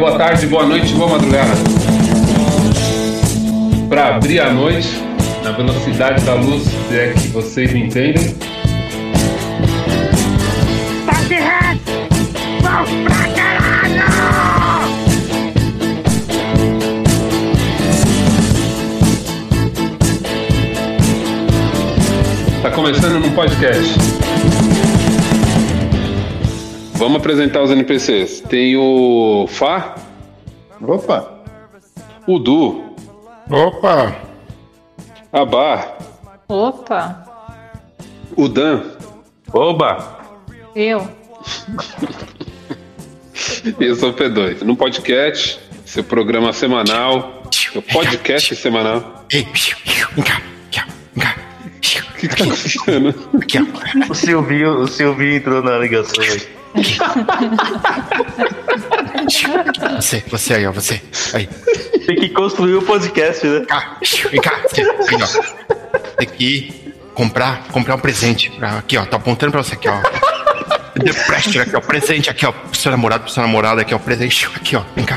boa 0.00 0.16
tarde, 0.16 0.46
boa 0.46 0.64
noite, 0.64 0.94
boa 0.94 1.10
madrugada. 1.10 1.50
Para 3.86 4.16
abrir 4.16 4.40
a 4.40 4.50
noite 4.50 4.88
na 5.44 5.52
velocidade 5.52 6.24
da 6.24 6.34
luz, 6.34 6.64
se 6.88 6.98
é 6.98 7.12
que 7.12 7.28
vocês 7.28 7.70
me 7.70 7.84
entendem. 7.84 8.34
Tá 22.62 22.70
começando 22.70 23.20
num 23.20 23.32
podcast. 23.32 24.19
Vamos 27.10 27.22
apresentar 27.22 27.60
os 27.60 27.72
NPCs. 27.72 28.40
Tem 28.42 28.76
o 28.76 29.44
Fá, 29.48 29.96
Opa! 30.80 31.42
o 32.24 32.38
Du, 32.38 32.94
Opa! 33.50 34.16
a 35.32 35.44
Bar, 35.44 35.98
Opa, 36.46 37.26
o 38.36 38.46
Dan 38.46 38.82
Oba! 39.52 40.20
eu. 40.76 41.10
eu 43.80 43.96
sou 43.96 44.10
o 44.10 44.14
P2. 44.14 44.62
No 44.62 44.76
podcast, 44.76 45.58
seu 45.84 46.04
programa 46.04 46.52
semanal, 46.52 47.42
seu 47.50 47.82
podcast 47.82 48.54
semanal. 48.54 49.26
Ei, 49.32 49.48
vem 50.14 50.24
cá, 50.24 50.40
vem 51.16 51.24
cá. 51.24 51.36
O 51.66 52.14
que 52.20 52.28
tá 52.28 52.44
acontecendo? 52.44 53.14
O 54.08 54.14
Silvinho, 54.14 54.82
o 54.82 54.86
Silvinho 54.86 55.36
entrou 55.38 55.60
na 55.60 55.76
ligação 55.76 56.22
aí. 56.22 56.59
Você, 59.96 60.22
você 60.28 60.54
aí, 60.54 60.66
ó, 60.66 60.72
você. 60.72 61.00
Aí, 61.34 61.48
Tem 62.06 62.16
que 62.16 62.28
construir 62.30 62.74
o 62.74 62.82
podcast, 62.82 63.46
né? 63.46 63.64
cá, 63.66 63.96
vem 64.30 64.40
cá. 64.40 64.60
Aí, 65.08 65.18
ó. 65.22 65.26
Tem 66.16 66.28
que 66.28 66.92
comprar, 67.14 67.64
comprar 67.68 67.96
um 67.96 67.98
presente. 67.98 68.50
Pra, 68.50 68.78
aqui, 68.78 68.96
ó, 68.96 69.04
tá 69.04 69.16
apontando 69.16 69.52
pra 69.52 69.62
você 69.62 69.74
aqui, 69.74 69.88
ó. 69.88 70.00
The 71.02 71.12
pressure 71.26 71.60
aqui, 71.60 71.76
ó, 71.76 71.80
presente 71.80 72.30
aqui, 72.30 72.46
ó, 72.46 72.52
pro 72.52 72.76
seu 72.76 72.90
namorado, 72.90 73.24
pro 73.24 73.32
seu 73.32 73.42
namorado 73.42 73.80
aqui, 73.80 73.94
ó, 73.94 73.98
presente 73.98 74.46
aqui, 74.54 74.76
ó, 74.76 74.82
vem 74.94 75.04
cá. 75.04 75.16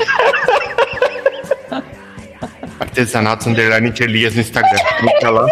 Artesanatos 2.79 3.47
Underline 3.47 3.89
Interlias 3.89 4.35
no 4.35 4.41
Instagram. 4.41 4.79
Clica 4.99 5.29
lá 5.29 5.47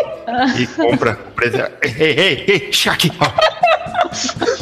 e 0.57 0.67
compra 0.67 1.19
o 1.27 1.31
presente. 1.31 1.71
Ei, 1.81 1.95
ei, 1.97 2.13
ei, 2.17 2.45
ei, 2.47 2.89
aqui, 2.89 3.11
ó. 3.19 4.60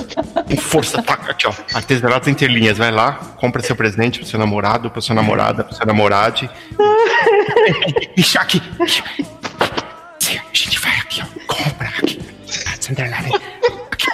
Força, 0.70 1.02
taca 1.02 1.32
aqui, 1.32 1.48
ó. 1.48 1.54
Artesanatos 1.74 2.28
Interlinhas, 2.28 2.78
vai 2.78 2.92
lá, 2.92 3.14
compra 3.38 3.60
seu 3.64 3.76
presente 3.76 4.20
pro 4.20 4.28
seu 4.28 4.38
namorado, 4.38 4.92
pro 4.92 5.02
seu 5.02 5.16
namorada, 5.16 5.64
pro 5.64 5.76
seu 5.76 5.84
namorade. 5.84 6.48
E 8.16 8.22
aqui. 8.38 8.62
A 8.80 8.86
gente 10.54 10.80
vai 10.80 10.96
aqui, 11.00 11.24
ó. 11.24 11.26
Compra 11.48 11.88
aqui. 11.88 12.20
Artesanatos 12.68 12.90
Underline. 12.92 13.36
Aqui. 13.92 14.08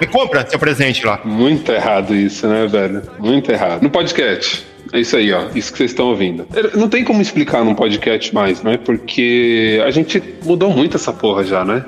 E 0.00 0.06
compra 0.06 0.48
seu 0.48 0.60
presente 0.60 1.04
lá. 1.04 1.20
Muito 1.24 1.72
errado 1.72 2.14
isso, 2.14 2.46
né, 2.46 2.68
velho? 2.68 3.02
Muito 3.18 3.50
errado. 3.50 3.82
No 3.82 3.90
podcast. 3.90 4.64
É 4.92 5.00
isso 5.00 5.16
aí, 5.16 5.32
ó. 5.32 5.48
Isso 5.56 5.72
que 5.72 5.78
vocês 5.78 5.90
estão 5.90 6.06
ouvindo. 6.06 6.46
Não 6.76 6.88
tem 6.88 7.02
como 7.02 7.20
explicar 7.20 7.64
num 7.64 7.74
podcast 7.74 8.32
mais, 8.32 8.62
né? 8.62 8.76
Porque 8.76 9.82
a 9.84 9.90
gente 9.90 10.22
mudou 10.44 10.70
muito 10.70 10.96
essa 10.96 11.12
porra 11.12 11.42
já, 11.42 11.64
né? 11.64 11.84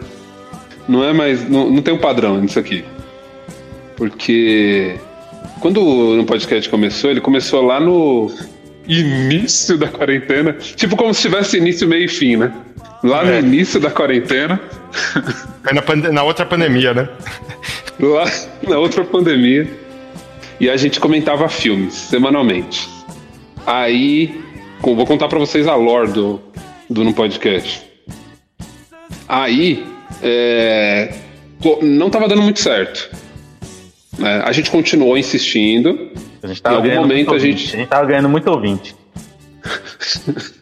Não 0.89 1.05
é 1.05 1.13
mais. 1.13 1.49
Não, 1.49 1.71
não 1.71 1.81
tem 1.81 1.95
um 1.95 1.99
padrão 1.99 2.41
nisso 2.41 2.59
aqui. 2.59 2.85
Porque 3.99 4.95
quando 5.61 5.81
o 6.21 6.25
podcast 6.25 6.71
começou, 6.71 7.11
ele 7.11 7.21
começou 7.21 7.61
lá 7.67 7.81
no 7.81 8.31
início 8.87 9.77
da 9.77 9.89
quarentena. 9.89 10.53
Tipo 10.53 10.97
como 10.97 11.13
se 11.13 11.23
tivesse 11.23 11.57
início, 11.59 11.89
meio 11.89 12.05
e 12.05 12.09
fim, 12.09 12.37
né? 12.37 12.53
Lá 13.03 13.25
no 13.25 13.33
É. 13.33 13.41
início 13.41 13.81
da 13.81 13.91
quarentena. 13.91 14.61
Foi 15.85 15.97
na, 15.97 16.13
na 16.13 16.23
outra 16.23 16.47
pandemia, 16.47 16.95
né? 16.95 17.09
lá 17.99 18.25
na 18.69 18.79
outra 18.79 19.05
pandemia. 19.05 19.69
E 20.61 20.71
a 20.71 20.77
gente 20.77 21.01
comentava 21.01 21.49
filmes 21.49 21.95
semanalmente. 21.95 22.89
Aí, 23.67 24.41
vou 24.81 25.05
contar 25.07 25.27
pra 25.27 25.41
vocês 25.41 25.67
a 25.67 25.75
lore 25.75 26.13
do, 26.13 26.41
do 26.89 27.03
no 27.03 27.13
podcast. 27.13 27.83
Aí, 29.29 29.85
é, 30.23 31.13
não 31.83 32.11
tava 32.11 32.29
dando 32.29 32.43
muito 32.43 32.61
certo. 32.61 33.11
Né? 34.19 34.43
a 34.45 34.53
gente 34.53 34.71
continuou 34.71 35.17
insistindo. 35.17 36.11
A 36.43 36.47
gente 36.47 36.59
Em 36.59 36.63
tava 36.63 36.77
algum 36.77 36.89
ganhando 36.89 37.03
momento 37.09 37.29
muito 37.29 37.35
a 37.35 37.39
gente- 37.39 37.55
ouvinte. 37.61 37.75
A 37.75 37.79
gente 37.79 37.89
tava 37.89 38.07
ganhando 38.07 38.29
muito 38.29 38.49
ouvinte. 38.51 38.97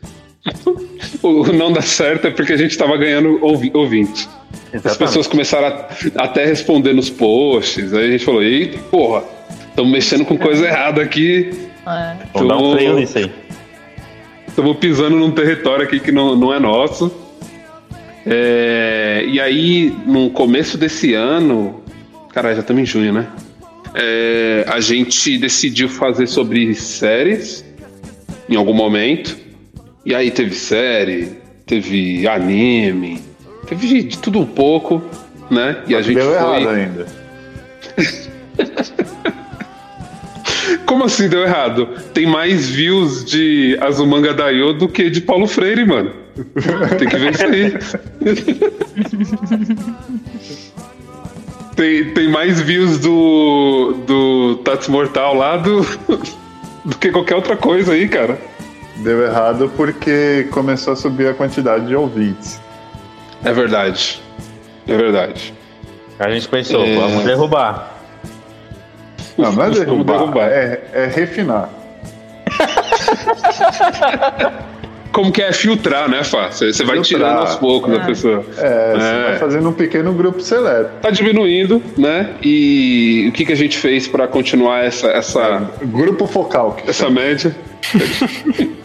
O 1.23 1.45
não 1.53 1.73
dá 1.73 1.83
certo 1.83 2.27
é 2.29 2.31
porque 2.31 2.53
a 2.53 2.57
gente 2.57 2.77
tava 2.79 2.97
ganhando 2.97 3.39
ouvi, 3.45 3.71
ouvinte. 3.75 4.29
As 4.69 4.75
Exatamente. 4.75 4.99
pessoas 4.99 5.27
começaram 5.27 5.67
a, 5.67 5.89
até 6.23 6.45
a 6.45 6.47
responder 6.47 6.93
nos 6.93 7.11
posts. 7.11 7.93
Aí 7.93 8.09
a 8.09 8.11
gente 8.13 8.25
falou: 8.25 8.43
eita, 8.43 8.79
porra, 8.91 9.25
estamos 9.69 9.91
mexendo 9.91 10.25
com 10.25 10.37
coisa 10.39 10.67
errada 10.67 11.03
aqui. 11.03 11.51
É. 11.87 12.17
Vamos 12.33 12.49
dar 12.49 12.57
um 12.57 12.61
Tô- 12.61 12.73
freio 12.73 12.95
nisso 12.95 13.19
aí. 13.19 13.31
Estamos 14.47 14.77
pisando 14.77 15.17
num 15.17 15.31
território 15.33 15.85
aqui 15.85 15.99
que 15.99 16.13
não, 16.13 16.37
não 16.37 16.55
é 16.55 16.61
nosso. 16.61 17.13
É, 18.25 19.25
e 19.29 19.41
aí, 19.41 19.95
no 20.07 20.31
começo 20.31 20.77
desse 20.79 21.15
ano, 21.15 21.83
caralho, 22.33 22.55
já 22.57 22.61
estamos 22.61 22.83
em 22.83 22.87
junho, 22.87 23.13
né? 23.13 23.27
É, 23.99 24.65
a 24.69 24.79
gente 24.79 25.39
decidiu 25.39 25.89
fazer 25.89 26.27
sobre 26.27 26.75
séries 26.75 27.65
em 28.49 28.55
algum 28.55 28.75
momento. 28.75 29.37
E 30.05 30.15
aí 30.15 30.31
teve 30.31 30.55
série, 30.55 31.39
teve 31.65 32.29
anime, 32.29 33.23
teve 33.67 34.03
de 34.03 34.19
tudo 34.19 34.39
um 34.41 34.47
pouco, 34.47 35.03
né? 35.51 35.83
E 35.89 35.95
a 35.95 36.03
gente 36.03 36.17
Deu 36.17 36.27
foi. 36.27 36.35
errado 36.35 36.69
ainda. 36.69 37.07
Como 40.85 41.05
assim 41.05 41.29
deu 41.29 41.43
errado? 41.43 41.89
Tem 42.15 42.27
mais 42.27 42.69
views 42.69 43.25
de 43.25 43.77
Azumanga 43.81 44.33
Daioh 44.33 44.73
do 44.73 44.89
que 44.89 45.11
de 45.11 45.21
Paulo 45.21 45.47
Freire, 45.47 45.85
mano. 45.85 46.13
Tem 46.99 47.09
que 47.09 47.17
ver 47.17 47.33
isso 47.33 47.45
aí. 47.45 47.75
tem, 51.77 52.13
tem 52.13 52.31
mais 52.31 52.61
views 52.61 52.99
do, 52.99 53.95
do 54.07 54.57
Tats 54.65 54.89
Mortal 54.89 55.35
lá 55.35 55.57
do, 55.59 55.83
do 56.85 56.97
que 56.99 57.11
qualquer 57.11 57.37
outra 57.37 57.57
coisa 57.57 57.93
aí, 57.93 58.09
cara. 58.09 58.39
Deu 58.97 59.23
errado 59.23 59.71
porque 59.77 60.49
começou 60.51 60.95
a 60.95 60.97
subir 60.97 61.29
a 61.29 61.35
quantidade 61.35 61.87
de 61.87 61.95
ouvintes. 61.95 62.61
É 63.45 63.53
verdade. 63.53 64.23
É 64.89 64.97
verdade. 64.97 65.53
A 66.19 66.31
gente 66.31 66.49
pensou, 66.49 66.83
É. 66.83 66.97
vamos 66.97 67.25
derrubar. 67.25 67.95
Não, 69.37 69.53
não 69.53 69.65
é 69.65 69.71
derrubar, 69.71 70.19
derrubar. 70.19 70.49
É, 70.49 70.83
é 70.95 71.07
refinar. 71.07 71.69
Como 75.17 75.33
que 75.33 75.41
é 75.41 75.51
filtrar, 75.51 76.11
né, 76.11 76.23
Fá? 76.23 76.51
Você 76.51 76.67
vai 76.85 76.97
Filtrar. 76.97 77.03
tirando 77.05 77.39
aos 77.39 77.55
poucos 77.55 77.91
da 77.91 78.01
pessoa. 78.05 78.45
É, 78.59 78.93
você 78.93 79.07
É. 79.07 79.23
vai 79.31 79.39
fazendo 79.39 79.67
um 79.71 79.73
pequeno 79.73 80.13
grupo 80.13 80.43
seleto. 80.43 80.91
Tá 81.01 81.09
diminuindo, 81.11 81.83
né? 81.97 82.35
E 82.43 83.25
o 83.27 83.33
que, 83.33 83.47
que 83.47 83.53
a 83.55 83.57
gente 83.57 83.79
fez 83.79 84.07
pra 84.07 84.29
continuar 84.29 84.85
essa, 84.85 85.07
essa, 85.07 85.71
Grupo 85.85 86.27
focal. 86.27 86.73
que 86.75 86.91
essa 86.91 87.09
média. 87.09 87.57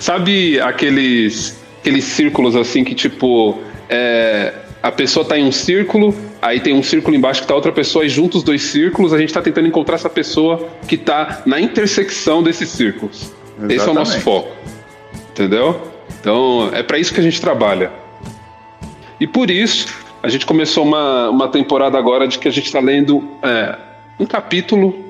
Sabe 0.00 0.60
aqueles, 0.60 1.56
aqueles 1.80 2.02
círculos 2.02 2.56
assim 2.56 2.82
que 2.82 2.94
tipo 2.96 3.60
é, 3.88 4.52
a 4.82 4.90
pessoa 4.90 5.24
tá 5.24 5.38
em 5.38 5.44
um 5.44 5.52
círculo, 5.52 6.12
aí 6.42 6.58
tem 6.58 6.74
um 6.74 6.82
círculo 6.82 7.16
embaixo 7.16 7.40
que 7.42 7.46
tá 7.46 7.54
outra 7.54 7.70
pessoa 7.70 8.04
e 8.04 8.08
junto 8.08 8.36
os 8.38 8.42
dois 8.42 8.62
círculos 8.62 9.12
a 9.12 9.18
gente 9.18 9.32
tá 9.32 9.40
tentando 9.40 9.68
encontrar 9.68 9.94
essa 9.94 10.10
pessoa 10.10 10.68
que 10.88 10.96
tá 10.96 11.42
na 11.46 11.60
intersecção 11.60 12.42
desses 12.42 12.68
círculos. 12.68 13.32
Esse 13.68 13.88
é 13.88 13.90
o 13.90 13.94
nosso 13.94 14.16
Exatamente. 14.16 14.22
foco. 14.22 14.48
Entendeu? 15.30 15.80
Então 16.20 16.70
é 16.72 16.82
pra 16.82 16.98
isso 16.98 17.12
que 17.12 17.20
a 17.20 17.22
gente 17.22 17.40
trabalha. 17.40 17.90
E 19.20 19.26
por 19.26 19.50
isso 19.50 19.88
a 20.22 20.28
gente 20.28 20.44
começou 20.44 20.84
uma, 20.84 21.30
uma 21.30 21.48
temporada 21.48 21.98
agora 21.98 22.26
de 22.26 22.38
que 22.38 22.48
a 22.48 22.50
gente 22.50 22.66
está 22.66 22.80
lendo 22.80 23.22
é, 23.42 23.76
um 24.18 24.26
capítulo 24.26 25.04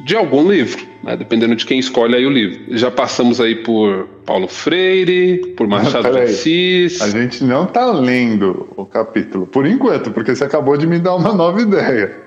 de 0.00 0.14
algum 0.14 0.50
livro, 0.50 0.86
né? 1.02 1.16
dependendo 1.16 1.56
de 1.56 1.64
quem 1.64 1.78
escolhe 1.78 2.14
aí 2.14 2.26
o 2.26 2.30
livro. 2.30 2.76
Já 2.76 2.90
passamos 2.90 3.40
aí 3.40 3.54
por 3.56 4.06
Paulo 4.24 4.46
Freire, 4.46 5.54
por 5.56 5.66
Machado 5.66 6.12
de. 6.12 6.18
Assis. 6.20 7.00
A 7.00 7.08
gente 7.08 7.42
não 7.44 7.66
tá 7.66 7.86
lendo 7.92 8.68
o 8.76 8.84
capítulo, 8.84 9.46
por 9.46 9.66
enquanto, 9.66 10.10
porque 10.10 10.34
você 10.34 10.44
acabou 10.44 10.76
de 10.76 10.86
me 10.86 10.98
dar 10.98 11.16
uma 11.16 11.32
nova 11.32 11.60
ideia. 11.60 12.25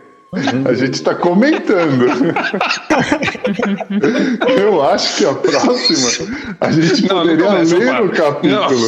A 0.65 0.73
gente 0.73 1.01
tá 1.01 1.15
comentando. 1.15 2.05
Eu 4.47 4.81
acho 4.87 5.17
que 5.17 5.25
a 5.25 5.33
próxima 5.33 6.27
a 6.61 6.71
gente 6.71 7.07
Não, 7.07 7.15
não 7.17 7.21
poderia 7.23 7.45
começa, 7.47 7.77
ler 7.77 8.01
o 8.01 8.09
capítulo. 8.11 8.79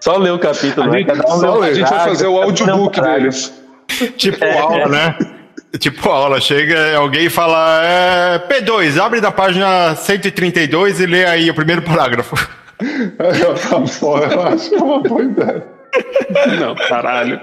Só 0.00 0.16
ler 0.16 0.32
o 0.32 0.38
capítulo, 0.38 0.88
A 0.88 0.90
né? 0.90 0.98
gente, 1.00 1.06
Cada 1.08 1.34
um 1.34 1.40
só 1.40 1.58
ler. 1.58 1.70
a 1.70 1.74
gente 1.74 1.90
vai 1.90 2.08
fazer 2.08 2.26
o 2.26 2.42
audiobook 2.42 3.00
deles. 3.00 3.52
Tipo 4.16 4.42
É. 4.44 4.58
aula, 4.58 4.88
né? 4.88 5.18
Tipo, 5.78 6.10
a 6.10 6.14
aula 6.14 6.40
chega, 6.40 6.96
alguém 6.96 7.28
fala, 7.30 7.80
é, 7.84 8.38
P2, 8.48 8.98
abre 9.00 9.20
da 9.22 9.30
página 9.32 9.94
132 9.96 11.00
e 11.00 11.06
lê 11.06 11.24
aí 11.24 11.50
o 11.50 11.54
primeiro 11.54 11.80
parágrafo. 11.82 12.36
Eu 13.18 13.52
acho 14.48 14.68
que 14.70 14.74
é 14.74 14.78
uma 14.82 15.00
boa 15.00 15.22
ideia. 15.22 15.64
Não, 16.60 16.74
caralho. 16.74 17.40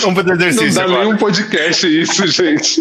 Vamos 0.00 0.14
fazer 0.16 0.28
Não 0.28 0.34
exercício 0.34 0.74
dá 0.74 0.84
agora. 0.84 1.04
nenhum 1.04 1.16
podcast 1.16 2.00
isso, 2.00 2.26
gente. 2.28 2.80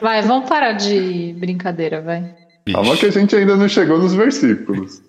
Vai, 0.00 0.22
vamos 0.22 0.48
parar 0.48 0.72
de 0.72 1.34
brincadeira, 1.38 2.00
vai. 2.00 2.24
Calma 2.72 2.96
que 2.96 3.06
a 3.06 3.10
gente 3.10 3.34
ainda 3.34 3.56
não 3.56 3.68
chegou 3.68 3.98
nos 3.98 4.14
versículos. 4.14 5.02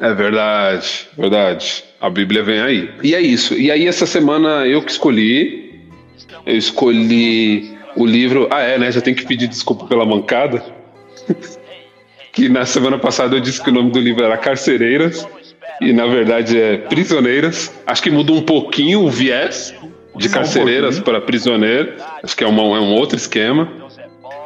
É 0.00 0.12
verdade, 0.14 1.08
verdade. 1.16 1.84
A 2.00 2.10
Bíblia 2.10 2.42
vem 2.42 2.60
aí. 2.60 2.90
E 3.02 3.14
é 3.14 3.20
isso. 3.20 3.54
E 3.54 3.70
aí, 3.70 3.86
essa 3.86 4.06
semana 4.06 4.66
eu 4.66 4.82
que 4.82 4.90
escolhi. 4.90 5.80
Eu 6.44 6.56
escolhi 6.56 7.76
o 7.96 8.04
livro. 8.04 8.48
Ah, 8.50 8.60
é, 8.60 8.78
né? 8.78 8.90
Já 8.90 9.00
tenho 9.00 9.16
que 9.16 9.24
pedir 9.24 9.46
desculpa 9.46 9.86
pela 9.86 10.04
mancada. 10.04 10.62
que 12.32 12.48
na 12.48 12.66
semana 12.66 12.98
passada 12.98 13.36
eu 13.36 13.40
disse 13.40 13.62
que 13.62 13.70
o 13.70 13.72
nome 13.72 13.92
do 13.92 14.00
livro 14.00 14.24
era 14.24 14.36
Carcereiras. 14.36 15.26
E 15.80 15.92
na 15.92 16.06
verdade 16.06 16.60
é 16.60 16.76
Prisioneiras. 16.76 17.72
Acho 17.86 18.02
que 18.02 18.10
muda 18.10 18.32
um 18.32 18.42
pouquinho 18.42 19.00
o 19.00 19.10
viés 19.10 19.74
de 20.16 20.28
Só 20.28 20.30
um 20.30 20.42
carcereiras 20.42 21.00
para 21.00 21.20
prisioneiro. 21.20 21.92
Acho 22.22 22.36
que 22.36 22.44
é, 22.44 22.46
uma- 22.46 22.62
é 22.76 22.80
um 22.80 22.92
outro 22.92 23.16
esquema. 23.16 23.68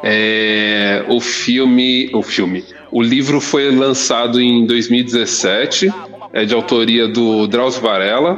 É, 0.03 1.03
o 1.07 1.19
filme, 1.19 2.09
o 2.13 2.21
filme, 2.21 2.63
o 2.91 3.01
livro 3.01 3.41
foi 3.41 3.71
lançado 3.75 4.39
em 4.39 4.65
2017, 4.65 5.91
é 6.33 6.45
de 6.45 6.53
autoria 6.53 7.07
do 7.07 7.47
Drauzio 7.47 7.81
Varela, 7.81 8.35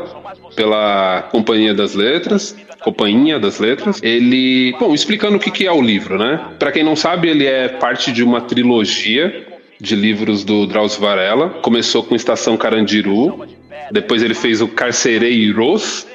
pela 0.55 1.27
Companhia 1.31 1.73
das 1.73 1.93
Letras, 1.95 2.55
Companhia 2.81 3.37
das 3.37 3.59
Letras. 3.59 3.99
Ele, 4.01 4.73
bom, 4.79 4.93
explicando 4.93 5.35
o 5.35 5.39
que 5.39 5.51
que 5.51 5.67
é 5.67 5.71
o 5.71 5.81
livro, 5.81 6.17
né? 6.17 6.39
Para 6.57 6.71
quem 6.71 6.83
não 6.83 6.95
sabe, 6.95 7.27
ele 7.27 7.45
é 7.45 7.67
parte 7.67 8.11
de 8.13 8.23
uma 8.23 8.39
trilogia 8.39 9.45
de 9.79 9.95
livros 9.95 10.43
do 10.43 10.65
Drauzio 10.65 10.99
Varela. 11.01 11.49
Começou 11.61 12.03
com 12.03 12.15
Estação 12.15 12.57
Carandiru, 12.57 13.45
depois 13.91 14.21
ele 14.21 14.33
fez 14.33 14.61
o 14.61 14.67
Carcereiros, 14.67 16.05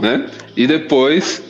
né? 0.00 0.28
E 0.56 0.66
depois 0.66 1.42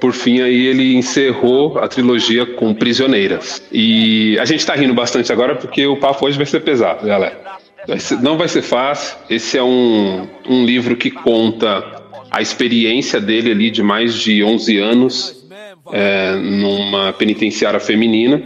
por 0.00 0.12
fim, 0.12 0.40
aí 0.40 0.66
ele 0.66 0.96
encerrou 0.96 1.78
a 1.78 1.86
trilogia 1.86 2.44
com 2.44 2.74
Prisioneiras. 2.74 3.62
E 3.70 4.36
a 4.40 4.44
gente 4.44 4.66
tá 4.66 4.74
rindo 4.74 4.92
bastante 4.92 5.30
agora 5.32 5.54
porque 5.54 5.86
o 5.86 5.96
papo 5.96 6.26
hoje 6.26 6.36
vai 6.36 6.44
ser 6.44 6.58
pesado, 6.60 7.06
galera. 7.06 7.40
Vai 7.86 8.00
ser- 8.00 8.20
não 8.20 8.36
vai 8.36 8.48
ser 8.48 8.62
fácil. 8.62 9.16
Esse 9.30 9.56
é 9.56 9.62
um, 9.62 10.26
um 10.48 10.64
livro 10.64 10.96
que 10.96 11.08
conta 11.08 12.02
a 12.32 12.42
experiência 12.42 13.20
dele 13.20 13.52
ali 13.52 13.70
de 13.70 13.80
mais 13.80 14.14
de 14.14 14.42
11 14.42 14.76
anos 14.78 15.46
é, 15.92 16.32
numa 16.34 17.12
penitenciária 17.12 17.78
feminina. 17.78 18.42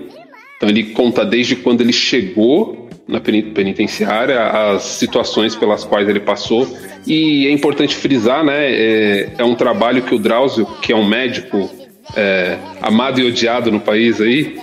Então 0.56 0.69
ele 0.69 0.85
conta 0.85 1.25
desde 1.25 1.56
quando 1.56 1.81
ele 1.81 1.93
chegou 1.93 2.88
na 3.06 3.20
peni- 3.20 3.43
penitenciária, 3.43 4.41
as 4.43 4.82
situações 4.82 5.55
pelas 5.55 5.85
quais 5.85 6.08
ele 6.08 6.20
passou. 6.20 6.67
E 7.06 7.47
é 7.47 7.53
importante 7.53 7.94
frisar, 7.94 8.44
né? 8.44 8.73
É, 8.73 9.31
é 9.38 9.44
um 9.44 9.55
trabalho 9.55 10.03
que 10.03 10.14
o 10.14 10.19
Drauzio, 10.19 10.67
que 10.82 10.93
é 10.93 10.97
um 10.97 11.06
médico 11.06 11.70
é, 12.17 12.58
amado 12.81 13.20
e 13.20 13.25
odiado 13.25 13.70
no 13.70 13.81
país 13.81 14.20
aí, 14.20 14.58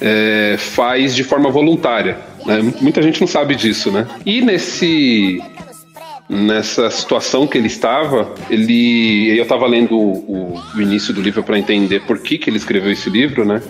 é, 0.00 0.56
faz 0.58 1.14
de 1.14 1.24
forma 1.24 1.50
voluntária. 1.50 2.18
Né? 2.44 2.72
Muita 2.80 3.00
gente 3.00 3.20
não 3.20 3.26
sabe 3.26 3.54
disso, 3.54 3.90
né? 3.90 4.06
E 4.26 4.40
nesse 4.40 5.40
nessa 6.28 6.90
situação 6.90 7.46
que 7.46 7.56
ele 7.56 7.68
estava, 7.68 8.34
ele 8.50 9.34
eu 9.36 9.42
estava 9.42 9.66
lendo 9.66 9.96
o, 9.96 10.60
o 10.76 10.80
início 10.80 11.14
do 11.14 11.22
livro 11.22 11.42
para 11.42 11.58
entender 11.58 12.00
por 12.02 12.18
que, 12.18 12.36
que 12.36 12.50
ele 12.50 12.58
escreveu 12.58 12.92
esse 12.92 13.08
livro, 13.08 13.44
né? 13.46 13.62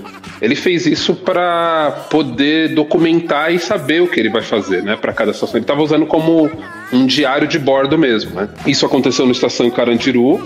Ele 0.43 0.55
fez 0.57 0.85
isso 0.87 1.15
para 1.15 2.07
poder 2.11 2.75
documentar 2.75 3.53
e 3.53 3.59
saber 3.59 4.03
o 4.03 4.09
que 4.09 4.19
ele 4.19 4.29
vai 4.29 4.43
fazer, 4.43 4.83
né? 4.83 4.97
Para 4.97 5.13
cada 5.13 5.33
situação. 5.33 5.57
Ele 5.57 5.65
estava 5.65 5.83
usando 5.83 6.07
como 6.07 6.51
um 6.93 7.07
diário 7.07 7.47
de 7.47 7.59
bordo 7.59 7.97
mesmo, 7.97 8.33
né? 8.35 8.49
Isso 8.67 8.85
aconteceu 8.85 9.25
no 9.25 9.33
Estação 9.33 9.71
Carandiru. 9.71 10.45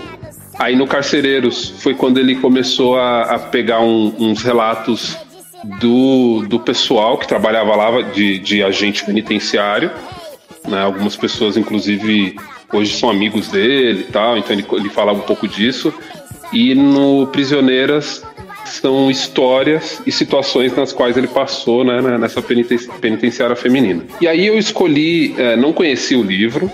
Aí 0.59 0.75
no 0.75 0.85
Carcereiros 0.85 1.73
foi 1.79 1.95
quando 1.95 2.19
ele 2.19 2.35
começou 2.35 2.95
a, 2.95 3.23
a 3.23 3.39
pegar 3.39 3.79
um- 3.81 4.13
uns 4.19 4.43
relatos 4.43 5.17
do, 5.79 6.45
do 6.47 6.59
pessoal 6.59 7.17
que 7.17 7.27
trabalhava 7.27 7.75
lá 7.75 8.01
de, 8.03 8.37
de 8.37 8.61
agente 8.61 9.03
penitenciário 9.03 9.89
né? 10.67 10.81
Algumas 10.81 11.15
pessoas, 11.15 11.57
inclusive, 11.57 12.35
hoje 12.71 12.97
são 12.97 13.09
amigos 13.09 13.47
dele 13.49 14.05
e 14.07 14.11
tal, 14.11 14.37
então 14.37 14.53
ele, 14.53 14.65
ele 14.71 14.89
falava 14.89 15.19
um 15.19 15.23
pouco 15.23 15.47
disso. 15.47 15.93
E 16.51 16.75
no 16.75 17.27
Prisioneiras 17.27 18.23
são 18.65 19.09
histórias 19.11 20.01
e 20.05 20.11
situações 20.11 20.75
nas 20.75 20.93
quais 20.93 21.17
ele 21.17 21.27
passou 21.27 21.83
né, 21.83 22.01
né, 22.01 22.17
nessa 22.17 22.41
peniten- 22.41 22.87
penitenciária 23.01 23.55
feminina. 23.55 24.03
E 24.21 24.27
aí 24.27 24.47
eu 24.47 24.57
escolhi, 24.57 25.35
eh, 25.37 25.55
não 25.55 25.73
conheci 25.73 26.15
o 26.15 26.23
livro, 26.23 26.71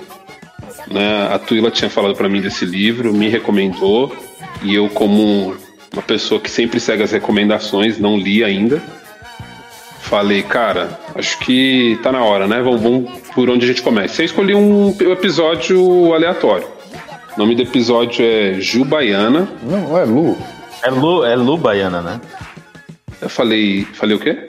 né? 0.92 1.28
A 1.32 1.40
Tuila 1.40 1.72
tinha 1.72 1.90
falado 1.90 2.16
para 2.16 2.30
mim 2.30 2.42
desse 2.42 2.66
livro, 2.66 3.14
me 3.14 3.28
recomendou, 3.28 4.16
e 4.64 4.76
eu, 4.76 4.90
como 4.90 5.56
uma 5.94 6.02
pessoa 6.02 6.40
que 6.40 6.50
sempre 6.50 6.80
segue 6.80 7.04
as 7.04 7.12
recomendações, 7.12 8.00
não 8.00 8.18
li 8.18 8.44
ainda. 8.44 8.82
Falei, 10.10 10.42
cara, 10.42 10.90
acho 11.16 11.38
que 11.40 12.00
tá 12.02 12.12
na 12.12 12.24
hora, 12.24 12.48
né? 12.48 12.62
Vamos, 12.62 12.82
vamos 12.82 13.12
por 13.36 13.48
onde 13.50 13.66
a 13.66 13.68
gente 13.68 13.82
começa. 13.84 14.22
Eu 14.22 14.26
escolhi 14.26 14.56
um 14.56 14.90
episódio 15.00 16.14
aleatório. 16.16 16.66
O 17.36 17.40
nome 17.40 17.54
do 17.56 17.62
episódio 17.62 18.26
é 18.26 18.54
Ju 18.60 18.84
Baiana. 18.84 19.48
Não, 19.62 19.96
é 19.98 20.04
Lu. 20.06 20.36
É 20.84 20.90
Lu, 20.90 21.24
é 21.24 21.36
Lu 21.36 21.58
Baiana, 21.58 22.02
né? 22.02 22.20
Eu 23.22 23.30
falei. 23.30 23.86
Falei 23.94 24.16
o 24.16 24.20
quê? 24.20 24.48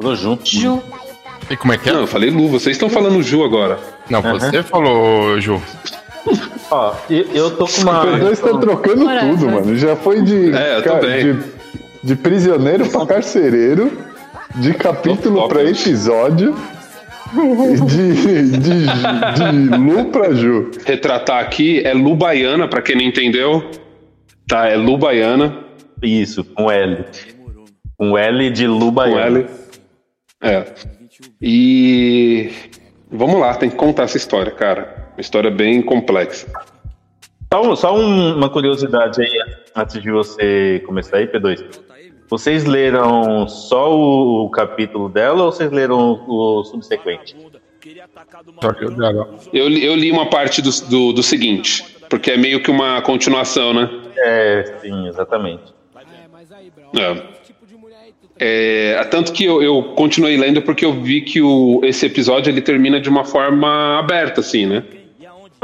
Lu 0.00 0.16
junto. 0.16 0.46
Ju. 0.48 0.82
E 1.50 1.56
como 1.56 1.74
é 1.74 1.78
que 1.78 1.90
é? 1.90 1.92
Não, 1.92 2.00
eu 2.00 2.06
falei 2.06 2.30
Lu, 2.30 2.48
vocês 2.48 2.74
estão 2.74 2.88
falando 2.88 3.22
Ju 3.22 3.44
agora. 3.44 3.78
Não, 4.08 4.22
você 4.22 4.62
falou, 4.62 5.38
Ju. 5.40 5.60
Ó, 6.70 6.94
eu, 7.10 7.26
eu 7.34 7.50
tô 7.50 7.66
com 7.66 7.82
uma. 7.82 8.02
O 8.02 8.06
P2 8.18 8.36
tá 8.38 8.58
trocando 8.58 9.04
Whatever. 9.04 9.30
tudo, 9.36 9.50
mano. 9.50 9.76
Já 9.76 9.94
foi 9.94 10.22
de, 10.22 10.52
É, 10.56 10.78
eu 10.78 10.82
ca- 10.82 10.98
também. 10.98 11.34
de, 11.34 11.38
de 12.02 12.16
prisioneiro 12.16 12.88
pra 12.88 13.04
carcereiro, 13.06 13.92
de 14.56 14.74
capítulo 14.74 15.36
top. 15.48 15.58
episódio, 15.58 16.54
de, 17.86 18.58
de, 18.58 18.86
de 19.34 19.76
Lu 19.76 20.06
pra 20.06 20.32
Ju. 20.32 20.70
Retratar 20.84 21.40
aqui 21.42 21.80
é 21.84 21.92
Lu 21.92 22.14
Baiana, 22.16 22.68
pra 22.68 22.80
quem 22.82 22.96
não 22.96 23.02
entendeu. 23.02 23.70
Tá, 24.48 24.66
é 24.68 24.76
Lu 24.76 24.96
Baiana, 24.96 25.64
Isso, 26.02 26.44
com 26.44 26.70
L. 26.70 27.04
Com 27.98 28.16
L 28.16 28.50
de 28.50 28.66
Lu 28.66 28.86
com 28.86 28.92
Baiana. 28.92 29.38
L. 29.40 29.46
É. 30.42 30.64
E. 31.40 32.50
Vamos 33.10 33.40
lá, 33.40 33.54
tem 33.54 33.70
que 33.70 33.76
contar 33.76 34.04
essa 34.04 34.16
história, 34.16 34.52
cara. 34.52 35.08
Uma 35.16 35.20
história 35.20 35.50
bem 35.50 35.80
complexa. 35.82 36.46
Só, 37.52 37.74
só 37.76 37.96
um- 37.96 38.36
uma 38.36 38.50
curiosidade 38.50 39.22
aí, 39.22 39.30
antes 39.74 40.00
de 40.02 40.10
você 40.10 40.82
começar 40.84 41.18
aí, 41.18 41.26
P2. 41.26 41.64
Vocês 42.28 42.64
leram 42.64 43.46
só 43.48 43.92
o, 43.96 44.48
capítulo 44.50 45.08
dela 45.08 45.44
ou 45.44 45.52
vocês 45.52 45.70
leram 45.70 46.24
o, 46.26 46.64
subsequente? 46.64 47.36
Eu- 48.82 48.90
Eu, 49.52 49.68
li- 49.68 49.84
eu 49.84 49.94
li 49.94 50.10
uma 50.10 50.26
parte 50.28 50.60
do, 50.60 50.70
do, 50.88 51.12
do 51.12 51.22
seguinte, 51.22 51.84
porque 52.10 52.32
é 52.32 52.36
meio 52.36 52.60
que 52.62 52.70
uma 52.70 53.00
continuação, 53.02 53.72
né? 53.72 53.88
É, 54.18 54.78
sim, 54.80 55.06
exatamente. 55.08 55.62
É. 56.98 57.22
É, 58.38 59.04
tanto 59.10 59.32
que 59.32 59.44
eu, 59.44 59.62
eu 59.62 59.82
continuei 59.94 60.36
lendo 60.36 60.60
porque 60.62 60.84
eu 60.84 60.92
vi 60.92 61.20
que 61.22 61.40
o, 61.40 61.80
esse 61.84 62.04
episódio 62.06 62.50
ele 62.50 62.60
termina 62.60 63.00
de 63.00 63.08
uma 63.08 63.24
forma 63.24 63.98
aberta, 63.98 64.40
assim, 64.40 64.66
né? 64.66 64.82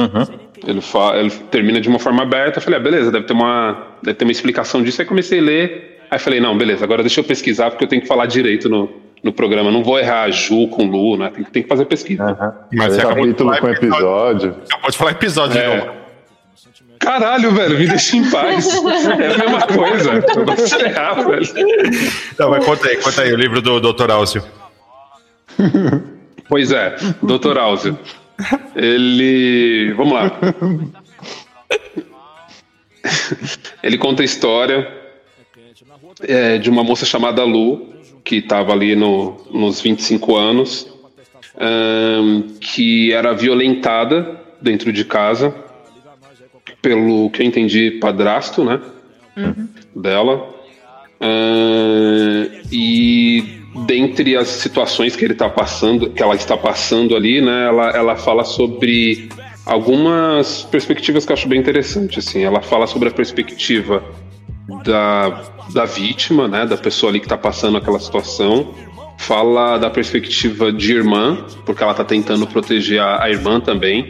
Uhum. 0.00 0.38
Ele, 0.66 0.80
fa, 0.80 1.16
ele 1.16 1.30
termina 1.50 1.80
de 1.80 1.88
uma 1.88 1.98
forma 1.98 2.22
aberta. 2.22 2.58
Eu 2.58 2.62
falei, 2.62 2.78
ah, 2.78 2.82
beleza, 2.82 3.10
deve 3.10 3.26
ter, 3.26 3.32
uma, 3.32 3.88
deve 4.02 4.16
ter 4.16 4.24
uma 4.24 4.32
explicação 4.32 4.82
disso. 4.82 5.02
Aí 5.02 5.06
comecei 5.08 5.40
a 5.40 5.42
ler. 5.42 5.91
Aí 6.12 6.18
falei, 6.18 6.40
não, 6.40 6.54
beleza, 6.58 6.84
agora 6.84 7.02
deixa 7.02 7.20
eu 7.20 7.24
pesquisar 7.24 7.70
porque 7.70 7.84
eu 7.84 7.88
tenho 7.88 8.02
que 8.02 8.06
falar 8.06 8.26
direito 8.26 8.68
no, 8.68 8.90
no 9.24 9.32
programa. 9.32 9.70
Não 9.70 9.82
vou 9.82 9.98
errar 9.98 10.30
Ju 10.30 10.68
com 10.68 10.84
Lu, 10.84 11.16
né? 11.16 11.30
Tem, 11.34 11.42
que- 11.42 11.50
tem 11.50 11.62
que 11.62 11.68
fazer 11.70 11.86
pesquisa. 11.86 12.22
Aham. 12.24 12.54
Mas 12.70 12.92
você 12.92 13.00
acabou 13.00 13.24
de 13.24 13.30
Capítulo 13.32 13.48
falar 13.54 13.60
com 13.62 13.68
episódio. 13.68 13.96
episódio. 14.50 14.56
Acabou 14.70 14.90
de 14.90 14.98
falar 14.98 15.10
episódio 15.12 15.52
de 15.54 15.58
É. 15.58 15.76
novo. 15.78 16.02
Caralho, 17.00 17.50
velho, 17.52 17.78
me 17.78 17.86
deixa 17.88 18.14
em 18.18 18.30
paz. 18.30 18.68
É 18.76 19.34
a 19.34 19.38
mesma 19.38 19.62
coisa. 19.66 20.22
Eu 20.36 20.44
vou 20.44 20.56
se 20.58 20.74
errar, 20.84 21.14
velho. 21.14 21.46
Não, 22.38 22.50
mas 22.50 22.64
conta 22.64 22.88
aí, 22.88 22.96
conta 22.98 23.22
aí 23.22 23.32
o 23.32 23.36
livro 23.36 23.62
do 23.62 23.80
Dr. 23.80 24.10
Alcio. 24.10 24.44
Pois 26.46 26.70
é, 26.72 26.94
Dr. 27.22 27.56
Áuzio. 27.58 27.98
Ele. 28.76 29.94
Vamos 29.96 30.12
lá. 30.12 30.30
Ele 33.82 33.98
conta 33.98 34.22
a 34.22 34.24
história 34.24 35.01
é, 36.20 36.58
de 36.58 36.70
uma 36.70 36.84
moça 36.84 37.04
chamada 37.04 37.44
Lu, 37.44 37.92
que 38.24 38.36
estava 38.36 38.72
ali 38.72 38.94
no, 38.94 39.36
nos 39.50 39.80
25 39.80 40.36
anos, 40.36 40.88
ahn, 41.58 42.42
que 42.60 43.12
era 43.12 43.32
violentada 43.32 44.40
dentro 44.60 44.92
de 44.92 45.04
casa 45.04 45.54
pelo 46.80 47.30
que 47.30 47.42
eu 47.42 47.46
entendi, 47.46 47.92
padrasto, 47.92 48.64
né? 48.64 48.80
dela. 49.94 50.48
Ah, 51.20 52.48
e 52.70 53.60
dentre 53.86 54.36
as 54.36 54.48
situações 54.48 55.16
que 55.16 55.24
ele 55.24 55.34
tá 55.34 55.48
passando, 55.48 56.10
que 56.10 56.22
ela 56.22 56.34
está 56.34 56.56
passando 56.56 57.16
ali, 57.16 57.40
né, 57.40 57.66
ela, 57.68 57.90
ela 57.90 58.16
fala 58.16 58.44
sobre 58.44 59.28
algumas 59.64 60.62
perspectivas 60.64 61.24
que 61.24 61.32
eu 61.32 61.34
acho 61.34 61.48
bem 61.48 61.60
interessante, 61.60 62.18
assim. 62.18 62.42
Ela 62.42 62.60
fala 62.60 62.86
sobre 62.86 63.08
a 63.08 63.12
perspectiva 63.12 64.02
da, 64.84 65.42
da 65.72 65.84
vítima, 65.84 66.48
né, 66.48 66.66
da 66.66 66.76
pessoa 66.76 67.10
ali 67.10 67.20
que 67.20 67.26
está 67.26 67.36
passando 67.36 67.76
aquela 67.76 67.98
situação. 67.98 68.74
Fala 69.18 69.78
da 69.78 69.90
perspectiva 69.90 70.72
de 70.72 70.92
irmã, 70.92 71.44
porque 71.64 71.82
ela 71.82 71.92
está 71.92 72.04
tentando 72.04 72.46
proteger 72.46 73.00
a, 73.00 73.22
a 73.22 73.30
irmã 73.30 73.60
também 73.60 74.08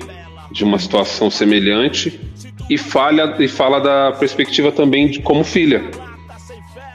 de 0.50 0.64
uma 0.64 0.78
situação 0.78 1.30
semelhante. 1.30 2.18
E, 2.70 2.78
falha, 2.78 3.34
e 3.38 3.48
fala 3.48 3.80
da 3.80 4.12
perspectiva 4.12 4.70
também 4.70 5.08
de 5.08 5.20
como 5.20 5.44
filha, 5.44 5.90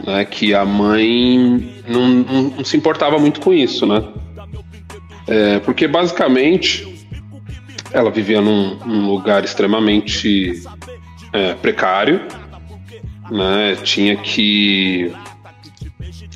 né, 0.04 0.26
que 0.26 0.54
a 0.54 0.66
mãe 0.66 1.84
não, 1.88 2.08
não, 2.08 2.42
não 2.44 2.66
se 2.66 2.78
importava 2.78 3.20
muito 3.20 3.42
com 3.42 3.54
isso, 3.54 3.86
né? 3.86 4.04
É, 5.28 5.60
porque 5.60 5.88
basicamente 5.88 7.06
ela 7.92 8.10
vivia 8.10 8.42
num, 8.42 8.76
num 8.86 9.08
lugar 9.08 9.44
extremamente 9.44 10.64
é, 11.34 11.54
precário, 11.56 12.22
né? 13.30 13.76
Tinha 13.84 14.16
que 14.16 15.12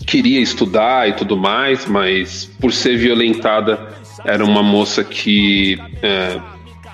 queria 0.06 0.40
estudar 0.40 1.08
e 1.08 1.14
tudo 1.14 1.38
mais, 1.38 1.86
mas 1.86 2.46
por 2.60 2.74
ser 2.74 2.98
violentada 2.98 3.90
era 4.26 4.44
uma 4.44 4.62
moça 4.62 5.04
que 5.04 5.80
é, 6.02 6.40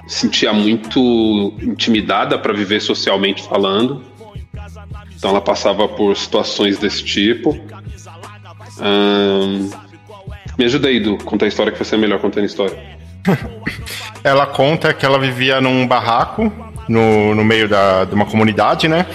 sentia 0.08 0.54
muito 0.54 1.54
intimidada 1.62 2.38
para 2.38 2.54
viver 2.54 2.80
socialmente 2.80 3.44
falando. 3.44 4.04
Então 5.16 5.32
ela 5.32 5.42
passava 5.42 5.88
por 5.88 6.16
situações 6.16 6.78
desse 6.78 7.04
tipo. 7.04 7.60
Me 10.58 10.66
ajuda 10.66 10.88
aí, 10.88 11.00
Du, 11.00 11.18
contar 11.18 11.46
a 11.46 11.48
história 11.48 11.72
que 11.72 11.78
vai 11.78 11.86
ser 11.86 11.98
melhor 11.98 12.20
contando 12.20 12.44
a 12.44 12.48
história. 12.48 12.78
Ela 14.24 14.46
conta 14.46 14.94
que 14.94 15.06
ela 15.06 15.20
vivia 15.20 15.62
num 15.62 15.88
barraco 15.88 16.52
no, 16.90 17.36
no 17.36 17.46
meio 17.46 17.70
da, 17.70 18.04
de 18.04 18.14
uma 18.14 18.26
comunidade, 18.26 18.88
né? 18.88 19.06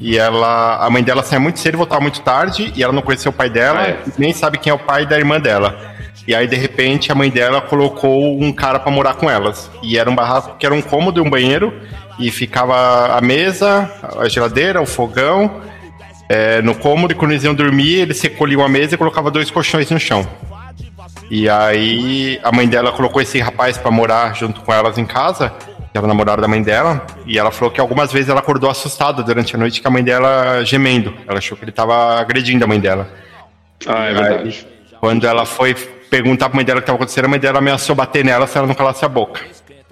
E 0.00 0.18
ela, 0.18 0.84
a 0.84 0.90
mãe 0.90 1.02
dela 1.02 1.22
saía 1.22 1.40
muito 1.40 1.58
cedo 1.60 1.74
e 1.74 1.76
voltava 1.76 2.00
muito 2.00 2.20
tarde, 2.20 2.72
e 2.76 2.82
ela 2.82 2.92
não 2.92 3.02
conhecia 3.02 3.30
o 3.30 3.32
pai 3.34 3.48
dela, 3.48 3.80
Ah, 3.80 3.88
é. 3.90 3.98
nem 4.18 4.32
sabe 4.32 4.58
quem 4.58 4.70
é 4.70 4.74
o 4.74 4.78
pai 4.78 5.06
da 5.06 5.16
irmã 5.18 5.40
dela. 5.40 5.78
E 6.26 6.34
aí, 6.34 6.46
de 6.46 6.56
repente, 6.56 7.12
a 7.12 7.14
mãe 7.14 7.30
dela 7.30 7.60
colocou 7.60 8.40
um 8.42 8.52
cara 8.52 8.78
pra 8.80 8.90
morar 8.90 9.14
com 9.14 9.30
elas. 9.30 9.70
E 9.82 9.98
era 9.98 10.10
um 10.10 10.14
barraco 10.14 10.56
que 10.58 10.64
era 10.64 10.74
um 10.74 10.80
cômodo 10.82 11.20
e 11.20 11.22
um 11.22 11.28
banheiro, 11.30 11.72
e 12.18 12.30
ficava 12.30 13.16
a 13.16 13.20
mesa, 13.20 13.90
a 14.18 14.28
geladeira, 14.28 14.80
o 14.80 14.86
fogão. 14.86 15.60
é, 16.28 16.62
no 16.62 16.74
cômodo, 16.74 17.12
e 17.12 17.14
quando 17.16 17.32
eles 17.32 17.44
iam 17.44 17.54
dormir, 17.54 17.96
eles 18.00 18.20
recolhiam 18.22 18.64
a 18.64 18.68
mesa 18.68 18.94
e 18.94 18.98
colocavam 18.98 19.30
dois 19.30 19.50
colchões 19.50 19.90
no 19.90 20.00
chão. 20.00 20.26
E 21.30 21.48
aí 21.50 22.40
a 22.42 22.50
mãe 22.50 22.66
dela 22.66 22.92
colocou 22.92 23.20
esse 23.20 23.38
rapaz 23.40 23.76
pra 23.76 23.90
morar 23.90 24.34
junto 24.34 24.62
com 24.62 24.72
elas 24.72 24.96
em 24.96 25.04
casa, 25.04 25.52
que 25.94 25.98
era 25.98 26.04
o 26.04 26.08
namorado 26.08 26.42
da 26.42 26.48
mãe 26.48 26.60
dela, 26.60 27.06
e 27.24 27.38
ela 27.38 27.52
falou 27.52 27.70
que 27.72 27.80
algumas 27.80 28.12
vezes 28.12 28.28
ela 28.28 28.40
acordou 28.40 28.68
assustada 28.68 29.22
durante 29.22 29.54
a 29.54 29.58
noite 29.60 29.80
com 29.80 29.86
a 29.86 29.90
mãe 29.92 30.02
dela 30.02 30.64
gemendo. 30.64 31.14
Ela 31.24 31.38
achou 31.38 31.56
que 31.56 31.62
ele 31.62 31.70
tava 31.70 32.18
agredindo 32.18 32.64
a 32.64 32.66
mãe 32.66 32.80
dela. 32.80 33.08
Ah, 33.86 34.06
é 34.06 34.08
Aí, 34.08 34.14
verdade. 34.14 34.66
quando 35.00 35.24
ela 35.24 35.46
foi 35.46 35.72
perguntar 36.10 36.48
pra 36.48 36.56
mãe 36.56 36.64
dela 36.64 36.78
o 36.78 36.82
que 36.82 36.86
estava 36.86 36.96
acontecendo, 36.96 37.26
a 37.26 37.28
mãe 37.28 37.38
dela 37.38 37.58
ameaçou 37.60 37.94
bater 37.94 38.24
nela 38.24 38.44
se 38.48 38.58
ela 38.58 38.66
não 38.66 38.74
calasse 38.74 39.04
a 39.04 39.08
boca. 39.08 39.40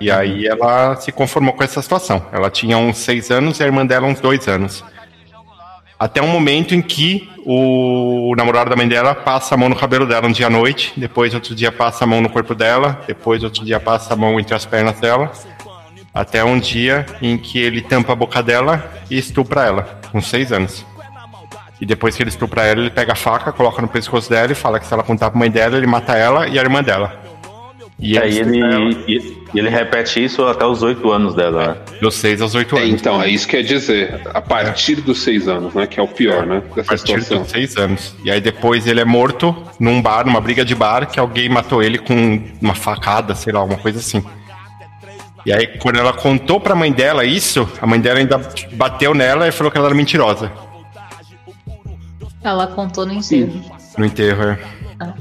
E 0.01 0.11
aí 0.11 0.45
ela 0.45 0.97
se 0.97 1.13
conformou 1.13 1.55
com 1.55 1.63
essa 1.63 1.81
situação. 1.81 2.27
Ela 2.33 2.51
tinha 2.51 2.77
uns 2.77 2.99
seis 2.99 3.31
anos 3.31 3.61
e 3.61 3.63
a 3.63 3.67
irmã 3.67 3.87
dela 3.87 4.09
uns 4.09 4.19
dois 4.19 4.49
anos. 4.49 4.85
Até 6.01 6.21
um 6.21 6.27
momento 6.27 6.75
em 6.75 6.83
que 6.83 7.31
o 7.47 8.35
namorado 8.37 8.71
da 8.71 8.75
mãe 8.75 8.89
dela 8.89 9.15
passa 9.15 9.55
a 9.55 9.57
mão 9.57 9.69
no 9.69 9.77
cabelo 9.77 10.05
dela 10.05 10.27
um 10.27 10.33
dia 10.33 10.49
à 10.49 10.51
noite, 10.51 10.93
depois 10.97 11.33
outro 11.33 11.55
dia 11.55 11.71
passa 11.71 12.03
a 12.03 12.09
mão 12.09 12.21
no 12.21 12.29
corpo 12.29 12.57
dela, 12.57 13.01
depois 13.07 13.45
outro 13.45 13.65
dia 13.65 13.79
passa 13.79 14.15
a 14.15 14.17
mão 14.17 14.41
entre 14.41 14.53
as 14.53 14.67
pernas 14.67 14.99
dela, 14.99 15.31
até 16.15 16.45
um 16.45 16.59
dia 16.59 17.07
em 17.21 17.37
que 17.39 17.59
ele 17.59 17.81
tampa 17.81 18.13
a 18.13 18.17
boca 18.17 18.43
dela 18.43 18.91
e 19.11 19.19
estupra 19.19 19.65
ela, 19.65 20.01
com 20.11 20.21
seis 20.21 20.53
anos. 20.53 20.85
E 21.81 21.87
depois 21.87 22.15
que 22.17 22.23
ele 22.23 22.31
estupra 22.31 22.63
ela, 22.65 22.81
ele 22.81 22.91
pega 22.91 23.13
a 23.13 23.17
faca, 23.17 23.51
coloca 23.53 23.83
no 23.83 23.89
pescoço 23.89 24.31
dela 24.31 24.53
e 24.53 24.55
fala 24.55 24.79
que 24.79 24.87
se 24.87 24.93
ela 24.95 25.03
contar 25.03 25.31
pra 25.31 25.39
mãe 25.39 25.51
dela, 25.51 25.77
ele 25.77 25.87
mata 25.87 26.17
ela 26.17 26.47
e 26.47 26.59
a 26.59 26.63
irmã 26.63 26.83
dela. 26.83 27.21
E 27.99 28.19
aí 28.19 28.39
ele, 28.39 28.59
e- 29.07 29.37
e 29.55 29.59
ele 29.59 29.69
repete 29.69 30.25
isso 30.25 30.45
até 30.45 30.65
os 30.65 30.83
oito 30.83 31.11
anos 31.13 31.35
dela, 31.37 31.69
né? 31.69 31.77
dos 32.01 32.15
seis 32.17 32.41
aos 32.41 32.53
oito 32.55 32.77
É, 32.77 32.81
anos. 32.83 32.95
então, 33.01 33.23
é 33.23 33.29
isso 33.29 33.47
que 33.47 33.57
quer 33.57 33.63
dizer. 33.63 34.21
A 34.35 34.41
partir 34.41 34.97
dos 34.97 35.23
seis 35.23 35.47
anos, 35.47 35.73
né? 35.75 35.87
Que 35.87 36.01
é 36.01 36.03
o 36.03 36.09
pior, 36.09 36.45
né? 36.45 36.63
A 36.73 36.83
partir 36.85 36.99
situação. 37.21 37.43
dos 37.43 37.51
seis 37.51 37.77
anos. 37.77 38.15
E 38.25 38.31
aí 38.31 38.41
depois 38.41 38.87
ele 38.89 39.01
é 39.01 39.05
morto 39.05 39.55
num 39.79 40.03
bar, 40.03 40.25
numa 40.27 40.41
briga 40.41 40.65
de 40.65 40.75
bar, 40.75 41.07
que 41.07 41.21
alguém 41.21 41.49
matou 41.49 41.81
ele 41.83 41.99
com 41.99 42.43
uma 42.61 42.75
facada, 42.75 43.35
sei 43.37 43.53
lá, 43.53 43.63
uma 43.63 43.77
coisa 43.79 44.01
assim. 44.01 44.25
E 45.45 45.53
aí, 45.53 45.67
quando 45.79 45.99
ela 45.99 46.13
contou 46.13 46.61
pra 46.61 46.75
mãe 46.75 46.93
dela 46.93 47.25
isso, 47.25 47.69
a 47.81 47.87
mãe 47.87 48.01
dela 48.01 48.21
ainda 48.21 48.39
bateu 48.73 49.15
nela 49.15 49.49
e 49.49 49.53
falou 49.53 49.71
que 49.71 49.79
ela 49.79 49.89
era 49.89 49.95
mentirosa. 49.95 50.51
Ela 52.43 52.67
contou 52.69 53.07
no 53.07 53.13
enterro. 53.13 53.61
No 53.99 54.05
enterro, 54.05 54.43
é. 54.43 54.59
Ah. 55.01 55.15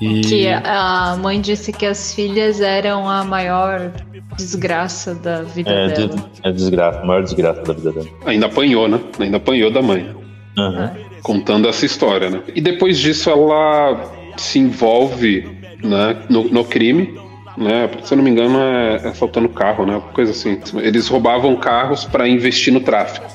E... 0.00 0.20
Que 0.22 0.48
a 0.48 1.16
mãe 1.20 1.40
disse 1.40 1.72
que 1.72 1.86
as 1.86 2.14
filhas 2.14 2.60
eram 2.60 3.08
a 3.08 3.24
maior 3.24 3.92
desgraça 4.36 5.14
da 5.14 5.42
vida 5.42 5.70
É, 5.70 5.88
dela. 5.88 6.30
é 6.42 6.52
desgraça, 6.52 7.00
a 7.00 7.04
maior 7.04 7.22
desgraça 7.22 7.62
da 7.62 7.72
vida 7.72 7.92
dela. 7.92 8.08
Ainda 8.26 8.46
apanhou, 8.46 8.88
né? 8.88 9.00
Ainda 9.18 9.36
apanhou 9.36 9.70
da 9.70 9.80
mãe. 9.80 10.14
Uhum. 10.58 10.90
Contando 11.22 11.68
essa 11.68 11.86
história, 11.86 12.30
né? 12.30 12.42
E 12.54 12.60
depois 12.60 12.98
disso 12.98 13.30
ela 13.30 14.10
se 14.36 14.58
envolve 14.58 15.48
né, 15.82 16.16
no, 16.28 16.44
no 16.44 16.64
crime. 16.64 17.18
Né? 17.56 17.88
Se 18.02 18.12
eu 18.12 18.16
não 18.16 18.24
me 18.24 18.30
engano, 18.30 18.58
é, 18.58 18.96
é 19.04 19.08
assaltando 19.08 19.48
carro, 19.48 19.86
né? 19.86 20.00
Coisa 20.12 20.32
assim. 20.32 20.60
Eles 20.80 21.06
roubavam 21.08 21.54
carros 21.56 22.04
para 22.04 22.26
investir 22.28 22.72
no 22.72 22.80
tráfico. 22.80 23.26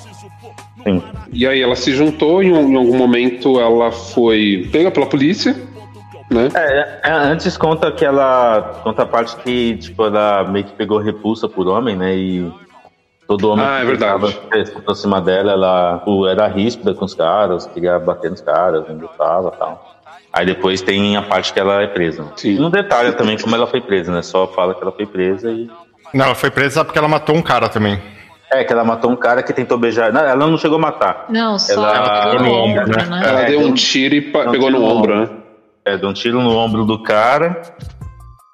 Sim. 0.84 1.02
E 1.32 1.46
aí 1.48 1.62
ela 1.62 1.76
se 1.76 1.92
juntou, 1.94 2.42
em, 2.44 2.52
um- 2.52 2.70
em 2.72 2.76
algum 2.76 2.98
momento 2.98 3.60
ela 3.60 3.92
foi 3.92 4.68
pega 4.72 4.90
pela 4.92 5.06
polícia, 5.06 5.56
né? 6.30 6.50
É, 6.54 7.10
é, 7.10 7.12
antes 7.12 7.58
conta 7.58 7.92
que 7.92 8.04
ela. 8.06 8.80
Conta 8.84 9.04
a 9.04 9.06
parte 9.06 9.36
que, 9.38 9.78
tipo, 9.78 10.04
ela 10.06 10.44
meio 10.46 10.66
que 10.66 10.74
pegou 10.74 10.98
repulsa 11.00 11.48
por 11.48 11.68
homem, 11.68 11.96
né? 11.96 12.16
E 12.16 12.52
todo 13.28 13.50
homem 13.52 13.66
Ah, 13.66 13.82
é 13.82 13.86
que 13.86 14.66
se 14.66 14.76
aproximar 14.78 15.22
dela, 15.22 15.52
ela 15.52 15.98
tipo, 16.00 16.28
era 16.28 16.48
ríspida 16.48 16.94
com 16.94 17.06
os 17.06 17.14
caras, 17.14 17.68
queria 17.68 18.00
bater 18.00 18.32
nos 18.32 18.42
caras, 18.42 18.88
não 18.88 18.98
gostava 18.98 19.52
e 19.54 19.58
tal. 19.60 19.99
Aí 20.32 20.46
depois 20.46 20.82
tem 20.82 21.18
a 21.18 21.22
parte 21.24 21.52
que 21.54 21.60
ela 21.60 21.82
é 21.82 21.88
presa. 21.88 22.32
Sim. 22.36 22.52
E 22.56 22.60
não 22.60 22.70
detalha 22.70 23.14
também 23.14 23.38
como 23.38 23.56
ela 23.56 23.66
foi 23.68 23.82
presa, 23.82 24.12
né? 24.12 24.22
Só 24.22 24.48
fala 24.48 24.76
que 24.76 24.82
ela 24.82 24.92
foi 24.92 25.06
presa 25.06 25.50
e. 25.52 25.70
Não, 26.14 26.26
ela 26.26 26.36
foi 26.36 26.52
presa 26.52 26.84
porque 26.86 26.98
ela 27.00 27.08
matou 27.08 27.36
um 27.36 27.42
cara 27.42 27.68
também. 27.70 28.00
É, 28.52 28.64
que 28.64 28.74
ela 28.74 28.84
matou 28.84 29.12
um 29.12 29.16
cara 29.16 29.44
que 29.44 29.54
tentou 29.54 29.78
beijar. 29.78 30.12
Não, 30.12 30.22
ela 30.22 30.48
não 30.48 30.58
chegou 30.58 30.78
a 30.78 30.82
matar. 30.82 31.26
Não, 31.30 31.58
só 31.60 31.74
Ela- 31.74 32.32
pegou 32.32 32.40
no 32.48 32.52
ombro, 32.54 32.82
ombro, 32.84 33.10
né? 33.10 33.22
Ela 33.24 33.42
É, 33.42 33.46
deu 33.46 33.60
um 33.62 33.74
tiro 33.74 34.16
e 34.16 34.22
pa- 34.22 34.50
pegou 34.50 34.68
tiro 34.70 34.80
no 34.80 34.80
no 34.80 34.86
ombro, 34.96 35.20
né? 35.22 35.30
É, 35.86 35.98
deu 35.98 36.10
um 36.10 36.14
tiro 36.14 36.42
no 36.42 36.56
ombro 36.58 36.84
do 36.86 37.02
cara 37.04 37.62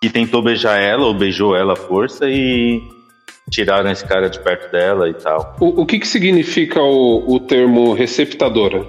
que 0.02 0.10
tentou 0.10 0.42
beijar 0.42 0.78
ela 0.80 1.06
ou 1.06 1.14
beijou 1.14 1.56
ela 1.56 1.74
à 1.74 1.76
força 1.78 2.26
e 2.30 2.82
tiraram 3.50 3.90
esse 3.90 4.06
cara 4.06 4.30
de 4.30 4.40
perto 4.40 4.70
dela 4.72 5.08
e 5.10 5.14
tal. 5.14 5.56
O, 5.60 5.82
o 5.82 5.86
que, 5.86 6.00
que 6.00 6.08
significa 6.08 6.82
o, 6.82 7.24
o 7.36 7.40
termo 7.40 7.94
receptadora? 7.94 8.86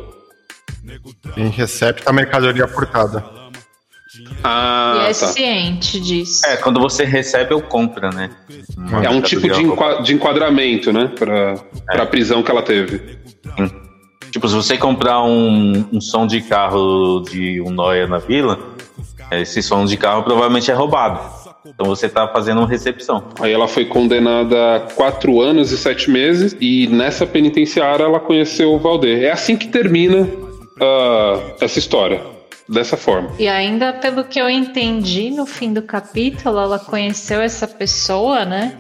Em 1.37 1.49
recepta 1.49 2.09
a 2.11 2.13
mercadoria 2.13 2.67
furtada. 2.69 3.25
E 4.19 4.25
Ah, 4.43 5.03
é 5.05 5.07
tá. 5.09 5.27
ciente 5.29 6.01
disso. 6.01 6.47
É, 6.47 6.57
quando 6.57 6.81
você 6.81 7.05
recebe 7.05 7.53
ou 7.53 7.61
compra, 7.61 8.11
né? 8.11 8.31
É 9.03 9.11
um 9.11 9.21
tipo 9.21 9.43
de, 9.49 9.63
enqua- 9.63 10.01
de 10.03 10.15
enquadramento, 10.15 10.93
né? 10.93 11.11
Pra, 11.19 11.55
pra 11.87 12.07
prisão 12.07 12.43
que 12.43 12.51
ela 12.51 12.63
teve. 12.63 13.19
Tipo, 14.31 14.49
se 14.49 14.55
você 14.55 14.77
comprar 14.77 15.23
um, 15.23 15.85
um 15.93 16.01
som 16.01 16.27
de 16.27 16.41
carro 16.41 17.21
de 17.21 17.61
um 17.61 17.71
Noia 17.71 18.07
na 18.07 18.19
vila, 18.19 18.59
esse 19.33 19.63
som 19.63 19.85
de 19.85 19.97
carro 19.97 20.23
provavelmente 20.23 20.71
é 20.71 20.75
roubado. 20.75 21.21
Então 21.67 21.87
você 21.87 22.09
tá 22.09 22.29
fazendo 22.29 22.59
uma 22.59 22.69
recepção. 22.69 23.25
Aí 23.41 23.53
ela 23.53 23.67
foi 23.67 23.85
condenada 23.87 24.77
a 24.77 24.81
quatro 24.81 25.41
anos 25.41 25.73
e 25.73 25.77
sete 25.79 26.09
meses 26.11 26.57
e 26.61 26.87
nessa 26.87 27.27
penitenciária 27.27 28.05
ela 28.05 28.21
conheceu 28.21 28.73
o 28.73 28.79
Valder. 28.79 29.25
É 29.25 29.33
assim 29.33 29.57
que 29.57 29.67
termina 29.69 30.29
ah, 30.81 31.55
essa 31.61 31.79
história, 31.79 32.23
dessa 32.69 32.97
forma. 32.97 33.31
E 33.39 33.49
ainda, 33.49 33.93
pelo 33.93 34.25
que 34.25 34.41
eu 34.41 34.49
entendi 34.49 35.31
no 35.31 35.47
fim 35.47 35.73
do 35.73 35.83
capítulo, 35.83 36.59
ela 36.59 36.79
conheceu 36.79 37.41
essa 37.41 37.67
pessoa, 37.67 38.45
né? 38.45 38.77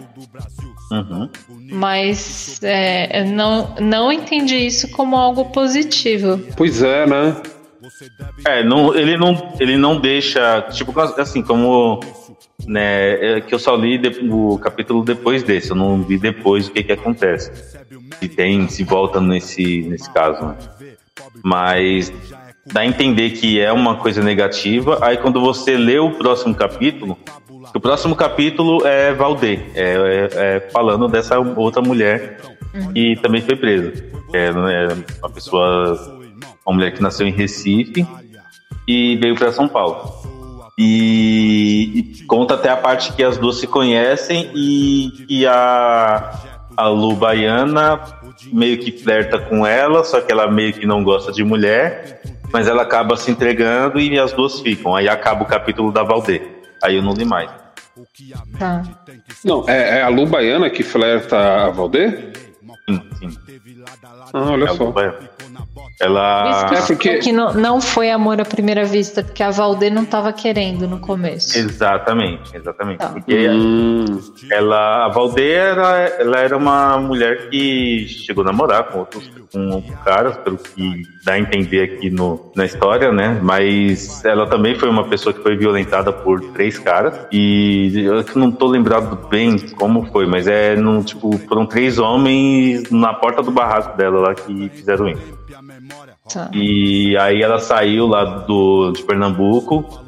Uhum. 0.91 1.29
Mas 1.71 2.61
é, 2.63 3.25
não, 3.25 3.75
não 3.81 4.13
entendi 4.13 4.67
isso 4.67 4.91
como 4.93 5.17
algo 5.17 5.47
positivo. 5.47 6.41
Pois 6.57 6.83
é, 6.83 7.07
né? 7.07 7.37
É, 8.47 8.63
não, 8.63 8.95
ele, 8.95 9.17
não, 9.17 9.53
ele 9.59 9.77
não 9.77 10.01
deixa. 10.01 10.63
Tipo, 10.71 10.99
assim, 11.01 11.43
como 11.43 12.01
né, 12.67 13.37
é 13.37 13.41
que 13.41 13.55
eu 13.55 13.59
só 13.59 13.75
li 13.75 13.99
de- 13.99 14.29
o 14.31 14.59
capítulo 14.59 15.05
depois 15.05 15.43
desse, 15.43 15.71
eu 15.71 15.77
não 15.77 16.03
vi 16.03 16.19
depois 16.19 16.69
o 16.69 16.73
que 16.73 16.83
que 16.83 16.93
acontece. 16.93 17.51
Se 18.21 18.29
tem, 18.29 18.69
se 18.69 18.83
volta 18.85 19.21
nesse, 19.21 19.83
nesse 19.83 20.11
caso, 20.13 20.47
né? 20.47 20.57
Mas 21.43 22.13
dá 22.67 22.81
a 22.81 22.87
entender 22.87 23.31
que 23.31 23.61
é 23.61 23.73
uma 23.73 23.97
coisa 23.97 24.23
negativa. 24.23 24.99
Aí 25.03 25.17
quando 25.17 25.41
você 25.41 25.77
lê 25.77 25.99
o 25.99 26.11
próximo 26.13 26.55
capítulo, 26.55 27.19
o 27.75 27.81
próximo 27.81 28.15
capítulo 28.17 28.87
é 28.87 29.13
Valdê, 29.13 29.61
é, 29.75 29.95
é- 29.95 30.29
é 30.57 30.71
falando 30.71 31.09
dessa 31.09 31.39
outra 31.39 31.83
mulher 31.83 32.41
que 32.93 33.17
também 33.23 33.41
foi 33.43 33.57
presa. 33.57 33.93
É, 34.35 34.53
né, 34.53 34.89
uma 35.21 35.31
pessoa, 35.31 36.21
uma 36.67 36.75
mulher 36.75 36.93
que 36.93 37.01
nasceu 37.03 37.27
em 37.27 37.33
Recife 37.33 38.07
e 38.87 39.17
veio 39.17 39.35
para 39.37 39.53
São 39.53 39.69
Paulo. 39.69 40.13
E, 40.79 42.15
e 42.21 42.25
conta 42.25 42.53
até 42.55 42.69
a 42.69 42.77
parte 42.77 43.13
que 43.15 43.23
as 43.23 43.39
duas 43.39 43.57
se 43.57 43.67
conhecem 43.67 44.51
e 44.55 45.47
a, 45.47 46.56
a 46.77 46.89
Lu 46.89 47.15
Baiana 47.15 48.01
meio 48.53 48.79
que 48.79 48.93
flerta 48.93 49.39
com 49.39 49.67
ela, 49.67 50.05
só 50.05 50.21
que 50.21 50.31
ela 50.31 50.51
meio 50.51 50.73
que 50.73 50.87
não 50.87 51.03
gosta 51.03 51.33
de 51.33 51.43
mulher, 51.43 52.21
mas 52.53 52.69
ela 52.69 52.83
acaba 52.83 53.17
se 53.17 53.31
entregando 53.31 53.99
e 53.99 54.19
as 54.19 54.33
duas 54.33 54.61
ficam. 54.61 54.95
Aí 54.95 55.09
acaba 55.09 55.43
o 55.43 55.47
capítulo 55.47 55.91
da 55.91 56.03
Valdê. 56.03 56.43
Aí 56.83 56.97
eu 56.97 57.03
não 57.03 57.15
li 57.15 57.25
mais. 57.25 57.51
Tá. 58.59 58.83
Não, 59.45 59.65
é, 59.69 59.99
é 59.99 60.03
a 60.03 60.09
Lu 60.09 60.27
Baiana 60.27 60.69
que 60.69 60.83
flerta 60.83 61.67
a 61.67 61.71
Valdê? 61.71 62.33
Sim, 62.89 63.03
sim. 63.19 63.39
Ah, 64.33 64.51
olha 64.51 64.65
É 64.65 64.69
a 64.69 64.73
Lu 64.73 64.77
só. 64.77 64.93
Ela. 66.01 66.71
É 66.75 66.83
porque- 66.87 67.19
que 67.19 67.33
não, 67.33 67.55
não 67.55 67.81
foi 67.81 68.11
amor 68.11 68.41
à 68.41 68.45
primeira 68.45 68.85
vista, 68.85 69.23
porque 69.23 69.43
a 69.43 69.51
Valdê 69.51 69.89
não 69.91 70.05
tava 70.05 70.33
querendo 70.33 70.87
no 70.87 70.99
começo. 70.99 71.57
Exatamente, 71.59 72.55
exatamente. 72.57 72.99
Tá. 72.99 73.09
Porque 73.09 73.49
Hum, 73.49 74.05
ela, 74.51 75.07
a 75.07 75.09
Valdê 75.09 75.53
era, 75.53 75.99
ela 76.19 76.39
era 76.39 76.57
uma 76.57 76.99
mulher 76.99 77.49
que 77.49 78.07
chegou 78.09 78.43
a 78.43 78.47
namorar 78.47 78.85
com 78.85 78.99
outros 79.01 79.31
com 79.53 79.81
caras, 80.05 80.37
pelo 80.39 80.59
que 80.59 81.03
dá 81.25 81.33
a 81.35 81.39
entender 81.39 81.83
aqui 81.83 82.11
no, 82.11 82.53
na 82.55 82.65
história, 82.67 83.11
né? 83.13 83.39
Mas 83.43 84.25
ela 84.25 84.47
também 84.47 84.75
foi 84.75 84.89
uma 84.89 85.05
pessoa 85.05 85.33
que 85.33 85.41
foi 85.43 85.57
violentada 85.57 86.13
por 86.13 86.41
três 86.53 86.79
caras. 86.79 87.15
E 87.33 88.03
eu 88.05 88.25
não 88.35 88.51
tô 88.51 88.67
lembrado 88.67 89.29
bem 89.29 89.59
como 89.77 90.05
foi, 90.13 90.27
mas 90.27 90.47
é 90.47 90.77
no, 90.77 91.03
tipo, 91.03 91.37
foram 91.49 91.65
três 91.65 91.99
homens 91.99 92.91
na 92.91 93.15
porta 93.15 93.43
do 93.43 93.51
barraco 93.51 93.97
dela 93.97 94.21
lá 94.21 94.35
que 94.35 94.69
fizeram 94.75 95.09
isso. 95.09 95.37
Tá. 96.33 96.51
E 96.53 97.17
aí 97.19 97.43
ela 97.43 97.59
saiu 97.59 98.07
lá 98.07 98.25
do, 98.25 98.93
de 98.93 99.03
Pernambuco. 99.03 100.05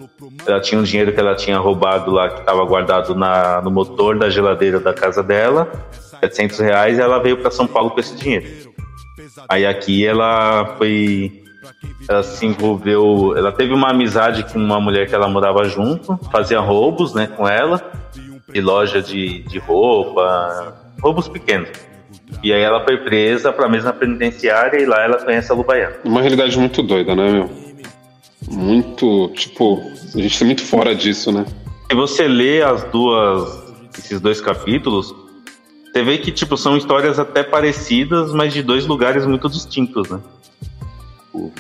Ela 0.47 0.61
tinha 0.61 0.81
um 0.81 0.85
dinheiro 0.85 1.13
que 1.13 1.21
ela 1.21 1.35
tinha 1.35 1.59
roubado 1.59 2.11
lá, 2.11 2.29
que 2.29 2.41
estava 2.41 2.65
guardado 2.65 3.15
na, 3.15 3.61
no 3.63 3.71
motor 3.71 4.19
da 4.19 4.29
geladeira 4.31 4.81
da 4.81 4.93
casa 4.93 5.23
dela, 5.23 5.71
700 6.21 6.59
reais, 6.59 6.99
e 6.99 7.01
ela 7.01 7.19
veio 7.19 7.39
para 7.39 7.51
São 7.51 7.67
Paulo 7.67 7.91
com 7.91 8.01
esse 8.01 8.15
dinheiro. 8.17 8.73
Aí 9.49 9.67
aqui 9.67 10.07
ela 10.07 10.75
foi. 10.77 11.45
Ela 12.09 12.23
se 12.23 12.47
envolveu. 12.47 13.35
Ela 13.37 13.53
teve 13.53 13.73
uma 13.73 13.91
amizade 13.91 14.45
com 14.45 14.59
uma 14.59 14.81
mulher 14.81 15.09
que 15.09 15.15
ela 15.15 15.29
morava 15.29 15.65
junto, 15.65 16.19
fazia 16.31 16.61
roubos 16.61 17.15
né, 17.15 17.27
com 17.27 17.47
ela, 17.47 17.81
de 18.53 18.61
loja 18.61 19.03
de, 19.03 19.43
de 19.43 19.59
roupa, 19.59 20.75
roubos 21.01 21.29
pequenos. 21.29 21.88
E 22.43 22.53
aí 22.53 22.63
ela 22.63 22.85
foi 22.85 22.97
presa 22.99 23.53
para 23.53 23.67
a 23.67 23.69
mesma 23.69 23.93
penitenciária 23.93 24.81
e 24.81 24.87
lá 24.87 25.03
ela 25.03 25.19
conhece 25.19 25.51
a 25.51 25.55
Lubaiana. 25.55 25.97
uma 26.05 26.21
realidade 26.21 26.59
muito 26.59 26.83
doida, 26.83 27.15
né, 27.15 27.31
meu? 27.31 27.51
Muito, 28.51 29.29
tipo, 29.35 29.83
a 30.15 30.21
gente 30.21 30.39
tá 30.39 30.45
muito 30.45 30.65
fora 30.65 30.95
disso, 30.95 31.33
né? 31.33 31.45
Se 31.91 31.97
você 31.97 32.29
lê 32.29 32.63
as 32.63 32.85
duas, 32.85 33.75
esses 33.99 34.21
dois 34.21 34.41
capítulos, 34.41 35.15
você 35.93 36.03
vê 36.03 36.19
que 36.19 36.31
tipo 36.31 36.57
são 36.57 36.77
histórias 36.77 37.19
até 37.19 37.43
parecidas, 37.43 38.33
mas 38.33 38.53
de 38.53 38.63
dois 38.63 38.87
lugares 38.87 39.27
muito 39.27 39.49
distintos, 39.49 40.09
né? 40.09 40.21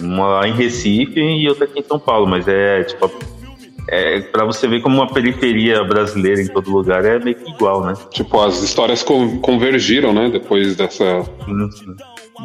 Uma 0.00 0.26
lá 0.28 0.48
em 0.48 0.52
Recife 0.52 1.18
e 1.18 1.48
outra 1.48 1.64
aqui 1.64 1.80
em 1.80 1.84
São 1.84 1.98
Paulo, 1.98 2.26
mas 2.26 2.46
é 2.46 2.84
tipo 2.84 3.10
é 3.90 4.20
para 4.20 4.44
você 4.44 4.66
ver 4.68 4.80
como 4.82 4.96
uma 4.96 5.06
periferia 5.12 5.82
brasileira 5.84 6.40
em 6.42 6.46
todo 6.48 6.70
lugar 6.70 7.04
é 7.04 7.18
meio 7.18 7.36
que 7.36 7.50
igual, 7.50 7.84
né? 7.84 7.94
Tipo, 8.10 8.40
as 8.42 8.62
histórias 8.62 9.02
con- 9.02 9.38
convergiram, 9.38 10.12
né, 10.12 10.28
depois 10.30 10.76
dessa 10.76 11.24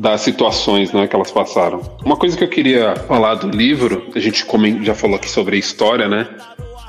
das 0.02 0.22
situações 0.22 0.92
né, 0.92 1.06
que 1.06 1.16
elas 1.16 1.32
passaram. 1.32 1.80
Uma 2.04 2.16
coisa 2.18 2.36
que 2.36 2.44
eu 2.44 2.48
queria 2.48 2.96
falar 3.08 3.36
do 3.36 3.48
livro, 3.56 4.04
a 4.16 4.20
gente 4.20 4.44
já 4.84 4.96
falou 4.96 5.18
aqui 5.18 5.30
sobre 5.30 5.56
a 5.56 5.60
história, 5.60 6.08
né? 6.08 6.28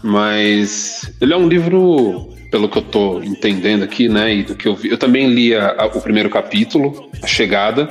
Mas 0.02 1.12
ele 1.20 1.32
é 1.32 1.36
um 1.36 1.48
livro, 1.48 2.28
pelo 2.50 2.68
que 2.68 2.78
eu 2.78 2.82
tô 2.82 3.22
entendendo 3.22 3.82
aqui, 3.82 4.08
né? 4.08 4.34
E 4.34 4.42
do 4.42 4.54
que 4.54 4.68
eu 4.68 4.74
vi. 4.76 4.90
Eu 4.90 4.96
também 4.98 5.26
li 5.28 5.54
a- 5.54 5.74
a- 5.78 5.86
o 5.86 6.00
primeiro 6.00 6.30
capítulo, 6.30 7.10
A 7.22 7.26
Chegada, 7.26 7.90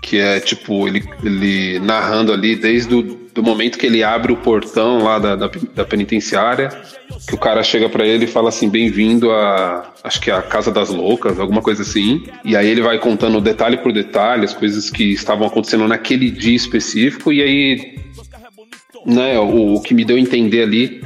que 0.00 0.18
é 0.18 0.40
tipo 0.40 0.86
ele, 0.88 1.04
ele 1.22 1.78
narrando 1.80 2.32
ali 2.32 2.56
desde 2.56 2.94
o 2.94 3.25
do 3.36 3.42
momento 3.42 3.78
que 3.78 3.84
ele 3.84 4.02
abre 4.02 4.32
o 4.32 4.36
portão 4.36 5.04
lá 5.04 5.18
da, 5.18 5.36
da, 5.36 5.50
da 5.74 5.84
penitenciária, 5.84 6.70
que 7.28 7.34
o 7.34 7.38
cara 7.38 7.62
chega 7.62 7.86
pra 7.86 8.04
ele 8.06 8.24
e 8.24 8.26
fala 8.26 8.48
assim, 8.48 8.68
bem-vindo 8.68 9.30
a, 9.30 9.92
acho 10.02 10.20
que 10.20 10.30
é 10.30 10.34
a 10.34 10.40
Casa 10.40 10.72
das 10.72 10.88
Loucas, 10.88 11.38
alguma 11.38 11.60
coisa 11.60 11.82
assim, 11.82 12.24
e 12.42 12.56
aí 12.56 12.66
ele 12.66 12.80
vai 12.80 12.98
contando 12.98 13.38
detalhe 13.38 13.76
por 13.76 13.92
detalhe 13.92 14.46
as 14.46 14.54
coisas 14.54 14.88
que 14.88 15.12
estavam 15.12 15.46
acontecendo 15.46 15.86
naquele 15.86 16.30
dia 16.30 16.56
específico, 16.56 17.30
e 17.30 17.42
aí, 17.42 17.98
né, 19.04 19.38
o, 19.38 19.74
o 19.74 19.82
que 19.82 19.92
me 19.92 20.04
deu 20.04 20.16
a 20.16 20.20
entender 20.20 20.62
ali 20.62 21.02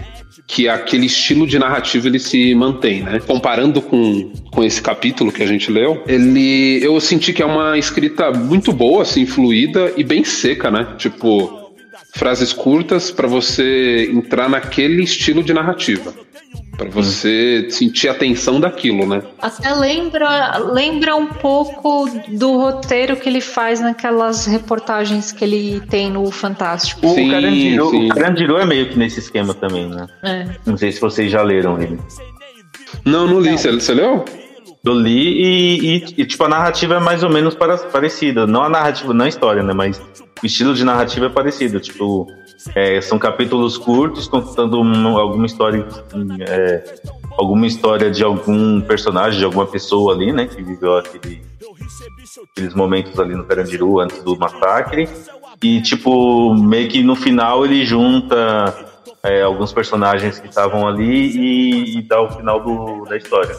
que 0.46 0.68
aquele 0.68 1.06
estilo 1.06 1.46
de 1.46 1.58
narrativa 1.58 2.08
ele 2.08 2.18
se 2.18 2.54
mantém, 2.56 3.02
né? 3.04 3.20
Comparando 3.24 3.80
com, 3.80 4.32
com 4.50 4.64
esse 4.64 4.82
capítulo 4.82 5.30
que 5.30 5.44
a 5.44 5.46
gente 5.46 5.70
leu, 5.70 6.02
ele 6.08 6.84
eu 6.84 7.00
senti 7.00 7.32
que 7.32 7.40
é 7.40 7.46
uma 7.46 7.78
escrita 7.78 8.32
muito 8.32 8.72
boa, 8.72 9.02
assim, 9.02 9.24
fluida 9.26 9.92
e 9.96 10.02
bem 10.02 10.24
seca, 10.24 10.68
né? 10.68 10.88
Tipo, 10.98 11.59
frases 12.14 12.52
curtas 12.52 13.10
para 13.10 13.26
você 13.28 14.10
entrar 14.12 14.48
naquele 14.48 15.02
estilo 15.02 15.42
de 15.42 15.52
narrativa. 15.52 16.12
Pra 16.76 16.88
você 16.88 17.66
sentir 17.70 18.08
a 18.08 18.14
tensão 18.14 18.58
daquilo, 18.58 19.06
né? 19.06 19.22
Até 19.40 19.72
lembra, 19.74 20.56
lembra 20.58 21.14
um 21.14 21.26
pouco 21.26 22.08
do 22.28 22.56
roteiro 22.56 23.16
que 23.16 23.28
ele 23.28 23.40
faz 23.40 23.80
naquelas 23.80 24.46
reportagens 24.46 25.30
que 25.30 25.44
ele 25.44 25.80
tem 25.90 26.10
no 26.10 26.30
Fantástico. 26.30 27.06
O, 27.06 27.14
Sim, 27.14 27.30
Carandiru, 27.30 27.90
sim. 27.90 28.06
o 28.06 28.08
Carandiru 28.08 28.56
é 28.56 28.64
meio 28.64 28.88
que 28.88 28.98
nesse 28.98 29.20
esquema 29.20 29.52
também, 29.52 29.88
né? 29.88 30.06
É. 30.24 30.46
Não 30.64 30.76
sei 30.76 30.90
se 30.90 31.00
vocês 31.00 31.30
já 31.30 31.42
leram 31.42 31.80
ele. 31.80 31.98
Não, 33.04 33.26
não 33.26 33.40
li. 33.40 33.52
Você, 33.56 33.70
você 33.72 33.94
leu? 33.94 34.24
Eu 34.84 34.94
li 34.94 35.42
e, 35.42 35.96
e- 35.98 36.04
e, 36.22 36.24
tipo, 36.24 36.42
a 36.44 36.48
narrativa 36.48 36.94
é 36.94 37.00
mais 37.00 37.22
ou 37.22 37.28
menos 37.30 37.54
para- 37.54 37.76
parecida. 37.76 38.46
Não 38.46 38.62
a 38.62 38.68
narrativa, 38.70 39.12
não 39.12 39.26
a 39.26 39.28
história, 39.28 39.62
né? 39.62 39.74
Mas 39.74 40.00
o 40.42 40.46
estilo 40.46 40.74
de 40.74 40.84
narrativa 40.84 41.26
é 41.26 41.28
parecido. 41.28 41.80
Tipo, 41.80 42.26
é, 42.74 43.00
são 43.00 43.18
capítulos 43.18 43.76
curtos 43.78 44.26
contando 44.28 44.80
um- 44.80 45.16
alguma 45.18 45.46
história, 45.46 45.86
é, 46.48 46.84
alguma 47.38 47.66
história 47.66 48.10
de 48.10 48.22
algum 48.24 48.80
personagem, 48.80 49.38
de 49.38 49.44
alguma 49.44 49.66
pessoa 49.66 50.14
ali, 50.14 50.32
né? 50.32 50.46
Que 50.46 50.62
viveu 50.62 50.96
aquele, 50.98 51.42
aqueles 52.52 52.74
momentos 52.74 53.18
ali 53.18 53.34
no 53.34 53.44
Carandiru 53.44 54.00
antes 54.00 54.22
do 54.22 54.36
massacre. 54.36 55.08
E, 55.62 55.80
tipo, 55.82 56.54
meio 56.54 56.88
que 56.88 57.02
no 57.02 57.14
final 57.14 57.64
ele 57.64 57.84
junta 57.84 58.74
é, 59.22 59.42
alguns 59.42 59.72
personagens 59.72 60.38
que 60.38 60.48
estavam 60.48 60.88
ali 60.88 61.36
e, 61.36 61.98
e 61.98 62.02
dá 62.02 62.22
o 62.22 62.30
final 62.30 62.60
do- 62.62 63.04
da 63.04 63.16
história. 63.18 63.54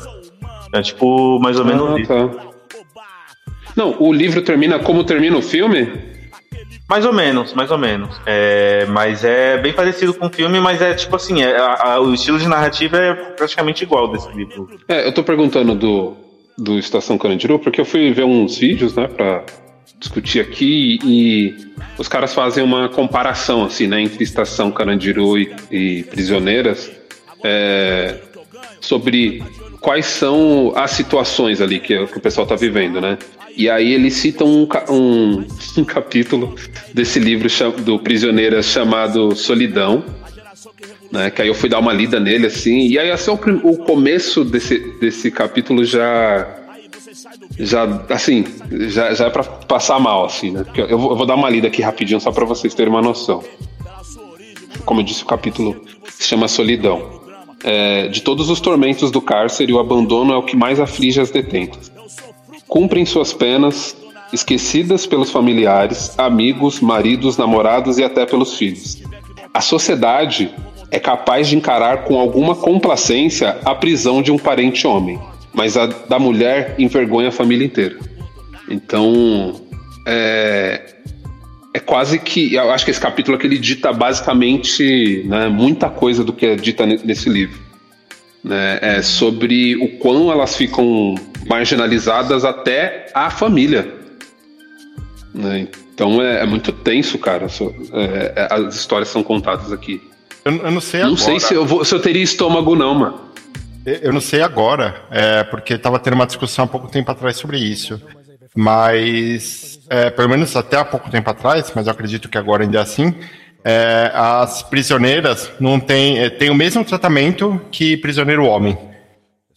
É 0.74 0.82
tipo, 0.82 1.38
mais 1.40 1.60
ou 1.60 1.66
menos 1.66 1.90
Ah, 1.92 2.00
isso. 2.00 2.08
tá. 2.08 2.52
Não, 3.76 3.96
o 4.00 4.12
livro 4.12 4.42
termina 4.42 4.80
como 4.80 5.04
termina 5.04 5.38
o 5.38 5.42
filme? 5.42 6.11
Mais 6.92 7.06
ou 7.06 7.14
menos, 7.14 7.54
mais 7.54 7.72
ou 7.72 7.78
menos. 7.78 8.20
É, 8.26 8.86
mas 8.90 9.24
é 9.24 9.58
bem 9.58 9.72
parecido 9.72 10.14
com 10.14 10.26
o 10.26 10.30
filme, 10.30 10.60
mas 10.60 10.82
é 10.82 10.94
tipo 10.94 11.16
assim, 11.16 11.42
é, 11.42 11.56
a- 11.56 11.94
a- 11.94 12.02
o 12.02 12.14
estilo 12.14 12.38
de 12.38 12.46
narrativa 12.50 12.98
é 12.98 13.14
praticamente 13.14 13.82
igual 13.86 14.10
desse 14.12 14.28
livro. 14.34 14.70
É, 14.90 15.08
eu 15.08 15.14
tô 15.14 15.24
perguntando 15.24 15.74
do, 15.74 16.18
do 16.58 16.78
Estação 16.78 17.18
Carandiru, 17.18 17.58
porque 17.60 17.80
eu 17.80 17.86
fui 17.86 18.12
ver 18.12 18.26
uns 18.26 18.58
vídeos, 18.58 18.94
né, 18.94 19.08
pra 19.08 19.42
discutir 20.00 20.42
aqui 20.42 21.00
e 21.02 21.56
os 21.98 22.10
caras 22.10 22.34
fazem 22.34 22.62
uma 22.62 22.90
comparação, 22.90 23.64
assim, 23.64 23.88
né, 23.88 24.02
entre 24.02 24.22
Estação 24.22 24.70
Carandiru 24.70 25.38
e, 25.38 25.56
e 25.72 26.04
Prisioneiras 26.04 26.92
é, 27.42 28.18
sobre 28.82 29.42
quais 29.82 30.06
são 30.06 30.72
as 30.76 30.92
situações 30.92 31.60
ali 31.60 31.80
que, 31.80 32.06
que 32.08 32.18
o 32.18 32.22
pessoal 32.22 32.46
tá 32.46 32.56
vivendo, 32.56 33.02
né. 33.02 33.18
E 33.58 33.70
aí 33.70 33.92
eles 33.94 34.14
citam 34.14 34.48
um, 34.48 34.68
um, 34.90 35.46
um 35.82 35.84
capítulo 35.84 36.56
desse 36.94 37.20
livro 37.20 37.50
do 37.82 38.00
Prisioneiras 38.00 38.68
chamado 38.68 39.36
Solidão, 39.36 40.06
né? 41.12 41.30
Que 41.30 41.42
aí 41.42 41.48
eu 41.48 41.56
fui 41.56 41.68
dar 41.68 41.80
uma 41.80 41.92
lida 41.92 42.20
nele 42.20 42.46
assim, 42.48 42.88
e 42.88 42.98
aí 42.98 43.12
assim, 43.12 43.32
o, 43.32 43.36
o 43.68 43.78
começo 43.80 44.46
desse, 44.46 44.78
desse 45.00 45.30
capítulo 45.32 45.84
já 45.84 46.58
já 47.60 47.84
assim, 48.10 48.46
já, 48.88 49.14
já 49.14 49.26
é 49.26 49.30
para 49.30 49.44
passar 49.44 50.00
mal 50.00 50.26
assim, 50.26 50.52
né? 50.52 50.64
Eu 50.76 50.88
eu 50.88 50.98
vou 50.98 51.26
dar 51.26 51.36
uma 51.36 51.50
lida 51.50 51.68
aqui 51.68 51.82
rapidinho 51.82 52.22
só 52.22 52.32
para 52.32 52.46
vocês 52.46 52.74
terem 52.74 52.94
uma 52.94 53.02
noção. 53.02 53.44
Como 54.86 55.02
eu 55.02 55.04
disse, 55.04 55.24
o 55.24 55.26
capítulo 55.26 55.84
se 56.10 56.24
chama 56.24 56.48
Solidão. 56.48 57.21
É, 57.64 58.08
de 58.08 58.22
todos 58.22 58.50
os 58.50 58.60
tormentos 58.60 59.12
do 59.12 59.22
cárcere, 59.22 59.74
o 59.74 59.80
abandono 59.80 60.34
é 60.34 60.38
o 60.38 60.44
que 60.44 60.56
mais 60.56 60.80
aflige 60.80 61.20
as 61.20 61.30
detentas. 61.30 61.92
Cumprem 62.68 63.06
suas 63.06 63.34
penas, 63.34 63.96
esquecidas 64.34 65.06
pelos 65.06 65.30
familiares, 65.30 66.18
amigos, 66.18 66.80
maridos, 66.80 67.38
namorados 67.38 67.98
e 67.98 68.04
até 68.04 68.26
pelos 68.26 68.56
filhos. 68.58 69.02
A 69.54 69.62
sociedade 69.62 70.54
é 70.90 71.00
capaz 71.00 71.48
de 71.48 71.56
encarar 71.56 72.06
com 72.06 72.20
alguma 72.20 72.56
complacência 72.56 73.58
a 73.64 73.76
prisão 73.76 74.22
de 74.22 74.32
um 74.32 74.38
parente 74.38 74.88
homem, 74.88 75.20
mas 75.54 75.78
a 75.78 75.86
da 75.86 76.18
mulher 76.18 76.76
envergonha 76.80 77.30
a 77.30 77.32
família 77.32 77.66
inteira. 77.66 77.98
Então, 78.70 79.62
é, 80.08 80.82
é 81.74 81.80
quase 81.80 82.20
que. 82.20 82.54
Eu 82.54 82.72
acho 82.72 82.84
que 82.84 82.92
esse 82.92 83.00
capítulo 83.00 83.38
aqui 83.38 83.48
ele 83.48 83.58
dita 83.58 83.94
basicamente 83.94 85.24
né, 85.26 85.48
muita 85.48 85.90
coisa 85.90 86.24
do 86.24 86.34
que 86.34 86.46
é 86.46 86.56
dita 86.56 86.86
nesse 86.86 87.30
livro. 87.30 87.60
Né, 88.44 88.80
é 88.82 89.02
sobre 89.02 89.76
o 89.76 89.98
quão 90.00 90.32
elas 90.32 90.56
ficam 90.56 91.16
marginalizadas 91.48 92.44
até 92.44 93.08
a 93.14 93.30
família. 93.30 93.94
Né, 95.34 95.68
então 95.94 96.22
é, 96.22 96.42
é, 96.42 96.46
muito 96.46 96.72
tenso, 96.72 97.18
cara. 97.18 97.48
É, 97.94 98.34
é, 98.36 98.48
as 98.52 98.76
histórias 98.76 99.10
são 99.10 99.24
contadas 99.24 99.72
aqui. 99.72 100.02
Eu, 100.44 100.54
eu 100.58 100.72
não 100.72 100.82
sei 100.82 101.02
agora. 101.02 101.12
Não 101.12 101.18
sei 101.18 101.40
se 101.40 101.54
eu, 101.54 101.66
vou, 101.66 101.86
se 101.86 101.94
eu 101.94 102.00
teria 102.00 102.24
estômago, 102.24 102.76
não, 102.76 102.96
mano. 102.96 103.32
Eu 103.86 104.14
não 104.14 104.22
sei 104.22 104.42
agora, 104.42 105.04
é, 105.10 105.44
porque 105.44 105.74
estava 105.74 105.98
tendo 105.98 106.14
uma 106.14 106.28
discussão 106.28 106.66
há 106.66 106.68
pouco 106.68 106.88
tempo 106.88 107.10
atrás 107.10 107.38
sobre 107.38 107.58
isso. 107.58 108.00
Mas, 108.56 109.71
é, 109.92 110.10
pelo 110.10 110.30
menos 110.30 110.56
até 110.56 110.78
há 110.78 110.86
pouco 110.86 111.12
tempo 111.12 111.30
atrás, 111.30 111.70
mas 111.76 111.86
eu 111.86 111.92
acredito 111.92 112.30
que 112.30 112.38
agora 112.38 112.64
ainda 112.64 112.78
é 112.78 112.82
assim, 112.82 113.14
é, 113.62 114.10
as 114.14 114.64
prisioneiras 114.64 115.52
não 115.60 115.82
têm, 115.82 116.18
é, 116.18 116.30
têm 116.30 116.50
o 116.50 116.56
mesmo 116.56 116.86
tratamento 116.86 117.60
que 117.70 117.98
prisioneiro 117.98 118.46
homem. 118.46 118.78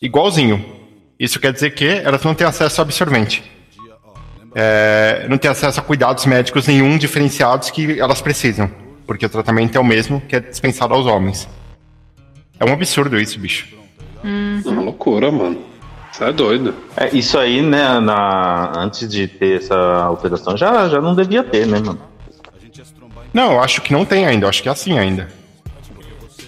Igualzinho. 0.02 0.82
Isso 1.20 1.38
quer 1.38 1.52
dizer 1.52 1.70
que 1.70 1.86
elas 1.86 2.20
não 2.24 2.34
têm 2.34 2.48
acesso 2.48 2.80
a 2.80 2.82
absorvente. 2.82 3.44
É, 4.56 5.24
não 5.28 5.38
têm 5.38 5.48
acesso 5.48 5.78
a 5.78 5.82
cuidados 5.84 6.26
médicos 6.26 6.66
nenhum 6.66 6.98
diferenciados 6.98 7.70
que 7.70 8.00
elas 8.00 8.20
precisam. 8.20 8.68
Porque 9.06 9.26
o 9.26 9.28
tratamento 9.28 9.76
é 9.76 9.80
o 9.80 9.84
mesmo 9.84 10.20
que 10.20 10.34
é 10.34 10.40
dispensado 10.40 10.94
aos 10.94 11.06
homens. 11.06 11.48
É 12.58 12.64
um 12.64 12.72
absurdo 12.72 13.20
isso, 13.20 13.38
bicho. 13.38 13.68
Hum. 14.24 14.60
É 14.66 14.68
uma 14.68 14.82
loucura, 14.82 15.30
mano. 15.30 15.73
É 16.20 16.32
doido. 16.32 16.74
É, 16.96 17.14
isso 17.14 17.38
aí, 17.38 17.60
né, 17.60 17.98
na, 17.98 18.72
antes 18.76 19.08
de 19.08 19.26
ter 19.26 19.58
essa 19.58 19.74
alteração, 19.74 20.56
já, 20.56 20.88
já 20.88 21.00
não 21.00 21.14
devia 21.14 21.42
ter, 21.42 21.66
né, 21.66 21.80
mano? 21.80 22.00
Não, 23.32 23.52
eu 23.52 23.60
acho 23.60 23.82
que 23.82 23.92
não 23.92 24.04
tem 24.04 24.24
ainda, 24.24 24.44
eu 24.44 24.48
acho 24.48 24.62
que 24.62 24.68
é 24.68 24.72
assim 24.72 24.96
ainda. 24.96 25.28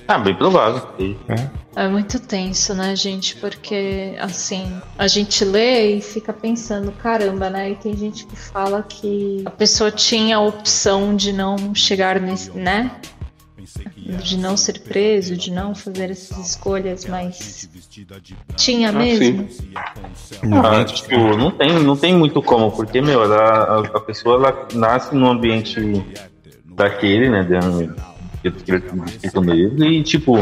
Ah, 0.06 0.18
bem 0.18 0.34
provável. 0.34 0.86
É. 1.28 1.84
é 1.84 1.88
muito 1.88 2.20
tenso, 2.20 2.74
né, 2.74 2.94
gente? 2.94 3.34
Porque, 3.36 4.14
assim, 4.20 4.80
a 4.96 5.08
gente 5.08 5.44
lê 5.44 5.96
e 5.96 6.00
fica 6.00 6.32
pensando, 6.32 6.92
caramba, 6.92 7.50
né? 7.50 7.72
E 7.72 7.74
tem 7.74 7.96
gente 7.96 8.24
que 8.24 8.36
fala 8.36 8.84
que 8.88 9.42
a 9.44 9.50
pessoa 9.50 9.90
tinha 9.90 10.36
a 10.36 10.40
opção 10.40 11.16
de 11.16 11.32
não 11.32 11.74
chegar 11.74 12.20
nesse, 12.20 12.52
né? 12.52 12.92
De 14.06 14.38
não 14.38 14.56
ser 14.56 14.80
preso, 14.80 15.36
de 15.36 15.50
não 15.50 15.74
fazer 15.74 16.10
essas 16.10 16.50
escolhas, 16.50 17.04
mas 17.06 17.68
tinha 18.56 18.90
ah, 18.90 18.92
mesmo. 18.92 19.48
Ah, 20.52 20.84
tipo, 20.84 21.36
não 21.36 21.50
tem, 21.50 21.72
não 21.82 21.96
tem 21.96 22.14
muito 22.14 22.40
como, 22.40 22.70
porque 22.70 23.00
meu, 23.00 23.22
a, 23.32 23.80
a 23.80 24.00
pessoa 24.00 24.36
ela 24.36 24.68
nasce 24.74 25.14
num 25.14 25.28
ambiente 25.28 25.80
daquele, 26.64 27.28
né, 27.28 27.42
de, 27.42 28.50
de, 28.50 29.84
e 29.84 30.02
tipo, 30.02 30.36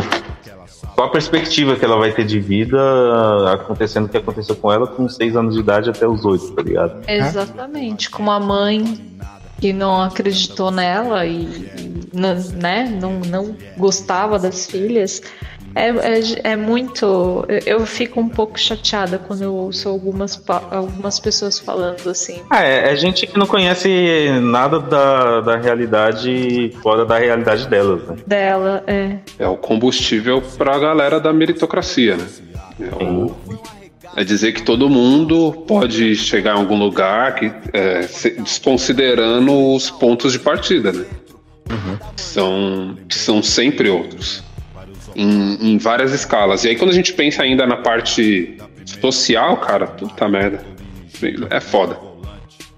qual 0.94 1.08
a 1.08 1.10
perspectiva 1.10 1.76
que 1.76 1.84
ela 1.84 1.96
vai 1.96 2.12
ter 2.12 2.24
de 2.24 2.40
vida 2.40 2.78
acontecendo 3.52 4.06
o 4.06 4.08
que 4.08 4.16
aconteceu 4.16 4.56
com 4.56 4.70
ela 4.70 4.86
com 4.86 5.08
seis 5.08 5.34
anos 5.36 5.54
de 5.54 5.60
idade 5.60 5.88
até 5.88 6.06
os 6.06 6.24
oito, 6.24 6.52
tá 6.52 6.62
ligado? 6.62 7.02
Exatamente, 7.08 8.10
com 8.10 8.22
uma 8.22 8.38
mãe 8.38 9.14
que 9.60 9.72
não 9.72 10.02
acreditou 10.02 10.70
nela 10.70 11.24
e, 11.26 11.46
né, 12.12 12.98
não, 13.00 13.20
não 13.20 13.56
gostava 13.76 14.38
das 14.38 14.66
filhas. 14.66 15.22
É, 15.74 15.88
é, 15.88 16.52
é, 16.52 16.56
muito. 16.56 17.44
Eu 17.66 17.84
fico 17.84 18.20
um 18.20 18.28
pouco 18.28 18.58
chateada 18.58 19.18
quando 19.18 19.42
eu 19.42 19.54
ouço 19.54 19.88
algumas, 19.88 20.40
algumas 20.70 21.18
pessoas 21.18 21.58
falando 21.58 22.08
assim. 22.08 22.40
Ah, 22.48 22.62
é, 22.62 22.92
é 22.92 22.96
gente 22.96 23.26
que 23.26 23.36
não 23.36 23.46
conhece 23.46 24.28
nada 24.40 24.78
da, 24.78 25.40
da 25.40 25.56
realidade 25.56 26.72
fora 26.80 27.04
da 27.04 27.18
realidade 27.18 27.66
delas, 27.68 28.02
né? 28.06 28.16
Dela, 28.24 28.84
é. 28.86 29.18
É 29.38 29.48
o 29.48 29.56
combustível 29.56 30.40
pra 30.56 30.78
galera 30.78 31.18
da 31.18 31.32
meritocracia, 31.32 32.16
né? 32.16 32.26
É 32.80 33.04
o, 33.04 33.34
é 34.16 34.22
dizer 34.22 34.52
que 34.52 34.62
todo 34.62 34.88
mundo 34.88 35.52
pode 35.66 36.14
chegar 36.14 36.56
em 36.56 36.60
algum 36.60 36.78
lugar 36.78 37.34
que, 37.34 37.52
é, 37.72 38.00
desconsiderando 38.38 39.74
os 39.74 39.90
pontos 39.90 40.32
de 40.32 40.38
partida, 40.38 40.92
né? 40.92 41.04
Uhum. 41.70 41.98
São, 42.16 42.98
que 43.08 43.16
são 43.16 43.42
sempre 43.42 43.88
outros. 43.88 44.42
Em, 45.16 45.72
em, 45.72 45.78
várias 45.78 46.12
escalas. 46.12 46.64
E 46.64 46.68
aí 46.68 46.76
quando 46.76 46.90
a 46.90 46.94
gente 46.94 47.12
pensa 47.12 47.42
ainda 47.42 47.66
na 47.66 47.76
parte 47.76 48.56
social, 49.00 49.56
cara, 49.58 49.86
puta 49.86 50.28
merda. 50.28 50.64
É 51.50 51.60
foda. 51.60 51.98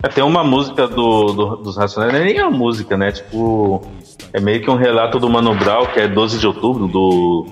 É, 0.03 0.09
tem 0.09 0.23
uma 0.23 0.45
música 0.45 0.87
do, 0.87 1.33
do, 1.33 1.57
dos 1.57 1.77
Racionais, 1.77 2.13
não 2.13 2.21
é 2.21 2.25
nem 2.25 2.39
a 2.39 2.51
música, 2.51 2.97
né? 2.97 3.11
Tipo, 3.11 3.83
é 4.33 4.41
meio 4.41 4.61
que 4.61 4.71
um 4.71 4.77
relato 4.77 5.19
do 5.19 5.29
Mano 5.29 5.55
Brown, 5.55 5.87
que 5.87 6.01
é 6.01 6.07
12 6.07 6.39
de 6.39 6.47
outubro, 6.47 6.87
do, 6.87 7.47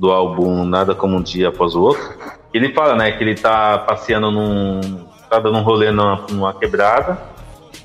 do 0.00 0.10
álbum 0.10 0.64
Nada 0.64 0.94
Como 0.94 1.16
Um 1.16 1.22
Dia 1.22 1.48
Após 1.48 1.74
o 1.74 1.82
Outro 1.82 2.34
ele 2.56 2.72
fala, 2.72 2.94
né, 2.94 3.12
que 3.12 3.22
ele 3.22 3.34
tá 3.34 3.78
passeando 3.78 4.30
num. 4.30 4.80
tá 5.28 5.40
dando 5.40 5.58
um 5.58 5.62
rolê 5.62 5.90
numa, 5.90 6.24
numa 6.30 6.54
quebrada. 6.54 7.18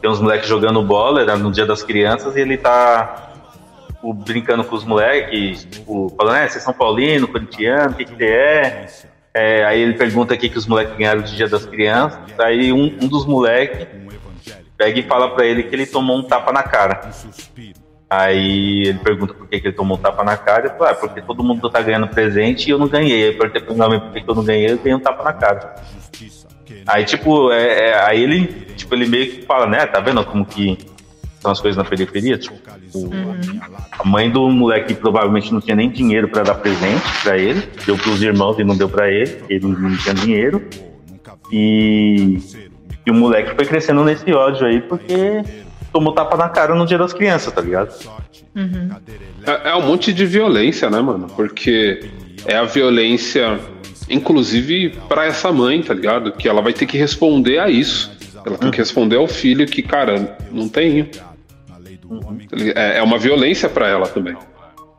Tem 0.01 0.10
uns 0.10 0.21
moleques 0.21 0.47
jogando 0.47 0.82
bola, 0.82 1.21
era 1.21 1.36
no 1.36 1.51
dia 1.51 1.65
das 1.65 1.84
crianças, 1.84 2.36
e 2.36 2.41
ele 2.41 2.58
tá 2.58 3.32
tipo, 3.88 4.13
brincando 4.13 4.63
com 4.63 4.75
os 4.75 4.86
moleques, 4.86 5.65
tipo, 5.65 6.13
falando, 6.15 6.38
é, 6.38 6.47
são 6.47 6.73
paulino, 6.73 7.27
corintiano, 7.27 7.91
o 7.91 7.95
que, 7.95 8.05
que 8.05 8.15
você 8.15 8.25
é? 8.25 8.88
é? 9.34 9.65
Aí 9.65 9.82
ele 9.82 9.93
pergunta 9.93 10.34
o 10.34 10.38
que, 10.38 10.58
os 10.58 10.67
moleques 10.67 10.95
ganharam 10.95 11.21
do 11.21 11.27
dia 11.27 11.49
das 11.49 11.65
crianças. 11.65 12.19
Aí 12.39 12.71
um, 12.71 12.97
um 13.01 13.08
dos 13.08 13.25
moleques 13.25 13.88
pega 14.77 14.99
e 14.99 15.03
fala 15.03 15.32
para 15.32 15.45
ele 15.45 15.63
que 15.63 15.75
ele 15.75 15.86
tomou 15.86 16.17
um 16.17 16.23
tapa 16.23 16.53
na 16.53 16.63
cara. 16.63 17.12
Aí 18.10 18.88
ele 18.88 19.00
pergunta 19.00 19.36
por 19.36 19.48
que, 19.48 19.60
que 19.60 19.67
ele 19.67 19.76
tomou 19.76 19.95
um 19.95 20.02
tapa 20.02 20.24
na 20.24 20.36
cara. 20.36 20.65
Eu 20.67 20.78
falo, 20.78 20.89
ah, 20.89 20.95
porque 20.95 21.22
todo 21.22 21.43
mundo 21.43 21.69
tá 21.69 21.80
ganhando 21.82 22.08
presente 22.08 22.67
e 22.67 22.72
eu 22.72 22.80
não 22.80 22.88
ganhei. 22.88 23.24
Aí 23.24 23.34
eu 23.34 23.38
perguntei 23.38 23.62
pro 23.62 23.76
meu 23.76 24.02
por 24.02 24.12
que, 24.12 24.22
que 24.22 24.30
eu 24.30 24.36
não 24.36 24.43
ganhei, 24.43 24.72
eu 24.72 24.78
ganhei 24.78 24.95
um 24.95 25.00
tapa 25.00 25.24
na 25.24 25.34
cara. 25.34 25.76
Aí, 26.88 27.06
tipo, 27.06 27.52
é, 27.52 27.89
é, 27.89 28.06
aí 28.06 28.24
ele, 28.24 28.48
tipo, 28.76 28.95
ele 28.95 29.08
meio 29.08 29.32
que 29.32 29.41
fala, 29.43 29.67
né? 29.67 29.86
Tá 29.86 30.00
vendo 30.00 30.24
como 30.26 30.45
que 30.45 30.78
são 31.39 31.52
as 31.52 31.62
coisas 31.62 31.78
na 31.78 31.88
periferia? 31.88 32.38
Tipo, 32.38 32.58
uhum. 32.95 33.60
a 33.91 34.04
mãe 34.04 34.30
do 34.30 34.50
moleque 34.50 34.95
provavelmente 34.95 35.54
não 35.54 35.62
tinha 35.62 35.76
nem 35.76 35.89
dinheiro 35.89 36.28
para 36.30 36.43
dar 36.43 36.56
presente 36.56 37.04
para 37.24 37.38
ele, 37.38 37.67
deu 37.86 37.98
pros 37.98 38.22
irmãos 38.22 38.58
e 38.58 38.63
não 38.63 38.76
deu 38.76 38.89
para 38.89 39.10
ele, 39.10 39.43
ele 39.50 39.67
não 39.67 39.98
tinha 39.98 40.15
dinheiro. 40.15 40.67
E, 41.52 42.39
e 43.06 43.12
o 43.12 43.13
moleque 43.13 43.56
foi 43.56 43.65
crescendo 43.65 44.04
nesse 44.04 44.32
ódio 44.32 44.67
aí 44.67 44.82
porque 44.82 45.43
tomou 45.91 46.13
tapa 46.13 46.38
na 46.38 46.49
cara 46.49 46.75
no 46.75 46.86
dia 46.86 46.97
das 46.97 47.13
crianças, 47.13 47.54
tá 47.54 47.62
ligado? 47.62 47.93
Uhum. 48.56 48.89
É, 49.45 49.69
é 49.69 49.75
um 49.75 49.86
monte 49.86 50.13
de 50.13 50.25
violência, 50.25 50.89
né, 50.89 51.02
mano? 51.02 51.28
Porque 51.36 52.10
é 52.45 52.56
a 52.56 52.63
violência, 52.63 53.60
inclusive, 54.10 54.89
para 55.08 55.25
essa 55.25 55.52
mãe, 55.52 55.82
tá 55.82 55.93
ligado? 55.93 56.32
Que 56.32 56.47
ela 56.47 56.62
vai 56.62 56.73
ter 56.73 56.86
que 56.86 56.97
responder 56.97 57.60
a 57.60 57.69
isso. 57.69 58.12
Ela 58.45 58.58
tem 58.58 58.71
que 58.71 58.78
responder 58.78 59.17
ao 59.17 59.28
filho 59.28 59.65
que, 59.65 59.82
cara, 59.82 60.38
não 60.52 60.69
tenho. 60.69 61.10
É, 62.75 62.97
é 62.97 63.04
uma 63.04 63.17
violência 63.17 63.69
para 63.69 63.88
ela 63.88 64.08
também. 64.08 64.36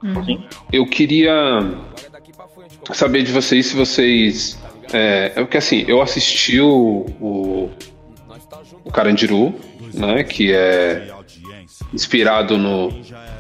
Uhum. 0.03 0.43
Eu 0.73 0.87
queria 0.87 1.33
saber 2.93 3.23
de 3.23 3.33
vocês 3.33 3.67
se 3.67 3.77
vocês. 3.77 4.59
É, 4.93 5.33
é 5.37 5.41
porque 5.41 5.57
assim, 5.57 5.85
eu 5.87 6.03
assisti 6.03 6.61
o, 6.61 7.07
o, 7.21 7.71
o 8.85 8.91
Carandiru, 8.91 9.55
né, 9.95 10.25
que 10.25 10.53
é 10.53 11.11
inspirado 11.93 12.57
no, 12.57 12.93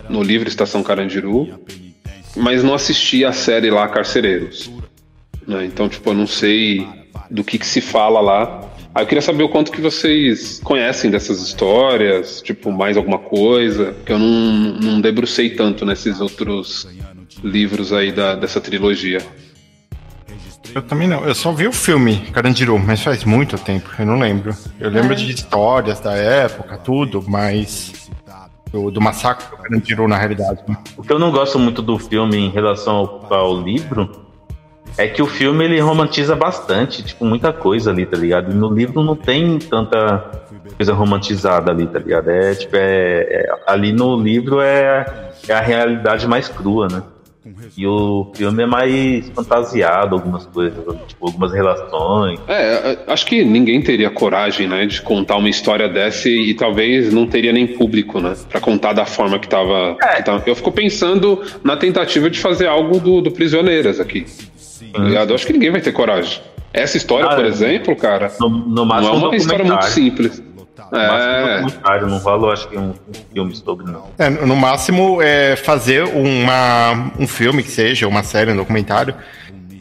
no 0.09 0.23
livro 0.23 0.49
Estação 0.49 0.83
Carandiru, 0.83 1.49
mas 2.37 2.63
não 2.63 2.75
assisti 2.75 3.25
a 3.25 3.33
série 3.33 3.71
lá 3.71 3.89
Carcereiros. 3.89 4.71
Né? 5.47 5.65
Então, 5.67 5.89
tipo, 5.89 6.11
eu 6.11 6.15
não 6.15 6.27
sei 6.27 6.87
do 7.31 7.45
que, 7.45 7.59
que 7.59 7.67
se 7.67 7.81
fala 7.81 8.21
lá. 8.21 8.69
Aí 8.95 9.05
eu 9.05 9.07
queria 9.07 9.23
saber 9.23 9.45
o 9.45 9.49
quanto 9.49 9.71
que 9.71 9.81
vocês 9.81 10.61
conhecem 10.65 11.11
dessas 11.11 11.41
histórias, 11.41 12.43
tipo, 12.43 12.73
mais 12.73 12.97
alguma 12.97 13.19
coisa, 13.19 13.95
que 14.05 14.13
eu 14.13 14.19
não, 14.19 14.29
não 14.81 15.01
debrucei 15.01 15.51
tanto 15.51 15.87
nesses 15.87 16.21
outros 16.21 16.89
livros 17.45 17.93
aí 17.93 18.11
da, 18.11 18.35
dessa 18.35 18.61
trilogia. 18.61 19.21
Eu 20.75 20.83
também 20.83 21.09
não. 21.09 21.25
Eu 21.25 21.35
só 21.35 21.53
vi 21.53 21.67
o 21.67 21.73
filme 21.73 22.19
Carandiru, 22.33 22.79
mas 22.79 23.03
faz 23.03 23.25
muito 23.25 23.59
tempo, 23.59 23.91
eu 23.99 24.07
não 24.07 24.19
lembro. 24.19 24.55
Eu 24.79 24.91
lembro 24.91 25.13
é. 25.13 25.17
de 25.17 25.31
histórias 25.31 26.01
da 26.01 26.13
época, 26.13 26.77
tudo, 26.79 27.25
mas 27.27 28.11
do, 28.73 28.91
do 28.91 29.01
massacre 29.01 29.47
que 29.47 29.55
o 29.55 29.59
cara 29.59 29.81
tirou 29.81 30.09
na 30.09 30.17
realidade. 30.17 30.61
Né? 30.67 30.77
O 30.97 31.03
que 31.03 31.13
eu 31.13 31.19
não 31.19 31.31
gosto 31.31 31.59
muito 31.59 31.83
do 31.83 31.99
filme 31.99 32.37
em 32.37 32.51
relação 32.51 32.97
ao, 32.97 33.35
ao 33.35 33.61
livro 33.61 34.11
é 34.97 35.07
que 35.07 35.23
o 35.23 35.27
filme 35.27 35.65
ele 35.65 35.81
romantiza 35.81 36.35
bastante, 36.35 37.03
tipo, 37.03 37.25
muita 37.25 37.53
coisa 37.53 37.91
ali, 37.91 38.07
tá 38.07 38.17
ligado? 38.17 38.51
E 38.51 38.55
no 38.55 38.73
livro 38.73 39.03
não 39.03 39.17
tem 39.17 39.59
tanta 39.59 40.43
coisa 40.77 40.93
romantizada 40.93 41.71
ali, 41.71 41.87
tá 41.87 41.99
ligado? 41.99 42.29
É, 42.29 42.55
tipo, 42.55 42.77
é, 42.77 43.27
é 43.31 43.55
ali 43.67 43.93
no 43.93 44.17
livro 44.21 44.61
é, 44.61 45.33
é 45.49 45.53
a 45.53 45.61
realidade 45.61 46.27
mais 46.27 46.49
crua, 46.49 46.89
né? 46.89 47.03
E 47.76 47.87
o 47.87 48.31
filme 48.35 48.62
é 48.62 48.66
mais 48.66 49.31
fantasiado, 49.31 50.14
algumas 50.14 50.44
coisas, 50.46 50.79
tipo, 51.07 51.26
algumas 51.26 51.53
relações. 51.53 52.38
É, 52.46 52.98
acho 53.07 53.24
que 53.24 53.42
ninguém 53.44 53.81
teria 53.81 54.11
coragem, 54.11 54.68
né, 54.68 54.85
de 54.85 55.00
contar 55.00 55.37
uma 55.37 55.48
história 55.48 55.88
dessa 55.88 56.29
e, 56.29 56.50
e 56.50 56.55
talvez 56.55 57.12
não 57.12 57.26
teria 57.26 57.53
nem 57.53 57.66
público, 57.66 58.20
né, 58.20 58.35
pra 58.48 58.61
contar 58.61 58.92
da 58.92 59.07
forma 59.07 59.38
que 59.38 59.48
tava, 59.48 59.96
é. 60.03 60.16
que 60.16 60.22
tava. 60.22 60.42
Eu 60.46 60.55
fico 60.55 60.70
pensando 60.70 61.42
na 61.64 61.76
tentativa 61.76 62.29
de 62.29 62.38
fazer 62.38 62.66
algo 62.66 63.00
do, 63.00 63.22
do 63.22 63.31
Prisioneiras 63.31 64.00
aqui. 64.00 64.26
Tá 64.92 65.03
Eu 65.03 65.35
acho 65.35 65.46
que 65.46 65.53
ninguém 65.53 65.70
vai 65.70 65.81
ter 65.81 65.92
coragem. 65.92 66.42
Essa 66.72 66.96
história, 66.96 67.26
ah, 67.26 67.35
por 67.35 67.44
exemplo, 67.44 67.96
cara, 67.96 68.31
no, 68.38 68.48
no 68.48 68.85
não 68.85 68.96
é 68.96 69.11
uma 69.11 69.37
história 69.37 69.64
muito 69.64 69.87
simples. 69.87 70.40
É. 70.92 71.61
No 72.00 72.09
não 72.09 72.20
falo, 72.20 72.50
acho 72.50 72.68
que 72.68 72.76
um, 72.76 72.90
um 72.90 73.33
filme 73.33 73.55
sobre, 73.55 73.87
não. 73.87 74.09
É, 74.18 74.29
no 74.29 74.57
máximo, 74.57 75.22
é 75.22 75.55
fazer 75.57 76.05
uma, 76.05 77.12
um 77.18 77.26
filme 77.26 77.62
que 77.62 77.70
seja, 77.70 78.09
uma 78.09 78.22
série, 78.22 78.53
um 78.53 78.57
documentário, 78.57 79.14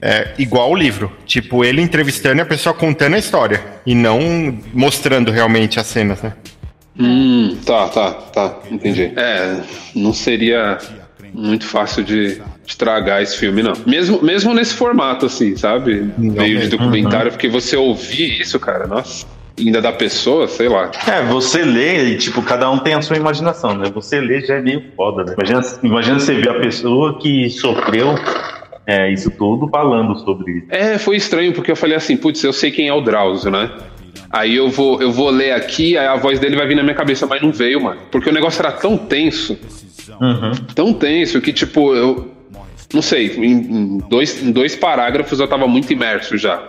é, 0.01 0.33
igual 0.37 0.71
o 0.71 0.75
livro. 0.75 1.11
Tipo, 1.25 1.65
ele 1.65 1.81
entrevistando 1.81 2.37
e 2.37 2.41
a 2.41 2.45
pessoa 2.45 2.73
contando 2.73 3.15
a 3.15 3.19
história. 3.19 3.63
E 3.85 3.95
não 3.95 4.57
mostrando 4.73 5.31
realmente 5.31 5.79
as 5.79 5.87
cenas, 5.87 6.21
né? 6.21 6.33
Hum, 6.97 7.57
tá, 7.65 7.87
tá, 7.89 8.11
tá. 8.11 8.59
Entendi. 8.69 9.11
É, 9.15 9.61
não 9.95 10.13
seria 10.13 10.77
muito 11.33 11.65
fácil 11.65 12.03
de 12.03 12.41
estragar 12.67 13.21
esse 13.21 13.37
filme, 13.37 13.63
não. 13.63 13.73
Mesmo, 13.85 14.21
mesmo 14.21 14.53
nesse 14.53 14.73
formato, 14.73 15.25
assim, 15.25 15.55
sabe? 15.55 16.11
Meio 16.17 16.59
de 16.59 16.67
documentário, 16.67 17.27
uhum. 17.27 17.31
porque 17.31 17.47
você 17.47 17.75
ouvir 17.75 18.41
isso, 18.41 18.59
cara, 18.59 18.85
nossa 18.85 19.25
ainda 19.59 19.81
da 19.81 19.91
pessoa, 19.91 20.47
sei 20.47 20.69
lá. 20.69 20.91
É, 21.07 21.21
você 21.23 21.63
lê 21.63 22.13
e, 22.13 22.17
tipo, 22.17 22.41
cada 22.41 22.69
um 22.69 22.79
tem 22.79 22.93
a 22.93 23.01
sua 23.01 23.17
imaginação, 23.17 23.75
né? 23.75 23.89
Você 23.93 24.19
lê 24.19 24.41
já 24.41 24.55
é 24.55 24.61
meio 24.61 24.83
foda, 24.95 25.23
né? 25.23 25.33
Imagina, 25.37 25.61
imagina 25.83 26.19
você 26.19 26.33
ver 26.35 26.49
a 26.49 26.59
pessoa 26.59 27.19
que 27.19 27.49
sofreu 27.49 28.15
é, 28.85 29.11
isso 29.11 29.29
tudo 29.31 29.67
falando 29.67 30.17
sobre 30.19 30.51
isso. 30.59 30.67
É, 30.69 30.97
foi 30.97 31.15
estranho, 31.15 31.53
porque 31.53 31.71
eu 31.71 31.75
falei 31.75 31.95
assim, 31.95 32.17
putz, 32.17 32.43
eu 32.43 32.51
sei 32.51 32.71
quem 32.71 32.87
é 32.87 32.93
o 32.93 33.01
Drauzio, 33.01 33.51
né? 33.51 33.69
Aí 34.31 34.55
eu 34.55 34.69
vou, 34.69 35.01
eu 35.01 35.11
vou 35.11 35.29
ler 35.29 35.51
aqui, 35.51 35.97
aí 35.97 36.07
a 36.07 36.15
voz 36.15 36.39
dele 36.39 36.55
vai 36.55 36.67
vir 36.67 36.75
na 36.75 36.83
minha 36.83 36.95
cabeça, 36.95 37.27
mas 37.27 37.41
não 37.41 37.51
veio, 37.51 37.81
mano. 37.81 38.01
Porque 38.11 38.29
o 38.29 38.33
negócio 38.33 38.61
era 38.61 38.71
tão 38.71 38.97
tenso, 38.97 39.59
uhum. 40.19 40.51
tão 40.73 40.93
tenso, 40.93 41.39
que, 41.41 41.53
tipo, 41.53 41.95
eu. 41.95 42.31
Não 42.91 43.03
sei, 43.03 43.35
em, 43.35 43.51
em, 43.53 43.97
dois, 44.09 44.41
em 44.41 44.51
dois 44.51 44.75
parágrafos 44.75 45.39
eu 45.39 45.47
tava 45.47 45.67
muito 45.67 45.93
imerso 45.93 46.35
já 46.35 46.67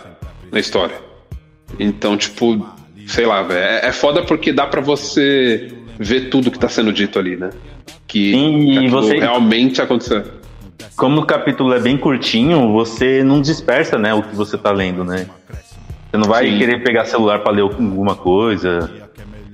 na 0.52 0.60
história. 0.60 0.96
Então, 1.78 2.16
tipo, 2.16 2.66
sei 3.06 3.26
lá, 3.26 3.42
velho. 3.42 3.60
É, 3.60 3.86
é 3.88 3.92
foda 3.92 4.22
porque 4.22 4.52
dá 4.52 4.66
para 4.66 4.80
você 4.80 5.72
ver 5.98 6.30
tudo 6.30 6.50
que 6.50 6.58
tá 6.58 6.68
sendo 6.68 6.92
dito 6.92 7.18
ali, 7.18 7.36
né? 7.36 7.50
Que 8.06 8.32
Sim, 8.32 8.88
você... 8.88 9.18
realmente 9.18 9.80
aconteceu. 9.82 10.24
Como 10.96 11.20
o 11.20 11.26
capítulo 11.26 11.72
é 11.72 11.80
bem 11.80 11.96
curtinho, 11.96 12.72
você 12.72 13.22
não 13.22 13.40
dispersa, 13.40 13.98
né, 13.98 14.12
o 14.12 14.22
que 14.22 14.34
você 14.34 14.58
tá 14.58 14.70
lendo, 14.70 15.04
né? 15.04 15.26
Você 16.10 16.16
não 16.16 16.24
vai 16.24 16.46
Sim. 16.46 16.58
querer 16.58 16.82
pegar 16.82 17.04
celular 17.04 17.40
para 17.40 17.52
ler 17.52 17.62
alguma 17.62 18.16
coisa. 18.16 18.90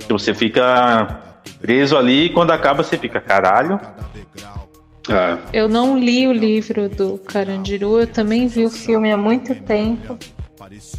Você 0.08 0.32
fica 0.32 1.20
preso 1.60 1.96
ali 1.96 2.26
e 2.26 2.28
quando 2.30 2.50
acaba 2.50 2.82
você 2.82 2.96
fica, 2.96 3.20
caralho. 3.20 3.78
É. 5.08 5.38
Eu 5.52 5.68
não 5.68 5.98
li 5.98 6.26
o 6.26 6.32
livro 6.32 6.88
do 6.88 7.18
Carandiru, 7.18 8.00
eu 8.00 8.06
também 8.06 8.48
vi 8.48 8.64
o 8.64 8.70
filme 8.70 9.12
há 9.12 9.16
muito 9.16 9.54
tempo. 9.54 10.18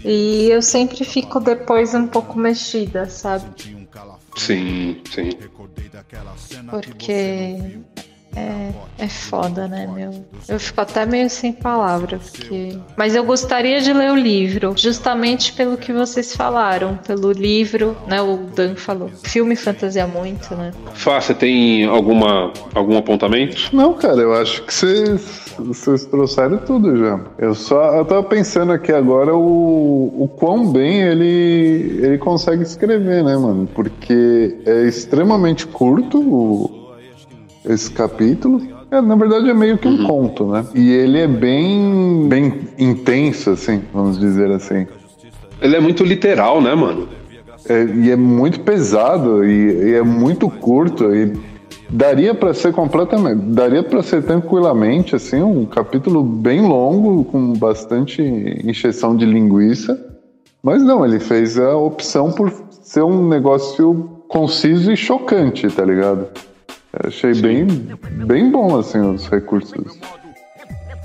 E 0.03 0.49
eu 0.49 0.61
sempre 0.61 1.03
fico 1.03 1.39
depois 1.39 1.93
um 1.93 2.07
pouco 2.07 2.37
mexida, 2.37 3.09
sabe? 3.09 3.45
Sim, 4.35 5.01
sim. 5.11 5.29
Porque 6.69 7.79
é, 8.35 8.71
é 8.99 9.07
foda, 9.07 9.67
né, 9.67 9.87
meu? 9.93 10.23
Eu 10.47 10.59
fico 10.59 10.81
até 10.81 11.05
meio 11.05 11.29
sem 11.29 11.51
palavras. 11.51 12.29
Porque... 12.29 12.77
Mas 12.95 13.15
eu 13.15 13.23
gostaria 13.23 13.81
de 13.81 13.93
ler 13.93 14.11
o 14.11 14.15
livro, 14.15 14.73
justamente 14.77 15.53
pelo 15.53 15.77
que 15.77 15.91
vocês 15.91 16.35
falaram, 16.35 16.97
pelo 16.97 17.31
livro, 17.31 17.97
né? 18.07 18.21
O 18.21 18.37
Dan 18.55 18.75
falou. 18.75 19.09
Filme 19.23 19.55
fantasia 19.55 20.07
muito, 20.07 20.55
né? 20.55 20.71
Fá, 20.93 21.19
você 21.19 21.33
tem 21.33 21.85
alguma, 21.85 22.51
algum 22.73 22.97
apontamento? 22.97 23.75
Não, 23.75 23.93
cara, 23.93 24.21
eu 24.21 24.33
acho 24.33 24.63
que 24.63 24.73
vocês 24.73 25.47
vocês 25.59 26.05
trouxeram 26.05 26.57
tudo 26.57 26.97
já. 26.97 27.19
Eu 27.37 27.55
só 27.55 27.95
eu 27.95 28.05
tava 28.05 28.23
pensando 28.23 28.71
aqui 28.71 28.91
agora 28.91 29.35
o, 29.35 30.23
o 30.23 30.27
quão 30.27 30.71
bem 30.71 31.01
ele, 31.01 31.99
ele 32.03 32.17
consegue 32.17 32.63
escrever, 32.63 33.23
né, 33.23 33.35
mano? 33.35 33.67
Porque 33.73 34.57
é 34.65 34.83
extremamente 34.83 35.65
curto 35.65 36.19
o, 36.19 36.86
esse 37.67 37.91
capítulo. 37.91 38.61
É, 38.89 39.01
na 39.01 39.15
verdade 39.15 39.49
é 39.49 39.53
meio 39.53 39.77
que 39.77 39.87
um 39.87 40.01
uhum. 40.01 40.07
conto, 40.07 40.45
né? 40.47 40.65
E 40.73 40.91
ele 40.91 41.19
é 41.19 41.27
bem, 41.27 42.27
bem 42.27 42.67
intenso, 42.77 43.51
assim, 43.51 43.81
vamos 43.93 44.19
dizer 44.19 44.49
assim. 44.51 44.87
Ele 45.61 45.75
é 45.75 45.79
muito 45.79 46.03
literal, 46.03 46.61
né, 46.61 46.73
mano? 46.73 47.07
É, 47.67 47.83
e 47.83 48.11
é 48.11 48.15
muito 48.15 48.61
pesado 48.61 49.43
e, 49.43 49.89
e 49.89 49.93
é 49.95 50.01
muito 50.01 50.49
curto 50.49 51.13
e 51.13 51.33
daria 51.89 52.33
para 52.33 52.53
ser 52.53 52.71
completamente, 52.73 53.41
daria 53.47 53.83
para 53.83 54.01
ser 54.03 54.23
tranquilamente 54.23 55.15
assim 55.15 55.41
um 55.41 55.65
capítulo 55.65 56.23
bem 56.23 56.61
longo 56.61 57.25
com 57.25 57.53
bastante 57.53 58.21
encheção 58.63 59.15
de 59.15 59.25
linguiça, 59.25 59.99
mas 60.61 60.83
não, 60.83 61.05
ele 61.05 61.19
fez 61.19 61.57
a 61.57 61.75
opção 61.75 62.31
por 62.31 62.51
ser 62.81 63.03
um 63.03 63.27
negócio 63.27 64.09
conciso 64.27 64.91
e 64.91 64.97
chocante, 64.97 65.67
tá 65.69 65.83
ligado? 65.83 66.27
Achei 67.05 67.33
bem, 67.35 67.67
bem 68.25 68.49
bom 68.49 68.79
assim 68.79 68.99
os 68.99 69.27
recursos 69.27 69.99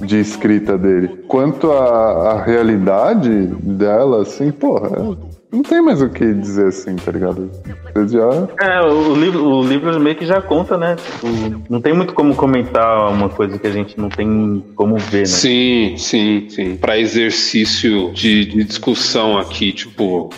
de 0.00 0.18
escrita 0.20 0.76
dele. 0.76 1.09
Quanto 1.28 1.70
à, 1.70 2.42
realidade 2.42 3.46
dela, 3.62 4.22
assim, 4.22 4.50
porra, 4.50 5.16
não 5.50 5.62
tem 5.62 5.83
mais 5.83 6.00
o 6.00 6.09
que 6.09 6.33
dizer 6.33 6.68
assim, 6.68 6.96
tá 6.96 7.12
ligado? 7.12 7.50
Vocês 7.92 8.12
já. 8.12 8.48
É, 8.61 8.81
o 8.81 9.14
livro, 9.14 9.44
o 9.44 9.62
livro 9.62 10.00
meio 10.00 10.16
que 10.16 10.26
já 10.26 10.40
conta, 10.40 10.76
né? 10.76 10.96
Tipo, 10.96 11.62
não 11.68 11.81
tem 11.81 11.92
muito 11.92 12.14
como 12.14 12.35
comentar 12.35 13.11
uma 13.11 13.28
coisa 13.28 13.59
que 13.59 13.66
a 13.66 13.70
gente 13.70 13.98
não 13.98 14.09
tem 14.09 14.64
como 14.74 14.96
ver, 14.96 15.20
né? 15.20 15.24
Sim, 15.26 15.94
sim, 15.98 16.46
sim. 16.48 16.76
Para 16.76 16.98
exercício 16.98 18.12
de, 18.12 18.46
de 18.46 18.64
discussão 18.64 19.38
aqui, 19.38 19.72
tipo, 19.72 20.31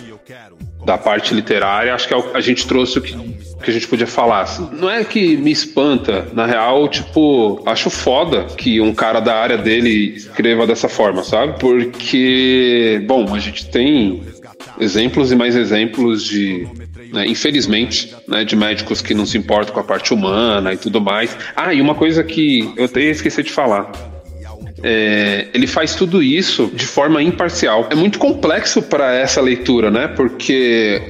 da 0.84 0.98
parte 0.98 1.32
literária, 1.32 1.94
acho 1.94 2.06
que 2.06 2.14
é 2.14 2.22
a 2.34 2.40
gente 2.40 2.66
trouxe 2.66 2.98
o 2.98 3.02
que 3.02 3.16
que 3.64 3.70
a 3.70 3.74
gente 3.74 3.88
podia 3.88 4.06
falar. 4.06 4.42
Assim. 4.42 4.68
Não 4.72 4.90
é 4.90 5.02
que 5.04 5.36
me 5.36 5.50
espanta, 5.50 6.28
na 6.32 6.46
real, 6.46 6.88
tipo, 6.88 7.62
acho 7.66 7.90
foda 7.90 8.44
que 8.56 8.80
um 8.80 8.94
cara 8.94 9.20
da 9.20 9.34
área 9.34 9.58
dele 9.58 10.14
escreva 10.16 10.66
dessa 10.66 10.88
forma, 10.88 11.22
sabe? 11.22 11.58
Porque, 11.58 13.02
bom, 13.06 13.34
a 13.34 13.38
gente 13.38 13.68
tem 13.70 14.22
exemplos 14.78 15.30
e 15.32 15.36
mais 15.36 15.56
exemplos 15.56 16.24
de, 16.24 16.66
né, 17.12 17.26
infelizmente, 17.26 18.14
né, 18.26 18.44
de 18.44 18.56
médicos 18.56 19.00
que 19.00 19.14
não 19.14 19.26
se 19.26 19.38
importam 19.38 19.72
com 19.72 19.80
a 19.80 19.84
parte 19.84 20.12
humana 20.12 20.72
e 20.72 20.76
tudo 20.76 21.00
mais. 21.00 21.36
Ah, 21.54 21.72
e 21.72 21.80
uma 21.80 21.94
coisa 21.94 22.22
que 22.22 22.72
eu 22.76 22.84
até 22.84 23.02
esqueci 23.02 23.42
de 23.42 23.52
falar. 23.52 23.90
É, 24.82 25.46
ele 25.54 25.66
faz 25.66 25.94
tudo 25.94 26.22
isso 26.22 26.70
de 26.74 26.84
forma 26.84 27.22
imparcial. 27.22 27.88
É 27.90 27.94
muito 27.94 28.18
complexo 28.18 28.82
para 28.82 29.14
essa 29.14 29.40
leitura, 29.40 29.90
né? 29.90 30.08
Porque 30.08 31.00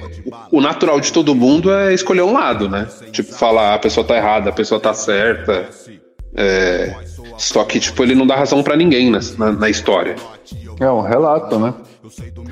o 0.51 0.61
natural 0.61 1.01
de 1.01 1.13
todo 1.13 1.35
mundo 1.35 1.73
é 1.73 1.93
escolher 1.93 2.23
um 2.23 2.33
lado, 2.33 2.69
né? 2.69 2.89
Tipo, 3.13 3.33
falar 3.35 3.75
a 3.75 3.79
pessoa 3.79 4.07
tá 4.07 4.17
errada, 4.17 4.51
a 4.51 4.53
pessoa 4.53 4.81
tá 4.81 4.95
certa. 4.95 5.69
É, 6.35 6.95
só 7.39 7.65
que, 7.65 7.79
tipo, 7.79 8.03
ele 8.03 8.15
não 8.15 8.27
dá 8.27 8.37
razão 8.37 8.63
para 8.63 8.77
ninguém 8.77 9.11
na, 9.11 9.21
na, 9.39 9.53
na, 9.53 9.71
história. 9.71 10.17
É 10.81 10.91
um 10.91 11.01
relato, 11.01 11.59
né? 11.59 11.75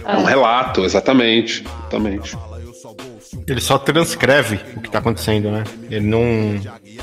É 0.05 0.17
um 0.17 0.25
relato, 0.25 0.85
exatamente. 0.85 1.65
Exatamente. 1.81 2.37
Ele 3.47 3.61
só 3.61 3.79
transcreve 3.79 4.61
o 4.77 4.81
que 4.81 4.91
tá 4.91 4.99
acontecendo, 4.99 5.51
né? 5.51 5.65
Ele 5.91 6.07
não, 6.07 6.23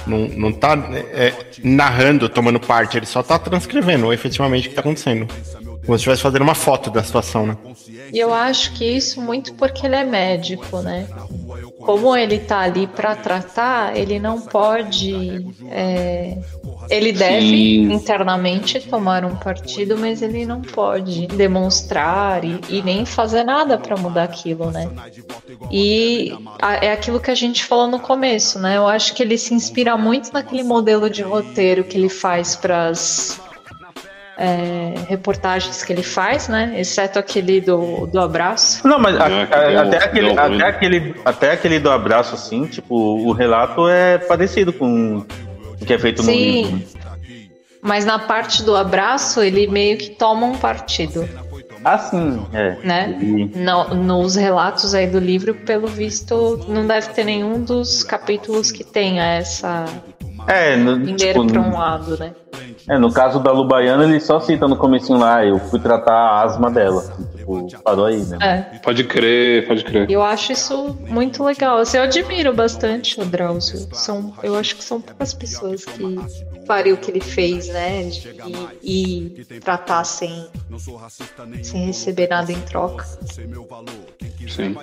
não, 0.06 0.28
não 0.28 0.52
tá 0.52 0.74
é, 1.14 1.34
narrando, 1.64 2.30
tomando 2.30 2.60
parte, 2.60 2.98
ele 2.98 3.06
só 3.06 3.22
tá 3.22 3.38
transcrevendo 3.38 4.12
efetivamente 4.14 4.68
o 4.68 4.70
que 4.70 4.76
tá 4.76 4.82
acontecendo. 4.82 5.28
Como 5.90 5.98
se 5.98 6.02
estivesse 6.04 6.22
fazendo 6.22 6.44
uma 6.44 6.54
foto 6.54 6.92
da 6.92 7.04
situação, 7.04 7.48
né? 7.48 7.58
E 8.14 8.20
eu 8.20 8.32
acho 8.32 8.74
que 8.74 8.86
isso 8.86 9.20
muito 9.20 9.56
porque 9.56 9.88
ele 9.88 9.96
é 9.96 10.04
médico, 10.04 10.82
né? 10.82 11.08
Como 11.80 12.16
ele 12.16 12.38
tá 12.38 12.60
ali 12.60 12.86
para 12.86 13.16
tratar, 13.16 13.98
ele 13.98 14.20
não 14.20 14.40
pode. 14.40 15.48
é, 15.68 16.38
Ele 16.92 17.12
deve 17.12 17.48
Sim. 17.50 17.92
internamente 17.94 18.80
tomar 18.82 19.24
um 19.26 19.36
partido, 19.36 19.98
mas 19.98 20.22
ele 20.22 20.46
não 20.46 20.62
pode 20.62 21.26
demonstrar 21.28 22.44
e, 22.44 22.60
e 22.70 22.82
nem 22.84 23.06
fazer 23.06 23.44
nada 23.44 23.78
para 23.78 23.96
mudar 23.98 24.24
aquilo, 24.24 24.70
né? 24.72 24.90
E 25.72 26.32
a- 26.62 26.76
é 26.86 26.92
aquilo 26.92 27.20
que 27.20 27.32
a 27.32 27.36
gente 27.36 27.64
falou 27.66 27.88
no 27.88 28.00
começo, 28.00 28.60
né? 28.60 28.78
Eu 28.78 28.88
acho 28.88 29.14
que 29.14 29.22
ele 29.24 29.38
se 29.38 29.54
inspira 29.54 29.98
muito 29.98 30.32
naquele 30.34 30.64
modelo 30.64 31.10
de 31.10 31.22
roteiro 31.24 31.84
que 31.84 31.98
ele 31.98 32.10
faz 32.10 32.56
para 32.56 32.88
as 32.88 33.40
reportagens 35.08 35.84
que 35.84 35.92
ele 35.94 36.04
faz, 36.04 36.48
né? 36.48 36.74
Exceto 36.78 37.20
aquele 37.20 37.60
do, 37.62 38.08
do 38.08 38.20
abraço. 38.20 38.88
Não, 38.88 38.98
mas 39.00 39.20
a- 39.20 39.30
É, 39.30 39.46
que 39.46 39.54
a- 39.54 39.82
até, 39.84 39.98
aquele, 39.98 40.32
até, 40.40 40.64
aquele, 40.68 41.16
até 41.26 41.52
aquele 41.52 41.80
do 41.80 41.90
abraço, 41.92 42.36
assim, 42.36 42.66
tipo, 42.66 42.96
o 42.96 43.32
relato 43.32 43.88
é 43.88 44.18
parecido 44.18 44.72
com 44.72 45.26
o 45.82 45.86
que 45.86 45.94
é 45.94 46.00
feito 46.00 46.24
no 46.24 46.30
Sim. 46.32 46.62
livro. 46.64 46.82
Mas 47.82 48.04
na 48.06 48.20
parte 48.20 48.62
do 48.64 48.76
abraço, 48.76 49.42
ele 49.42 49.66
meio 49.68 49.98
que 49.98 50.10
toma 50.10 50.46
um 50.46 50.58
partido, 50.58 51.28
Ah, 51.84 51.98
sim, 51.98 52.46
é. 52.54 52.76
né? 52.84 53.08
No- 53.56 53.94
nos 53.96 54.36
relatos 54.36 54.94
aí 54.94 55.08
do 55.08 55.18
livro, 55.18 55.54
pelo 55.56 55.88
visto, 55.88 56.66
não 56.68 56.86
deve 56.86 57.08
ter 57.10 57.24
nenhum 57.24 57.64
dos 57.64 58.04
capítulos 58.04 58.70
que 58.70 58.84
tenha 58.84 59.24
essa 59.36 59.86
É, 60.46 60.76
no, 60.76 61.06
tipo, 61.16 61.48
para 61.48 61.62
um 61.62 61.72
lado, 61.78 62.18
né? 62.20 62.34
É, 62.88 62.98
no 62.98 63.12
caso 63.12 63.40
da 63.40 63.52
Lubaiana, 63.52 64.04
ele 64.04 64.20
só 64.20 64.40
cita 64.40 64.68
no 64.68 64.76
comecinho 64.76 65.20
lá, 65.20 65.46
eu 65.46 65.60
fui 65.60 65.80
tratar 65.80 66.14
a 66.14 66.44
asma 66.44 66.70
dela. 66.70 67.04
Tipo, 67.36 67.68
parou 67.84 68.06
aí, 68.06 68.24
né? 68.26 68.38
É. 68.42 68.78
Pode 68.80 69.04
crer, 69.04 69.68
pode 69.68 69.84
crer. 69.84 70.10
Eu 70.10 70.24
acho 70.24 70.52
isso 70.52 70.98
muito 71.08 71.44
legal. 71.44 71.78
Assim, 71.80 71.98
eu 71.98 72.04
admiro 72.04 72.54
bastante 72.54 73.20
o 73.20 73.26
Drauzio. 73.26 73.88
São, 73.94 74.34
eu 74.44 74.56
acho 74.56 74.76
que 74.76 74.84
são 74.84 75.02
poucas 75.02 75.34
pessoas 75.34 75.86
que 75.86 76.20
o 76.70 76.98
que 76.98 77.10
ele 77.10 77.20
fez, 77.20 77.68
né? 77.68 78.04
De- 78.04 78.30
E, 78.84 79.36
e 79.42 79.60
tratar 79.60 80.04
sem, 80.04 80.48
sem 81.64 81.86
receber 81.88 82.28
nada 82.30 82.52
em 82.52 82.62
troca. 82.62 83.04
Sim. 84.48 84.76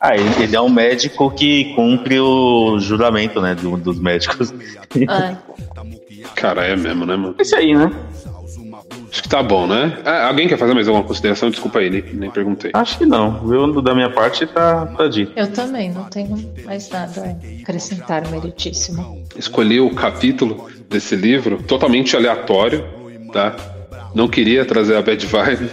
Ah, 0.00 0.16
ele, 0.16 0.42
ele 0.42 0.56
é 0.56 0.60
um 0.60 0.68
médico 0.68 1.30
que 1.30 1.74
cumpre 1.74 2.18
o 2.20 2.78
juramento, 2.80 3.40
né, 3.40 3.54
do- 3.54 3.76
dos 3.76 3.98
médicos. 4.00 4.52
É. 4.52 5.36
Cara, 6.34 6.64
é 6.66 6.76
mesmo, 6.76 7.06
né, 7.06 7.16
mano? 7.16 7.34
Isso 7.40 7.54
aí, 7.56 7.74
né? 7.74 7.90
Acho 9.16 9.22
que 9.22 9.30
tá 9.30 9.42
bom, 9.42 9.66
né? 9.66 9.96
Ah, 10.04 10.26
alguém 10.26 10.46
quer 10.46 10.58
fazer 10.58 10.74
mais 10.74 10.86
alguma 10.86 11.02
consideração? 11.02 11.48
Desculpa 11.48 11.78
aí, 11.78 11.88
nem, 11.88 12.04
nem 12.12 12.30
perguntei. 12.30 12.70
Acho 12.74 12.98
que 12.98 13.06
não. 13.06 13.50
Eu, 13.50 13.80
da 13.80 13.94
minha 13.94 14.10
parte, 14.10 14.46
tá, 14.46 14.84
tá 14.84 15.08
dito. 15.08 15.32
Eu 15.34 15.50
também, 15.50 15.90
não 15.90 16.04
tenho 16.04 16.36
mais 16.66 16.90
nada 16.90 17.22
a 17.22 17.62
acrescentar, 17.62 18.30
meritíssimo. 18.30 19.24
Escolhi 19.34 19.80
o 19.80 19.88
capítulo 19.94 20.68
desse 20.90 21.16
livro 21.16 21.62
totalmente 21.62 22.14
aleatório, 22.14 22.84
tá? 23.32 23.56
Não 24.14 24.28
queria 24.28 24.66
trazer 24.66 24.96
a 24.96 25.00
bad 25.00 25.24
vibe, 25.24 25.70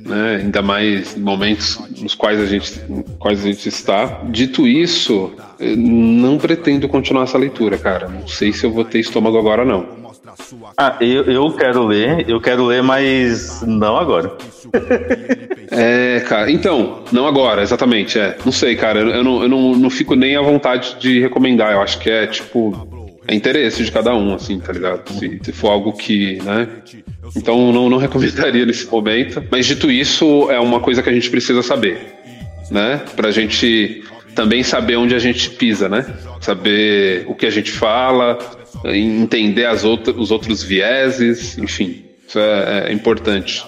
né? 0.00 0.36
Ainda 0.36 0.62
mais 0.62 1.18
em 1.18 1.20
momentos 1.20 1.78
nos 2.00 2.14
quais 2.14 2.40
a 2.40 2.46
gente, 2.46 2.80
quais 3.18 3.40
a 3.40 3.46
gente 3.46 3.68
está. 3.68 4.22
Dito 4.30 4.66
isso, 4.66 5.32
não 5.60 6.38
pretendo 6.38 6.88
continuar 6.88 7.24
essa 7.24 7.36
leitura, 7.36 7.76
cara. 7.76 8.08
Não 8.08 8.26
sei 8.26 8.54
se 8.54 8.64
eu 8.64 8.72
vou 8.72 8.86
ter 8.86 9.00
estômago 9.00 9.36
agora, 9.36 9.66
não. 9.66 10.03
Ah, 10.76 10.96
eu, 11.00 11.24
eu 11.24 11.52
quero 11.52 11.86
ler, 11.86 12.28
eu 12.28 12.40
quero 12.40 12.64
ler, 12.66 12.82
mas 12.82 13.62
não 13.62 13.96
agora. 13.96 14.36
É, 15.70 16.20
cara. 16.20 16.52
Então, 16.52 17.02
não 17.10 17.26
agora, 17.26 17.62
exatamente. 17.62 18.18
É. 18.18 18.36
Não 18.44 18.52
sei, 18.52 18.76
cara. 18.76 19.00
Eu, 19.00 19.08
eu 19.08 19.24
não, 19.24 19.42
eu 19.42 19.48
não, 19.48 19.74
não 19.74 19.90
fico 19.90 20.14
nem 20.14 20.36
à 20.36 20.42
vontade 20.42 20.96
de 21.00 21.20
recomendar. 21.20 21.72
Eu 21.72 21.80
acho 21.80 21.98
que 21.98 22.08
é, 22.08 22.26
tipo. 22.26 22.86
É 23.26 23.34
interesse 23.34 23.82
de 23.82 23.90
cada 23.90 24.14
um, 24.14 24.34
assim, 24.34 24.60
tá 24.60 24.72
ligado? 24.72 25.10
Se, 25.10 25.40
se 25.42 25.52
for 25.52 25.70
algo 25.70 25.94
que, 25.94 26.38
né? 26.44 26.68
Então, 27.34 27.72
não, 27.72 27.88
não 27.88 27.96
recomendaria 27.96 28.66
nesse 28.66 28.86
momento. 28.86 29.42
Mas, 29.50 29.66
dito 29.66 29.90
isso, 29.90 30.50
é 30.50 30.60
uma 30.60 30.78
coisa 30.78 31.02
que 31.02 31.08
a 31.08 31.12
gente 31.12 31.30
precisa 31.30 31.62
saber, 31.62 31.98
né? 32.70 33.00
Pra 33.16 33.30
gente 33.30 34.04
também 34.34 34.62
saber 34.62 34.96
onde 34.96 35.14
a 35.14 35.18
gente 35.18 35.50
pisa, 35.50 35.88
né? 35.88 36.06
Saber 36.40 37.24
o 37.26 37.34
que 37.34 37.46
a 37.46 37.50
gente 37.50 37.70
fala, 37.70 38.38
entender 38.84 39.66
as 39.66 39.84
outra, 39.84 40.12
os 40.12 40.30
outros 40.30 40.62
vieses, 40.62 41.56
enfim. 41.58 42.04
Isso 42.26 42.38
é, 42.38 42.88
é 42.88 42.92
importante. 42.92 43.64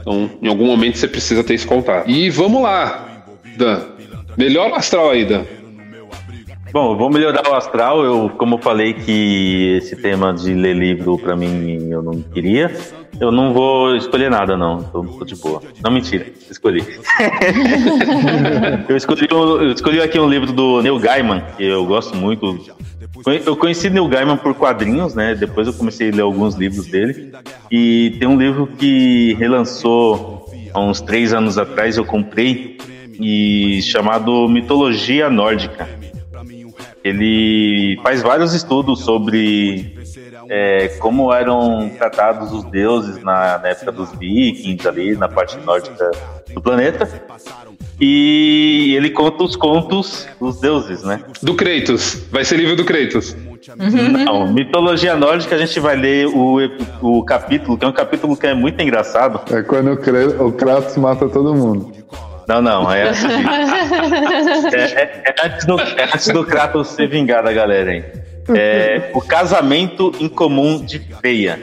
Então, 0.00 0.30
em 0.40 0.48
algum 0.48 0.66
momento 0.66 0.98
você 0.98 1.08
precisa 1.08 1.42
ter 1.42 1.54
esse 1.54 1.66
contato. 1.66 2.08
E 2.08 2.30
vamos 2.30 2.62
lá, 2.62 3.24
Dan. 3.56 3.82
Melhor 4.36 4.72
astral 4.72 5.10
aí, 5.10 5.24
Dan. 5.24 5.44
Bom, 6.72 6.92
eu 6.92 6.96
vou 6.96 7.10
melhorar 7.10 7.48
o 7.48 7.54
astral. 7.54 8.04
Eu, 8.04 8.30
como 8.30 8.56
eu 8.56 8.58
falei 8.58 8.92
que 8.92 9.76
esse 9.78 9.96
tema 9.96 10.32
de 10.32 10.54
ler 10.54 10.76
livro 10.76 11.18
pra 11.18 11.36
mim 11.36 11.88
eu 11.90 12.02
não 12.02 12.20
queria, 12.20 12.74
eu 13.20 13.30
não 13.30 13.52
vou 13.52 13.96
escolher 13.96 14.30
nada, 14.30 14.56
não. 14.56 14.82
Tô, 14.82 15.04
tô 15.04 15.24
de 15.24 15.36
boa. 15.36 15.62
Não, 15.82 15.90
mentira. 15.90 16.26
Escolhi. 16.50 16.82
eu, 18.88 18.96
escolhi 18.96 19.26
eu 19.30 19.72
escolhi 19.72 20.00
aqui 20.00 20.18
um 20.18 20.28
livro 20.28 20.52
do 20.52 20.82
Neil 20.82 20.98
Gaiman, 20.98 21.42
que 21.56 21.64
eu 21.64 21.84
gosto 21.86 22.16
muito. 22.16 22.58
Eu 23.44 23.56
conheci 23.56 23.88
Neil 23.88 24.08
Gaiman 24.08 24.36
por 24.36 24.54
quadrinhos, 24.54 25.14
né? 25.14 25.34
Depois 25.34 25.66
eu 25.66 25.72
comecei 25.72 26.10
a 26.10 26.14
ler 26.14 26.22
alguns 26.22 26.54
livros 26.54 26.86
dele. 26.86 27.32
E 27.70 28.16
tem 28.18 28.28
um 28.28 28.36
livro 28.36 28.66
que 28.66 29.34
relançou 29.34 30.46
há 30.74 30.80
uns 30.80 31.00
três 31.00 31.32
anos 31.32 31.56
atrás, 31.56 31.96
eu 31.96 32.04
comprei, 32.04 32.76
e 33.18 33.80
chamado 33.82 34.48
Mitologia 34.48 35.30
Nórdica. 35.30 35.88
Ele 37.06 38.00
faz 38.02 38.20
vários 38.20 38.52
estudos 38.52 39.04
sobre 39.04 39.94
é, 40.48 40.88
como 40.98 41.32
eram 41.32 41.88
tratados 41.96 42.52
os 42.52 42.64
deuses 42.64 43.22
na, 43.22 43.58
na 43.58 43.68
época 43.68 43.92
dos 43.92 44.10
vikings, 44.10 44.88
ali 44.88 45.16
na 45.16 45.28
parte 45.28 45.56
nórdica 45.58 46.10
do 46.52 46.60
planeta. 46.60 47.08
E 48.00 48.94
ele 48.96 49.10
conta 49.10 49.44
os 49.44 49.54
contos 49.54 50.26
dos 50.40 50.60
deuses, 50.60 51.04
né? 51.04 51.22
Do 51.40 51.54
Kratos. 51.54 52.26
Vai 52.32 52.44
ser 52.44 52.56
livro 52.56 52.74
do 52.74 52.84
Kratos. 52.84 53.36
Não, 54.24 54.52
mitologia 54.52 55.16
nórdica 55.16 55.54
a 55.54 55.58
gente 55.58 55.78
vai 55.78 55.96
ler 55.96 56.26
o, 56.26 56.58
o 57.00 57.24
capítulo, 57.24 57.78
que 57.78 57.84
é 57.84 57.88
um 57.88 57.92
capítulo 57.92 58.36
que 58.36 58.48
é 58.48 58.54
muito 58.54 58.82
engraçado. 58.82 59.40
É 59.54 59.62
quando 59.62 59.92
o 59.92 60.52
Kratos 60.52 60.96
mata 60.96 61.28
todo 61.28 61.54
mundo. 61.54 61.92
Não, 62.48 62.62
não, 62.62 62.92
é 62.92 63.08
antes 63.08 63.20
disso. 63.22 63.36
É, 64.76 64.82
é- 65.02 65.22
é 65.26 65.46
antes 65.46 65.66
do, 65.66 65.80
é 65.80 66.04
antes 66.04 66.28
do 66.28 66.44
Kratos 66.44 66.88
se 66.88 67.06
vingar 67.06 67.42
da 67.44 67.52
galera 67.52 67.90
aí. 67.90 68.04
É, 68.54 69.10
o 69.14 69.20
casamento 69.20 70.12
incomum 70.20 70.78
de 70.84 70.98
Freya. 71.00 71.58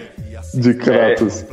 De 0.54 0.74
Kratos. 0.74 1.46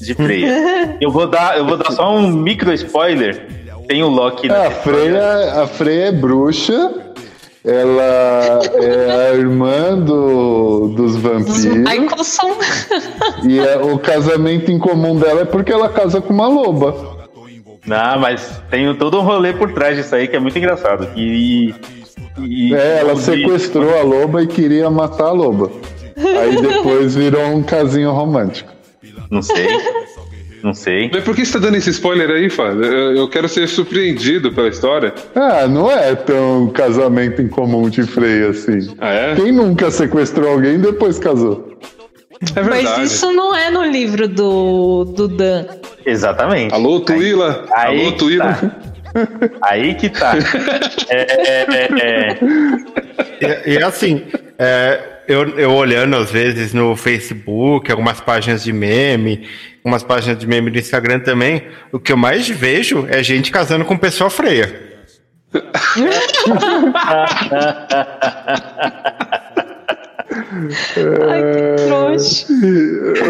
De 0.00 0.14
Freya. 0.14 0.96
Eu 1.00 1.10
vou 1.12 1.26
dar, 1.28 1.56
eu 1.56 1.64
vou 1.64 1.76
dar 1.76 1.92
só 1.92 2.12
um 2.14 2.26
micro 2.28 2.72
spoiler. 2.72 3.46
Tem 3.86 4.02
o 4.02 4.08
Loki 4.08 4.48
É, 4.50 4.54
a 4.54 4.64
na 4.64 4.70
Freya, 4.70 5.62
a 5.62 5.66
Freya 5.66 6.06
é 6.08 6.12
bruxa. 6.12 6.94
Ela 7.64 8.58
é 8.74 9.28
a 9.30 9.34
irmã 9.34 9.96
do, 9.96 10.88
dos 10.96 11.14
vampiros. 11.16 11.64
Michelson. 11.64 12.56
E 13.44 13.60
é- 13.60 13.76
o 13.78 13.96
casamento 14.00 14.72
em 14.72 14.78
comum 14.80 15.16
dela 15.16 15.42
é 15.42 15.44
porque 15.44 15.72
ela 15.72 15.88
casa 15.88 16.20
com 16.20 16.32
uma 16.32 16.48
loba. 16.48 17.11
Não, 17.86 18.18
mas 18.20 18.62
tem 18.70 18.94
todo 18.94 19.18
um 19.18 19.22
rolê 19.22 19.52
por 19.52 19.72
trás 19.72 19.96
disso 19.96 20.14
aí 20.14 20.28
que 20.28 20.36
é 20.36 20.40
muito 20.40 20.56
engraçado. 20.56 21.08
E, 21.16 21.74
e- 22.38 22.74
É, 22.74 23.00
ela 23.00 23.14
e- 23.14 23.18
sequestrou 23.18 23.98
a 23.98 24.02
loba 24.02 24.42
e 24.42 24.46
queria 24.46 24.88
matar 24.90 25.26
a 25.26 25.32
loba. 25.32 25.70
Aí 26.16 26.60
depois 26.60 27.14
virou 27.16 27.42
um 27.46 27.62
casinho 27.62 28.12
romântico. 28.12 28.70
Não 29.30 29.42
sei. 29.42 29.66
Não 30.62 30.72
sei. 30.74 31.10
Mas 31.12 31.24
por 31.24 31.34
que 31.34 31.44
você 31.44 31.54
tá 31.54 31.58
dando 31.58 31.76
esse 31.76 31.90
spoiler 31.90 32.30
aí, 32.30 32.48
Fábio? 32.48 32.84
Eu, 32.84 33.16
eu 33.16 33.28
quero 33.28 33.48
ser 33.48 33.66
surpreendido 33.66 34.52
pela 34.52 34.68
história. 34.68 35.12
Ah, 35.34 35.66
não 35.66 35.90
é 35.90 36.14
tão 36.14 36.68
casamento 36.68 37.42
em 37.42 37.48
comum 37.48 37.88
de 37.88 38.04
freio 38.04 38.50
assim. 38.50 38.94
Ah, 39.00 39.10
é? 39.12 39.34
Quem 39.34 39.50
nunca 39.50 39.90
sequestrou 39.90 40.48
alguém 40.52 40.74
e 40.74 40.78
depois 40.78 41.18
casou? 41.18 41.72
É 42.56 42.62
verdade. 42.62 42.84
Mas 42.84 43.12
isso 43.12 43.30
não 43.32 43.54
é 43.54 43.70
no 43.70 43.84
livro 43.84 44.26
do, 44.28 45.04
do 45.04 45.28
Dan. 45.28 45.66
Exatamente. 46.04 46.74
Alô, 46.74 46.98
Tuíla? 47.00 47.66
Aí 47.72 48.00
Alô, 48.00 48.12
que 48.12 48.18
Tuíla? 48.18 48.54
tá. 48.54 48.70
Aí 49.62 49.94
que 49.94 50.08
tá. 50.08 50.34
É, 51.08 51.20
é, 51.20 51.66
é, 51.70 51.88
é. 52.00 52.38
E, 53.40 53.74
e 53.74 53.82
assim, 53.82 54.22
é, 54.58 55.00
eu, 55.28 55.48
eu 55.58 55.70
olhando 55.72 56.16
às 56.16 56.30
vezes 56.30 56.72
no 56.72 56.96
Facebook, 56.96 57.90
algumas 57.90 58.20
páginas 58.20 58.62
de 58.64 58.72
meme, 58.72 59.46
algumas 59.84 60.02
páginas 60.02 60.38
de 60.38 60.46
meme 60.46 60.70
do 60.70 60.78
Instagram 60.78 61.20
também, 61.20 61.62
o 61.92 61.98
que 61.98 62.12
eu 62.12 62.16
mais 62.16 62.48
vejo 62.48 63.06
é 63.08 63.22
gente 63.22 63.50
casando 63.50 63.84
com 63.84 63.96
pessoa 63.96 64.30
freia. 64.30 64.90
Ai, 71.30 71.42
que 71.42 71.86
trouxa. 71.86 72.46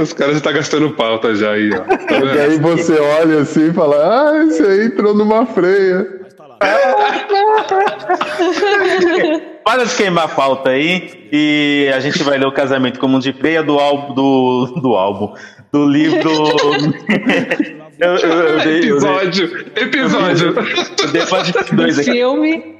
Os 0.02 0.12
caras 0.12 0.34
já 0.34 0.40
tá 0.40 0.52
gastando 0.52 0.90
pauta 0.92 1.34
já 1.34 1.52
aí, 1.52 1.70
ó. 1.72 1.80
Tá 1.80 2.18
E 2.18 2.34
daí 2.34 2.58
você 2.58 2.98
olha 2.98 3.40
assim 3.40 3.70
e 3.70 3.72
fala, 3.72 3.96
ah, 4.30 4.44
esse 4.44 4.62
aí 4.62 4.86
entrou 4.86 5.14
numa 5.14 5.46
freia. 5.46 6.20
Para 9.64 9.84
de 9.84 9.94
queimar 9.96 10.24
a 10.24 10.28
pauta 10.28 10.70
aí 10.70 11.28
e 11.32 11.90
a 11.94 12.00
gente 12.00 12.22
vai 12.22 12.36
ler 12.38 12.46
o 12.46 12.52
casamento 12.52 12.98
como 12.98 13.18
de 13.20 13.32
freia 13.32 13.62
do 13.62 13.78
álbum 13.78 14.14
do, 14.14 14.66
do 14.80 14.94
álbum. 14.94 15.32
Do 15.72 15.86
livro. 15.86 16.30
eu, 17.98 18.16
eu, 18.16 18.30
eu, 18.30 18.58
dei- 18.60 18.90
eu 18.90 18.98
dei- 18.98 19.02
Episódio, 19.02 19.66
episódio. 19.76 20.54
uma 21.30 21.42
de 21.42 21.52
dois 21.76 21.98
aqui. 21.98 22.10
Filme. 22.12 22.72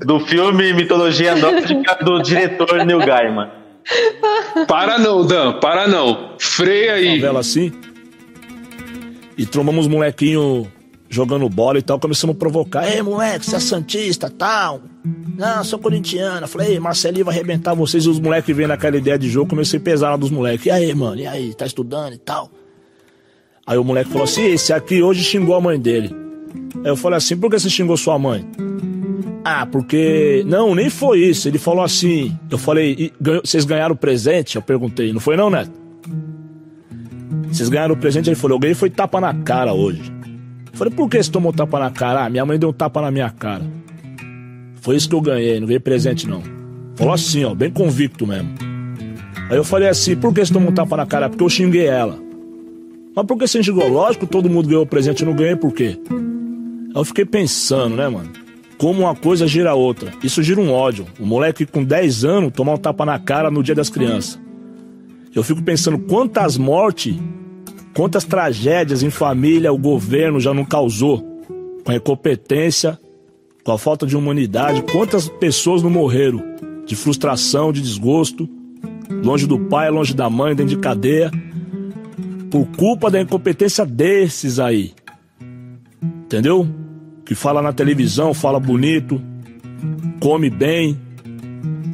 Do 0.00 0.18
filme 0.20 0.72
Mitologia 0.72 1.34
Nórdica 1.36 1.96
do 2.04 2.20
diretor 2.22 2.84
Neil 2.84 2.98
Gaiman. 2.98 3.50
Para 4.68 4.98
não, 4.98 5.26
Dan, 5.26 5.54
para 5.60 5.86
não. 5.88 6.34
Freia 6.38 6.94
aí. 6.94 7.18
Vela 7.18 7.40
assim. 7.40 7.72
E 9.36 9.46
trombamos 9.46 9.86
os 9.86 9.92
molequinhos 9.92 10.66
jogando 11.08 11.48
bola 11.48 11.78
e 11.78 11.82
tal. 11.82 11.98
Começamos 11.98 12.36
a 12.36 12.38
provocar. 12.38 12.90
Ei, 12.90 13.02
moleque, 13.02 13.44
você 13.44 13.56
é 13.56 13.60
Santista 13.60 14.30
tal. 14.30 14.82
Não, 15.36 15.62
sou 15.64 15.78
corintiano. 15.78 16.46
Falei, 16.48 16.72
ei, 16.72 16.80
Marcelinho 16.80 17.24
vai 17.24 17.34
arrebentar 17.34 17.74
vocês. 17.74 18.04
E 18.04 18.08
os 18.08 18.18
moleques 18.20 18.56
vendo 18.56 18.70
aquela 18.70 18.96
ideia 18.96 19.18
de 19.18 19.28
jogo. 19.28 19.50
Comecei 19.50 19.78
a 19.78 19.82
pesar 19.82 20.10
lá 20.10 20.16
dos 20.16 20.30
moleques. 20.30 20.66
E 20.66 20.70
aí, 20.70 20.94
mano, 20.94 21.20
e 21.20 21.26
aí, 21.26 21.54
tá 21.54 21.66
estudando 21.66 22.14
e 22.14 22.18
tal? 22.18 22.50
Aí 23.66 23.78
o 23.78 23.84
moleque 23.84 24.10
falou 24.10 24.24
assim: 24.24 24.44
esse 24.44 24.72
aqui 24.72 25.02
hoje 25.02 25.22
xingou 25.22 25.54
a 25.54 25.60
mãe 25.60 25.78
dele. 25.78 26.14
Aí 26.84 26.90
eu 26.90 26.96
falei 26.96 27.18
assim: 27.18 27.36
por 27.36 27.50
que 27.50 27.58
você 27.58 27.70
xingou 27.70 27.96
sua 27.96 28.18
mãe? 28.18 28.44
Ah, 29.44 29.66
porque. 29.66 30.44
Não, 30.46 30.74
nem 30.74 30.88
foi 30.88 31.20
isso. 31.20 31.48
Ele 31.48 31.58
falou 31.58 31.82
assim. 31.84 32.36
Eu 32.50 32.58
falei: 32.58 32.94
"E 32.98 33.12
ganhou- 33.20 33.42
vocês 33.44 33.64
ganharam 33.64 33.96
presente? 33.96 34.56
Eu 34.56 34.62
perguntei: 34.62 35.12
não 35.12 35.20
foi 35.20 35.36
não, 35.36 35.50
Neto? 35.50 35.72
Vocês 37.48 37.68
ganharam 37.68 37.96
presente? 37.96 38.28
Ele 38.28 38.36
falou: 38.36 38.56
eu 38.56 38.60
ganhei 38.60 38.74
foi 38.74 38.88
tapa 38.90 39.20
na 39.20 39.34
cara 39.34 39.72
hoje. 39.72 40.02
Eu 40.72 40.78
falei: 40.78 40.92
por 40.94 41.08
que 41.08 41.22
você 41.22 41.30
tomou 41.30 41.52
tapa 41.52 41.78
na 41.78 41.90
cara? 41.90 42.24
Ah, 42.24 42.30
minha 42.30 42.44
mãe 42.46 42.58
deu 42.58 42.68
um 42.68 42.72
tapa 42.72 43.00
na 43.02 43.10
minha 43.10 43.30
cara. 43.30 43.64
Foi 44.80 44.96
isso 44.96 45.08
que 45.08 45.14
eu 45.14 45.20
ganhei, 45.20 45.58
não 45.60 45.66
ganhei 45.66 45.80
presente 45.80 46.26
não. 46.28 46.42
Falou 46.96 47.14
assim, 47.14 47.44
ó, 47.44 47.54
bem 47.54 47.70
convicto 47.70 48.26
mesmo. 48.26 48.50
Aí 49.50 49.56
eu 49.56 49.64
falei 49.64 49.88
assim: 49.88 50.16
por 50.16 50.32
que 50.32 50.44
você 50.44 50.52
tomou 50.52 50.70
um 50.70 50.74
tapa 50.74 50.96
na 50.96 51.06
cara? 51.06 51.28
Porque 51.28 51.42
eu 51.42 51.48
xinguei 51.48 51.86
ela. 51.86 52.18
Mas 53.14 53.26
por 53.26 53.36
que 53.36 53.46
você 53.46 53.62
xingou? 53.62 53.88
Lógico, 53.88 54.26
todo 54.26 54.48
mundo 54.48 54.68
ganhou 54.68 54.86
presente, 54.86 55.22
eu 55.22 55.28
não 55.28 55.36
ganhei 55.36 55.56
por 55.56 55.72
quê? 55.72 55.98
Aí 56.10 56.94
eu 56.94 57.04
fiquei 57.04 57.24
pensando, 57.24 57.96
né, 57.96 58.08
mano? 58.08 58.30
Como 58.78 59.00
uma 59.00 59.14
coisa 59.14 59.46
gira 59.46 59.74
outra. 59.74 60.12
Isso 60.22 60.42
gira 60.42 60.60
um 60.60 60.72
ódio. 60.72 61.06
O 61.18 61.26
moleque 61.26 61.64
com 61.64 61.84
10 61.84 62.24
anos 62.24 62.52
tomar 62.52 62.74
um 62.74 62.78
tapa 62.78 63.04
na 63.04 63.18
cara 63.18 63.50
no 63.50 63.62
dia 63.62 63.74
das 63.74 63.88
crianças. 63.88 64.40
Eu 65.34 65.42
fico 65.42 65.62
pensando 65.62 65.98
quantas 65.98 66.58
mortes, 66.58 67.16
quantas 67.94 68.24
tragédias 68.24 69.02
em 69.02 69.10
família 69.10 69.72
o 69.72 69.78
governo 69.78 70.40
já 70.40 70.52
não 70.52 70.64
causou. 70.64 71.22
Com 71.84 71.90
a 71.90 71.96
incompetência, 71.96 72.98
com 73.64 73.72
a 73.72 73.78
falta 73.78 74.06
de 74.06 74.16
humanidade. 74.16 74.82
Quantas 74.82 75.28
pessoas 75.28 75.82
não 75.82 75.90
morreram 75.90 76.42
de 76.84 76.96
frustração, 76.96 77.72
de 77.72 77.80
desgosto, 77.80 78.48
longe 79.22 79.46
do 79.46 79.58
pai, 79.58 79.90
longe 79.90 80.14
da 80.14 80.28
mãe, 80.28 80.54
dentro 80.54 80.74
de 80.74 80.80
cadeia, 80.80 81.30
por 82.50 82.66
culpa 82.76 83.10
da 83.10 83.20
incompetência 83.20 83.86
desses 83.86 84.58
aí. 84.58 84.92
Entendeu? 86.24 86.66
Que 87.32 87.36
fala 87.36 87.62
na 87.62 87.72
televisão, 87.72 88.34
fala 88.34 88.60
bonito, 88.60 89.18
come 90.20 90.50
bem, 90.50 91.00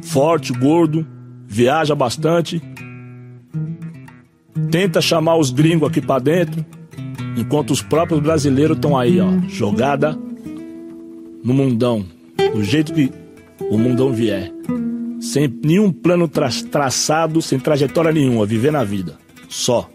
forte, 0.03 0.51
gordo, 0.51 1.07
viaja 1.47 1.95
bastante, 1.95 2.61
tenta 4.69 4.99
chamar 4.99 5.37
os 5.37 5.49
gringos 5.49 5.87
aqui 5.87 6.01
pra 6.01 6.19
dentro, 6.19 6.65
enquanto 7.37 7.71
os 7.71 7.81
próprios 7.81 8.19
brasileiros 8.19 8.75
estão 8.75 8.97
aí, 8.97 9.21
ó, 9.21 9.29
jogada 9.47 10.11
no 11.41 11.53
mundão, 11.53 12.03
do 12.53 12.61
jeito 12.61 12.93
que 12.93 13.09
o 13.61 13.77
mundão 13.77 14.11
vier, 14.11 14.51
sem 15.21 15.47
nenhum 15.63 15.89
plano 15.89 16.27
tra 16.27 16.49
traçado, 16.69 17.41
sem 17.41 17.57
trajetória 17.57 18.11
nenhuma, 18.11 18.45
viver 18.45 18.73
na 18.73 18.83
vida, 18.83 19.15
só. 19.47 19.89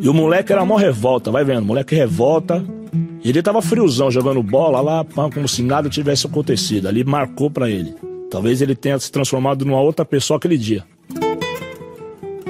E 0.00 0.08
o 0.08 0.14
moleque 0.14 0.52
era 0.52 0.64
mó 0.64 0.76
revolta, 0.76 1.32
vai 1.32 1.44
vendo, 1.44 1.66
moleque 1.66 1.96
revolta. 1.96 2.64
E 3.24 3.30
ele 3.30 3.42
tava 3.42 3.62
friozão, 3.62 4.10
jogando 4.10 4.42
bola 4.42 4.82
lá, 4.82 5.04
como 5.32 5.48
se 5.48 5.62
nada 5.62 5.88
tivesse 5.88 6.26
acontecido. 6.26 6.86
Ali 6.86 7.02
marcou 7.02 7.50
pra 7.50 7.70
ele. 7.70 7.94
Talvez 8.30 8.60
ele 8.60 8.74
tenha 8.74 8.98
se 8.98 9.10
transformado 9.10 9.64
numa 9.64 9.80
outra 9.80 10.04
pessoa 10.04 10.36
aquele 10.36 10.58
dia. 10.58 10.84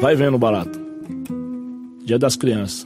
Vai 0.00 0.16
vendo, 0.16 0.36
barato. 0.36 0.80
Dia 2.04 2.18
das 2.18 2.34
crianças. 2.34 2.84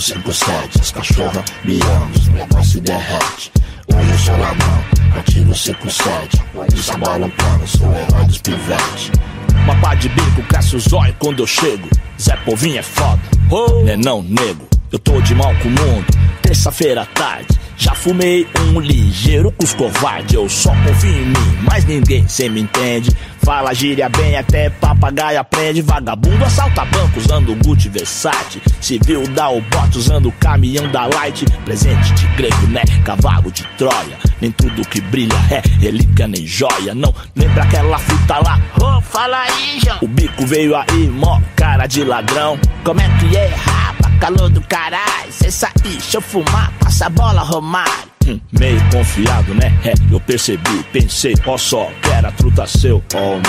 Artigo 0.00 0.32
57 0.32 0.80
As 0.80 0.90
cachorras 0.90 1.44
miando, 1.64 2.18
os 2.18 2.28
menores 2.28 2.68
se 2.68 2.80
derrete 2.80 3.52
Hoje 3.94 4.10
eu 4.10 4.18
sou 4.18 4.38
ladrão, 4.38 4.84
artigo 5.16 5.54
57 5.54 6.42
Isso 6.74 6.98
balançando, 6.98 7.66
sou 7.66 7.88
o 7.88 7.94
herói 7.94 8.24
dos 8.24 8.38
pivetes 8.38 9.10
Papá 9.66 9.94
de 9.94 10.08
bico, 10.08 10.42
cresce 10.44 10.74
os 10.74 10.90
olhos 10.92 11.14
quando 11.18 11.40
eu 11.40 11.46
chego. 11.46 11.86
Zé 12.18 12.34
Povinho 12.36 12.78
é 12.78 12.82
foda, 12.82 13.20
oh. 13.50 13.82
nenão 13.82 14.22
nego. 14.22 14.66
Eu 14.90 14.98
tô 14.98 15.20
de 15.20 15.34
mal 15.34 15.54
com 15.56 15.68
o 15.68 15.70
mundo, 15.70 16.06
terça-feira 16.40 17.02
à 17.02 17.06
tarde. 17.06 17.60
Já 17.80 17.94
fumei 17.94 18.46
um 18.58 18.78
ligeiro 18.78 19.50
com 19.52 19.64
os 19.64 19.72
covardes. 19.72 20.34
Eu 20.34 20.46
só 20.50 20.70
confio 20.86 21.10
em 21.10 21.24
mim, 21.24 21.58
mas 21.62 21.86
ninguém 21.86 22.28
cê 22.28 22.46
me 22.46 22.60
entende. 22.60 23.10
Fala 23.42 23.72
gíria 23.72 24.06
bem, 24.10 24.36
até 24.36 24.68
papagaio 24.68 25.40
aprende. 25.40 25.80
Vagabundo 25.80 26.44
assalta 26.44 26.84
banco 26.84 27.18
usando 27.18 27.56
Gucci 27.64 27.88
Versace. 27.88 28.60
Civil 28.82 29.26
dá 29.28 29.48
o 29.48 29.62
bote 29.62 29.96
usando 29.96 30.28
o 30.28 30.32
caminhão 30.32 30.92
da 30.92 31.06
Light. 31.06 31.46
Presente 31.64 32.12
de 32.12 32.26
grego, 32.36 32.66
né? 32.66 32.82
Cavalo 33.02 33.50
de 33.50 33.64
Troia. 33.78 34.18
Nem 34.42 34.52
tudo 34.52 34.86
que 34.86 35.00
brilha 35.00 35.34
é 35.50 35.62
relíquia 35.80 36.28
nem 36.28 36.46
joia. 36.46 36.94
Não 36.94 37.14
lembra 37.34 37.62
aquela 37.62 37.98
fita 37.98 38.40
lá? 38.44 38.60
Ô, 38.78 39.00
fala 39.00 39.38
aí, 39.38 39.80
João. 39.82 39.98
O 40.02 40.06
bico 40.06 40.46
veio 40.46 40.76
aí, 40.76 41.08
mó 41.08 41.40
cara 41.56 41.86
de 41.86 42.04
ladrão. 42.04 42.58
Como 42.84 43.00
é 43.00 43.08
que 43.18 43.34
é, 43.34 43.46
rapa? 43.46 43.99
Calor 44.20 44.50
do 44.50 44.60
caralho. 44.60 45.32
Cê 45.32 45.50
sair, 45.50 45.72
deixa 45.82 46.18
eu 46.18 46.20
fumar, 46.20 46.70
passa 46.78 47.06
a 47.06 47.08
bola, 47.08 47.40
Romário. 47.40 48.19
Meio 48.52 48.80
confiado, 48.90 49.54
né? 49.54 49.72
É, 49.84 49.94
eu 50.12 50.20
percebi, 50.20 50.84
pensei, 50.92 51.34
ó 51.46 51.56
só, 51.56 51.90
que 52.02 52.10
era 52.10 52.30
truta 52.32 52.66
seu, 52.66 53.02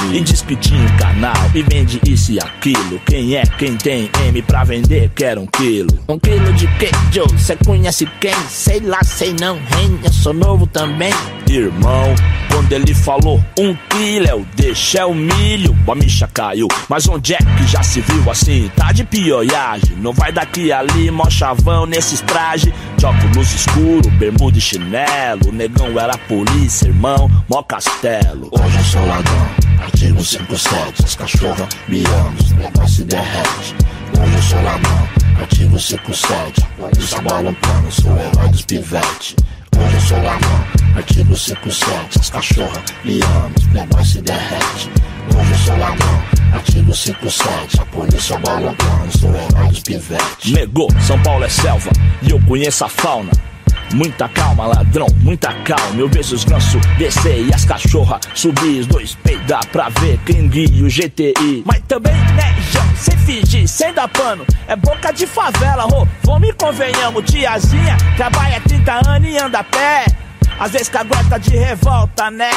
me. 0.03 0.17
E 0.17 0.21
diz 0.21 0.41
que 0.41 0.53
um 0.53 0.97
canal 0.97 1.51
e 1.53 1.61
vende 1.63 1.99
isso 2.07 2.31
e 2.31 2.39
aquilo. 2.39 2.99
Quem 3.05 3.35
é 3.35 3.43
quem 3.57 3.75
tem 3.75 4.09
M 4.27 4.41
pra 4.41 4.63
vender, 4.63 5.11
quer 5.15 5.37
um 5.37 5.45
quilo. 5.45 5.97
Um 6.07 6.17
quilo 6.17 6.53
de 6.53 6.67
quê, 6.77 6.89
Joe? 7.11 7.27
Cê 7.37 7.57
conhece 7.65 8.07
quem? 8.19 8.35
Sei 8.47 8.79
lá, 8.79 9.03
sei 9.03 9.35
não, 9.39 9.57
hein? 9.57 9.99
Eu 10.03 10.13
sou 10.13 10.33
novo 10.33 10.65
também. 10.67 11.13
Irmão, 11.49 12.15
quando 12.49 12.71
ele 12.71 12.93
falou 12.93 13.43
um 13.59 13.75
quilo, 13.89 14.27
eu 14.27 14.45
deixei 14.55 15.03
o 15.03 15.13
milho, 15.13 15.75
a 15.85 15.95
micha 15.95 16.27
caiu. 16.27 16.67
Mas 16.87 17.07
onde 17.09 17.33
é 17.33 17.37
que 17.37 17.67
já 17.67 17.83
se 17.83 17.99
viu 17.99 18.31
assim? 18.31 18.71
Tá 18.75 18.93
de 18.93 19.03
pioiagem, 19.03 19.97
não 19.97 20.13
vai 20.13 20.31
daqui 20.31 20.71
ali, 20.71 21.11
mó 21.11 21.29
chavão 21.29 21.85
nesses 21.85 22.21
trajes. 22.21 22.73
Óculos 23.03 23.51
escuro, 23.53 24.09
bermuda 24.11 24.59
e 24.59 24.61
chinelo. 24.71 25.51
Negão 25.51 25.99
era 25.99 26.17
polícia, 26.17 26.87
irmão, 26.87 27.29
mó 27.49 27.61
castelo. 27.63 28.49
Hoje 28.51 28.77
eu 28.77 28.83
sou 28.83 29.05
ladrão, 29.05 29.47
artigo 29.81 30.23
57 30.23 31.03
As 31.03 31.15
cachorras 31.15 31.67
miando, 31.87 32.41
os 32.41 32.51
menores 32.53 32.91
se 32.91 33.03
derrete 33.03 33.75
Hoje 34.17 34.33
eu 34.33 34.41
sou 34.41 34.61
ladrão, 34.63 35.09
artigo 35.39 35.79
57. 35.79 36.61
Polícia 36.77 37.21
bola 37.21 37.49
um 37.49 37.53
plano, 37.55 37.91
sou 37.91 38.11
o 38.11 38.19
herói 38.19 38.49
dos 38.49 38.61
pivete. 38.61 39.35
Hoje 39.77 39.95
eu 39.95 40.01
sou 40.01 40.23
ladrão, 40.23 40.65
artigo 40.95 41.35
57. 41.35 42.19
As 42.19 42.29
cachorras 42.29 42.83
me 43.03 43.21
amam, 43.23 43.51
playboys 43.71 44.07
se 44.09 44.21
derrete. 44.21 44.89
Hoje 45.35 45.51
eu 45.51 45.57
sou 45.57 45.77
ladrão, 45.77 46.23
artigo 46.53 46.93
57. 46.93 47.81
A 47.81 47.85
polícia 47.85 48.39
plano, 48.39 48.75
sou 49.19 49.29
herói 49.29 49.67
dos 49.69 49.79
pivete. 49.81 50.53
Negou, 50.53 50.87
São 51.01 51.21
Paulo 51.23 51.43
é 51.43 51.49
selva 51.49 51.89
e 52.21 52.31
eu 52.31 52.39
conheço 52.45 52.85
a 52.85 52.89
fauna. 52.89 53.31
Muita 53.93 54.29
calma, 54.29 54.67
ladrão, 54.67 55.07
muita 55.21 55.53
calma. 55.63 55.99
Eu 55.99 56.07
vejo 56.07 56.35
os 56.35 56.43
gansos 56.43 56.81
descer 56.97 57.45
e 57.45 57.53
as 57.53 57.65
cachorras 57.65 58.21
subir. 58.33 58.79
Os 58.79 58.87
dois 58.87 59.15
peidar 59.15 59.65
pra 59.67 59.89
ver 59.89 60.17
quem 60.25 60.47
guia 60.47 60.85
o 60.85 60.87
GTI. 60.87 61.63
Mas 61.65 61.81
também, 61.87 62.13
né, 62.13 62.55
João, 62.71 62.95
sem 62.95 63.17
fingir, 63.17 63.67
sem 63.67 63.93
dar 63.93 64.07
pano. 64.07 64.45
É 64.67 64.75
boca 64.75 65.11
de 65.11 65.27
favela, 65.27 65.83
ro. 65.83 66.07
Vamos 66.23 66.49
e 66.49 66.53
convenhamos, 66.53 67.23
tiazinha. 67.29 67.97
Trabalha 68.15 68.61
30 68.61 69.09
anos 69.09 69.29
e 69.29 69.37
anda 69.37 69.59
a 69.59 69.63
pé. 69.63 70.05
Às 70.59 70.71
vezes 70.71 70.89
cagueta 70.89 71.39
de 71.39 71.55
revolta, 71.57 72.29
né? 72.31 72.51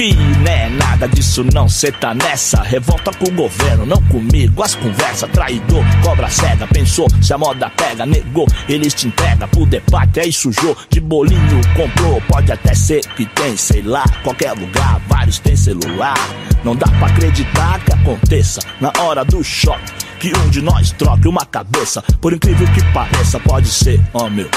Que 0.00 0.14
né, 0.14 0.70
nada 0.70 1.06
disso 1.06 1.44
não, 1.52 1.68
cê 1.68 1.92
tá 1.92 2.14
nessa. 2.14 2.62
Revolta 2.62 3.12
com 3.12 3.26
o 3.26 3.32
governo, 3.32 3.84
não 3.84 4.00
comigo. 4.04 4.62
As 4.62 4.74
conversas, 4.74 5.28
traidor, 5.28 5.84
cobra 6.02 6.30
cega. 6.30 6.66
Pensou, 6.66 7.06
se 7.20 7.34
a 7.34 7.36
moda 7.36 7.68
pega, 7.68 8.06
negou, 8.06 8.46
eles 8.66 8.94
te 8.94 9.08
entregam 9.08 9.46
pro 9.48 9.66
debate. 9.66 10.20
Aí 10.20 10.32
sujou, 10.32 10.74
de 10.88 11.00
bolinho 11.00 11.60
comprou. 11.76 12.18
Pode 12.22 12.50
até 12.50 12.74
ser 12.74 13.02
que 13.14 13.26
tem, 13.26 13.58
sei 13.58 13.82
lá, 13.82 14.06
qualquer 14.24 14.52
lugar, 14.52 15.02
vários 15.06 15.38
tem 15.38 15.54
celular. 15.54 16.16
Não 16.64 16.74
dá 16.74 16.86
pra 16.98 17.08
acreditar 17.08 17.78
que 17.84 17.92
aconteça 17.92 18.62
na 18.80 18.90
hora 19.00 19.22
do 19.22 19.44
choque. 19.44 19.92
Que 20.18 20.32
um 20.34 20.48
de 20.48 20.62
nós 20.62 20.92
troque 20.92 21.28
uma 21.28 21.44
cabeça. 21.44 22.02
Por 22.22 22.32
incrível 22.32 22.66
que 22.72 22.82
pareça, 22.94 23.38
pode 23.38 23.68
ser, 23.68 24.00
ó 24.14 24.30
meu. 24.30 24.48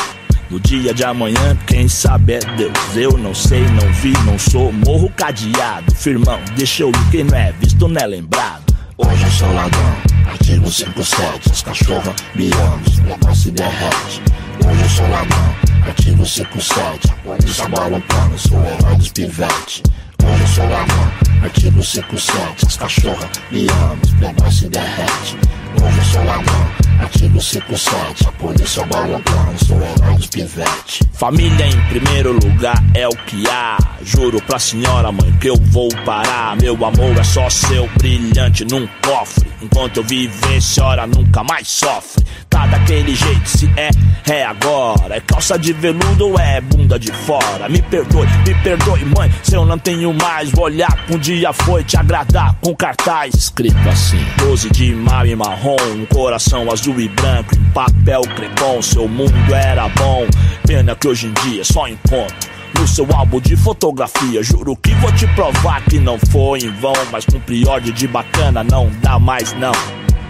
No 0.49 0.59
dia 0.59 0.93
de 0.93 1.03
amanhã, 1.03 1.57
quem 1.65 1.87
sabe 1.87 2.33
é 2.33 2.39
Deus. 2.39 2.73
Eu 2.95 3.17
não 3.17 3.33
sei, 3.33 3.61
não 3.61 3.91
vi, 3.93 4.13
não 4.25 4.37
sou. 4.37 4.71
Morro 4.71 5.09
cadeado, 5.15 5.93
firmão. 5.95 6.39
Deixa 6.55 6.83
eu 6.83 6.89
ir, 6.89 7.11
quem 7.11 7.23
não 7.23 7.37
é 7.37 7.51
visto 7.53 7.87
não 7.87 8.01
é 8.01 8.05
lembrado. 8.05 8.73
Hoje 8.97 9.23
eu 9.23 9.31
sou 9.31 9.51
ladrão, 9.53 9.95
artigo 10.27 10.69
57. 10.69 11.51
As 11.51 11.61
cachorras 11.63 12.15
me 12.35 12.51
amam, 12.53 12.79
playboys 13.03 13.37
se 13.39 13.51
derrete. 13.51 14.21
Hoje 14.63 14.81
eu 14.83 14.89
sou 14.89 15.09
ladrão, 15.09 15.55
artigo 15.87 16.25
57. 16.25 17.07
A 17.07 17.13
polícia 17.23 17.67
bola 17.69 17.97
um 17.97 18.01
plano, 18.01 18.37
sou 18.37 18.59
o 18.59 18.65
herói 18.65 18.95
dos 18.97 19.09
pivete. 19.09 19.83
Hoje 20.23 20.41
eu 20.41 20.47
sou 20.47 20.69
ladrão, 20.69 21.11
artigo 21.41 21.83
57. 21.83 22.65
As 22.67 22.77
cachorras 22.77 23.29
me 23.49 23.67
amam, 23.69 23.97
playboys 24.19 24.55
se 24.55 24.69
derrete. 24.69 25.37
Hoje 25.81 25.97
eu 25.97 26.03
sou 26.05 26.23
ladrão, 26.23 26.67
artigo 26.99 27.41
57. 27.41 28.27
A 28.27 28.31
polícia 28.33 28.85
bola 28.85 29.17
um 29.17 29.21
plano, 29.21 29.65
sou 29.65 29.77
o 29.77 29.83
herói 29.83 30.15
dos 30.15 30.27
pivete. 30.27 31.03
Família 31.13 31.67
em 31.67 31.81
primeiro 31.87 32.33
lugar 32.33 32.83
é 32.93 33.07
o 33.07 33.15
que 33.25 33.47
há. 33.49 33.77
Juro 34.03 34.41
pra 34.41 34.59
senhora 34.59 35.11
mãe 35.11 35.31
que 35.39 35.49
eu 35.49 35.55
vou 35.55 35.89
parar. 36.05 36.55
Meu 36.57 36.73
amor 36.85 37.17
é 37.17 37.23
só 37.23 37.49
seu 37.49 37.87
brilhante 37.97 38.65
num 38.65 38.87
cofre. 39.05 39.52
Enquanto 39.63 39.97
eu 39.97 40.03
viver, 40.03 40.61
senhora 40.61 41.07
nunca 41.07 41.41
mais 41.43 41.67
sofre. 41.69 42.25
Tá 42.49 42.67
daquele 42.67 43.15
jeito, 43.15 43.47
se 43.47 43.71
é, 43.77 43.89
é 44.29 44.45
agora. 44.45 45.15
É 45.15 45.21
calça 45.21 45.57
de 45.57 45.71
veludo 45.71 46.29
ou 46.29 46.39
é 46.39 46.59
bunda 46.59 46.99
de 46.99 47.11
fora? 47.11 47.69
Me 47.69 47.81
perdoe, 47.81 48.27
me 48.45 48.53
perdoe, 48.55 49.05
mãe. 49.05 49.31
Se 49.41 49.55
eu 49.55 49.65
não 49.65 49.79
tenho 49.79 50.13
mais, 50.13 50.51
vou 50.51 50.65
olhar 50.65 50.93
que 51.05 51.15
um 51.15 51.17
dia 51.17 51.53
foi 51.53 51.83
te 51.83 51.95
agradar 51.95 52.55
com 52.61 52.75
cartaz 52.75 53.33
escrito 53.33 53.77
assim: 53.87 54.19
12 54.37 54.69
de 54.69 54.93
maio 54.93 55.31
e 55.31 55.35
marrom, 55.35 55.77
um 55.95 56.05
coração 56.05 56.69
azul 56.69 56.99
e 56.99 57.07
branco 57.07 57.55
em 57.55 57.63
papel 57.71 58.21
crepom. 58.35 58.81
Seu 58.81 59.07
mundo 59.07 59.53
era 59.53 59.87
bom. 59.89 60.27
Pena 60.67 60.93
que 60.95 61.07
hoje 61.07 61.27
em 61.27 61.33
dia 61.47 61.63
só 61.63 61.87
encontro 61.87 62.52
no 62.83 62.87
seu 62.87 63.07
álbum 63.15 63.39
de 63.39 63.55
fotografia. 63.55 64.43
Juro 64.43 64.75
que 64.75 64.93
vou 64.95 65.09
te 65.13 65.25
provar 65.27 65.81
que 65.85 65.97
não 65.99 66.19
foi 66.29 66.59
em 66.59 66.71
vão. 66.73 66.93
Mas 67.13 67.23
com 67.25 67.39
priorde 67.39 67.93
de 67.93 68.05
bacana 68.09 68.61
não 68.61 68.91
dá 69.01 69.17
mais 69.17 69.53
não. 69.53 69.71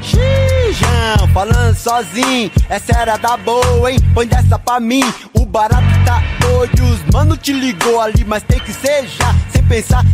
Xijão, 0.04 1.28
falando 1.34 1.76
sozinho, 1.76 2.52
essa 2.70 2.96
era 2.96 3.18
da 3.18 3.38
boa, 3.38 3.92
hein? 3.92 3.98
Põe 4.14 4.28
dessa 4.28 4.60
pra 4.60 4.80
mim, 4.80 5.02
o 5.34 5.46
barato 5.46 5.82
tá 6.06 6.22
doido. 6.42 6.84
Os 6.84 7.04
mano 7.12 7.36
te 7.36 7.54
ligou 7.54 8.00
ali, 8.00 8.24
mas 8.24 8.44
tem 8.44 8.60
que 8.60 8.72
ser 8.72 9.08
já. 9.08 9.34
Sem 9.64 9.68
pensar, 9.68 10.06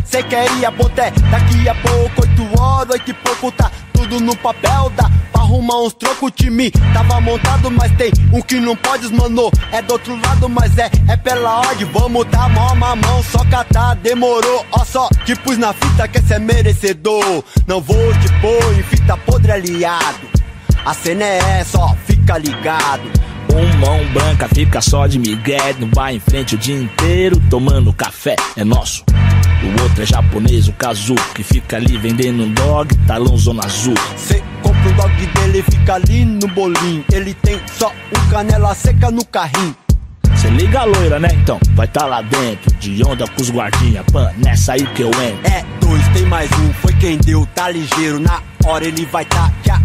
ir 0.58 0.64
a 0.64 0.70
boté. 0.70 1.10
Daqui 1.30 1.68
a 1.68 1.74
pouco, 1.74 2.22
oito 2.22 2.60
horas, 2.60 2.90
oito 2.90 3.10
e 3.10 3.14
pouco, 3.14 3.52
tá 3.52 3.70
tudo 3.92 4.20
no 4.20 4.36
papel. 4.36 4.92
Dá 4.94 5.10
pra 5.32 5.42
arrumar 5.42 5.78
uns 5.82 5.92
trocos, 5.94 6.28
o 6.28 6.30
time 6.30 6.70
tava 6.92 7.20
montado, 7.20 7.70
mas 7.70 7.90
tem 7.92 8.12
um 8.32 8.40
que 8.40 8.60
não 8.60 8.76
pode, 8.76 9.12
mano. 9.12 9.50
É 9.72 9.82
do 9.82 9.92
outro 9.92 10.18
lado, 10.20 10.48
mas 10.48 10.76
é, 10.78 10.90
é 11.08 11.16
pela 11.16 11.58
ordem. 11.58 11.86
Vamos 11.92 12.26
dar 12.26 12.48
mó 12.50 12.74
mamão, 12.74 13.22
só 13.24 13.44
catar, 13.46 13.96
demorou. 13.96 14.64
Ó 14.72 14.84
só, 14.84 15.08
te 15.24 15.34
pus 15.36 15.58
na 15.58 15.72
fita 15.72 16.06
que 16.06 16.20
cê 16.22 16.34
é 16.34 16.38
merecedor. 16.38 17.44
Não 17.66 17.80
vou 17.80 18.14
te 18.14 18.32
pôr 18.40 18.78
em 18.78 18.82
fita 18.82 19.16
podre 19.16 19.52
aliado. 19.52 20.28
A 20.84 20.94
cena 20.94 21.24
é 21.24 21.60
essa, 21.60 21.78
ó, 21.78 21.94
fica 22.06 22.38
ligado. 22.38 23.10
Um 23.52 23.78
mão 23.78 24.12
branca 24.12 24.48
fica 24.48 24.80
só 24.80 25.06
de 25.06 25.18
migué 25.18 25.74
no 25.78 25.86
bar 25.88 26.12
em 26.12 26.20
frente 26.20 26.54
o 26.54 26.58
dia 26.58 26.76
inteiro 26.76 27.40
tomando 27.50 27.92
café, 27.92 28.36
é 28.56 28.64
nosso. 28.64 29.04
O 29.70 29.82
outro 29.82 30.02
é 30.02 30.06
japonês, 30.06 30.66
o 30.66 30.72
Kazu, 30.72 31.14
que 31.34 31.44
fica 31.44 31.76
ali 31.76 31.96
vendendo 31.96 32.42
um 32.42 32.52
dog, 32.52 32.92
talão 33.06 33.36
zona 33.36 33.64
azul. 33.64 33.94
Cê 34.16 34.42
compra 34.62 34.88
o 34.90 34.92
dog 34.94 35.26
dele, 35.26 35.62
fica 35.62 35.94
ali 35.94 36.24
no 36.24 36.48
bolinho. 36.48 37.04
Ele 37.12 37.32
tem 37.34 37.60
só 37.78 37.88
um 37.88 38.30
canela 38.30 38.74
seca 38.74 39.10
no 39.10 39.24
carrinho. 39.24 39.76
Cê 40.40 40.48
liga 40.48 40.80
a 40.80 40.84
loira, 40.84 41.20
né? 41.20 41.28
Então, 41.34 41.60
vai 41.74 41.86
tá 41.86 42.06
lá 42.06 42.22
dentro, 42.22 42.74
de 42.76 43.02
onda 43.04 43.26
com 43.28 43.42
os 43.42 43.50
guardinha, 43.50 44.02
pan, 44.04 44.30
nessa 44.38 44.72
aí 44.72 44.86
que 44.94 45.02
eu 45.02 45.08
entro. 45.08 45.52
É 45.52 45.64
dois, 45.80 46.08
tem 46.08 46.24
mais 46.24 46.50
um, 46.52 46.72
foi 46.74 46.92
quem 46.94 47.18
deu, 47.18 47.46
tá 47.54 47.68
ligeiro. 47.68 48.18
Na 48.18 48.40
hora 48.64 48.86
ele 48.86 49.04
vai 49.06 49.24
tá 49.24 49.52
já 49.64 49.78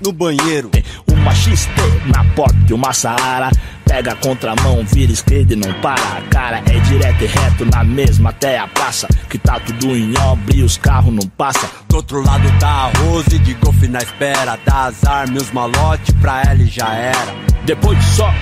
no 0.00 0.12
banheiro. 0.12 0.68
Tem 0.70 0.84
uma 1.08 1.34
XT 1.34 1.70
na 2.06 2.24
porta 2.34 2.56
e 2.68 2.72
uma 2.72 2.92
Saara. 2.92 3.50
Pega 3.84 4.12
a 4.12 4.16
contramão, 4.16 4.84
vira 4.84 5.12
esquerda 5.12 5.54
e 5.54 5.56
não 5.56 5.72
para. 5.80 6.02
A 6.02 6.22
cara 6.30 6.62
é 6.66 6.78
direto 6.80 7.24
e 7.24 7.26
reto 7.26 7.64
na 7.64 7.84
mesma 7.84 8.30
até 8.30 8.58
a 8.58 8.66
praça. 8.66 9.08
Que 9.28 9.38
tá 9.38 9.58
tudo 9.60 9.96
em 9.96 10.16
obra 10.18 10.56
e 10.56 10.62
os 10.62 10.76
carros 10.76 11.12
não 11.12 11.26
passam. 11.36 11.68
Do 11.88 11.96
outro 11.96 12.22
lado 12.22 12.50
tá 12.58 12.68
a 12.68 12.98
Rose 12.98 13.38
de 13.38 13.54
golfe 13.54 13.88
na 13.88 13.98
espera. 13.98 14.58
Dá 14.64 14.84
azar, 14.84 15.30
meus 15.30 15.50
malote 15.50 16.12
pra 16.14 16.42
ela 16.42 16.62
e 16.62 16.66
já 16.66 16.92
era. 16.94 17.34
Depois 17.64 18.02
só 18.04 18.32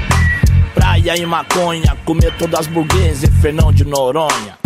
praia 0.87 1.17
e 1.17 1.27
maconha, 1.27 1.97
comer 2.05 2.33
todas 2.39 2.61
as 2.61 2.67
burguesas 2.69 3.25
e 3.25 3.33
Fernão 3.43 3.73
de 3.73 3.85
Noronha. 3.85 4.57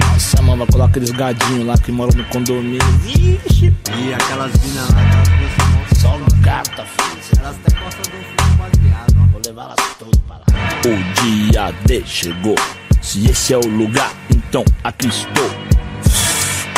Nossa, 0.00 0.40
mano, 0.42 0.64
coloca 0.66 0.90
aqueles 0.90 1.10
gadinhos 1.10 1.66
lá 1.66 1.76
que 1.76 1.90
moram 1.90 2.16
no 2.16 2.24
condomínio. 2.26 2.78
Vixe, 3.02 3.74
E 3.98 4.14
aquelas 4.14 4.52
minas 4.62 4.88
lá, 4.90 5.00
aquelas 5.02 5.52
famosas, 5.56 5.98
só 5.98 6.16
um 6.16 6.40
gata, 6.40 6.84
filho. 6.84 7.40
elas 7.40 7.56
até 7.56 7.80
gostam 7.80 8.02
do 8.02 8.10
filme 8.10 8.56
baseado. 8.58 9.30
Vou 9.32 9.40
levar 9.44 9.62
elas 9.64 9.96
todas 9.98 10.20
para 10.20 10.36
lá. 10.36 10.44
O 10.86 11.22
dia 11.22 11.74
D 11.84 12.02
chegou. 12.06 12.54
Se 13.02 13.28
esse 13.28 13.52
é 13.52 13.56
o 13.56 13.66
lugar, 13.66 14.12
então 14.30 14.64
aqui 14.84 15.08
estou. 15.08 15.50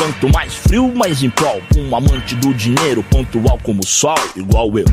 Quanto 0.01 0.33
mais 0.33 0.55
frio, 0.55 0.91
mais 0.97 1.23
em 1.23 1.29
prol. 1.29 1.61
Um 1.77 1.95
amante 1.95 2.35
do 2.37 2.55
dinheiro, 2.55 3.03
pontual 3.03 3.59
como 3.63 3.81
o 3.81 3.87
sol, 3.87 4.15
igual 4.35 4.79
eu. 4.79 4.87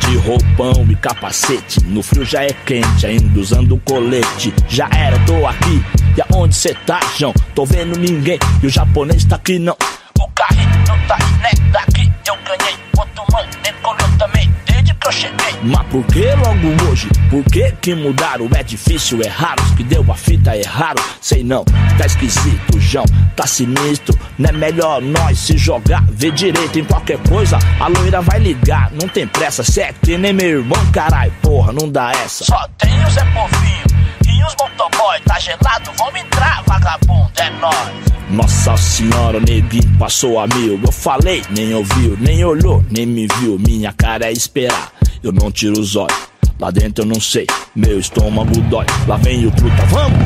De 0.00 0.16
roupão 0.16 0.86
e 0.88 0.96
capacete. 0.96 1.84
No 1.84 2.02
frio 2.02 2.24
já 2.24 2.44
é 2.44 2.54
quente, 2.64 3.06
ainda 3.06 3.38
usando 3.38 3.78
colete. 3.84 4.54
Já 4.66 4.88
era, 4.90 5.18
tô 5.26 5.46
aqui. 5.46 5.84
E 6.16 6.22
aonde 6.32 6.56
cê 6.56 6.74
tá, 6.86 6.98
João? 7.18 7.34
Tô 7.54 7.66
vendo 7.66 7.98
ninguém. 7.98 8.38
E 8.62 8.66
o 8.66 8.70
japonês 8.70 9.22
tá 9.26 9.36
aqui, 9.36 9.58
não. 9.58 9.76
O 10.18 10.26
carrinho 10.30 10.78
não 10.88 10.98
tá 11.06 11.18
por 15.98 16.06
que 16.06 16.26
logo 16.26 16.90
hoje? 16.90 17.08
Por 17.28 17.44
que 17.44 17.72
que 17.80 17.94
mudaram? 17.94 18.48
É 18.54 18.62
difícil, 18.62 19.20
é 19.24 19.28
raro. 19.28 19.60
Os 19.64 19.72
que 19.72 19.82
deu 19.82 20.04
a 20.08 20.14
fita 20.14 20.54
é 20.54 20.62
raro. 20.62 21.02
Sei 21.20 21.42
não, 21.42 21.64
tá 21.64 22.06
esquisito, 22.06 22.78
João. 22.78 23.04
Tá 23.34 23.46
sinistro. 23.48 24.16
Não 24.38 24.50
é 24.50 24.52
melhor 24.52 25.02
nós 25.02 25.38
se 25.40 25.58
jogar. 25.58 26.04
Vê 26.08 26.30
direito 26.30 26.78
em 26.78 26.84
qualquer 26.84 27.18
coisa. 27.28 27.58
A 27.80 27.88
loira 27.88 28.20
vai 28.20 28.38
ligar. 28.38 28.92
Não 28.92 29.08
tem 29.08 29.26
pressa, 29.26 29.64
cê 29.64 29.80
é 29.80 29.92
que 29.92 30.16
nem 30.16 30.32
meu 30.32 30.60
irmão, 30.60 30.78
carai. 30.92 31.32
Porra, 31.42 31.72
não 31.72 31.90
dá 31.90 32.12
essa. 32.12 32.44
Só 32.44 32.68
tem 32.78 33.04
o 33.04 33.10
Zé 33.10 33.24
Povinho 33.34 33.88
e 34.28 34.44
os 34.44 34.54
motoboy. 34.54 35.20
Tá 35.26 35.40
gelado, 35.40 35.90
vamos 35.98 36.20
entrar, 36.20 36.62
vagabundo, 36.64 37.30
é 37.38 37.50
nóis. 37.58 38.08
Nossa 38.30 38.76
senhora, 38.76 39.38
o 39.38 39.40
neguinho 39.40 39.98
passou 39.98 40.38
a 40.38 40.46
mil. 40.46 40.78
Eu 40.84 40.92
falei, 40.92 41.42
nem 41.48 41.72
ouviu, 41.72 42.14
nem 42.20 42.44
olhou, 42.44 42.84
nem 42.90 43.06
me 43.06 43.26
viu. 43.38 43.58
Minha 43.58 43.90
cara 43.92 44.26
é 44.26 44.32
esperar, 44.32 44.92
eu 45.22 45.32
não 45.32 45.50
tiro 45.50 45.78
os 45.80 45.96
olhos. 45.96 46.16
Lá 46.58 46.70
dentro 46.70 47.04
eu 47.04 47.08
não 47.08 47.20
sei, 47.20 47.46
meu 47.74 48.00
estômago 48.00 48.60
dói. 48.62 48.86
Lá 49.06 49.16
vem 49.16 49.46
o 49.46 49.50
truta, 49.52 49.84
vamos! 49.86 50.18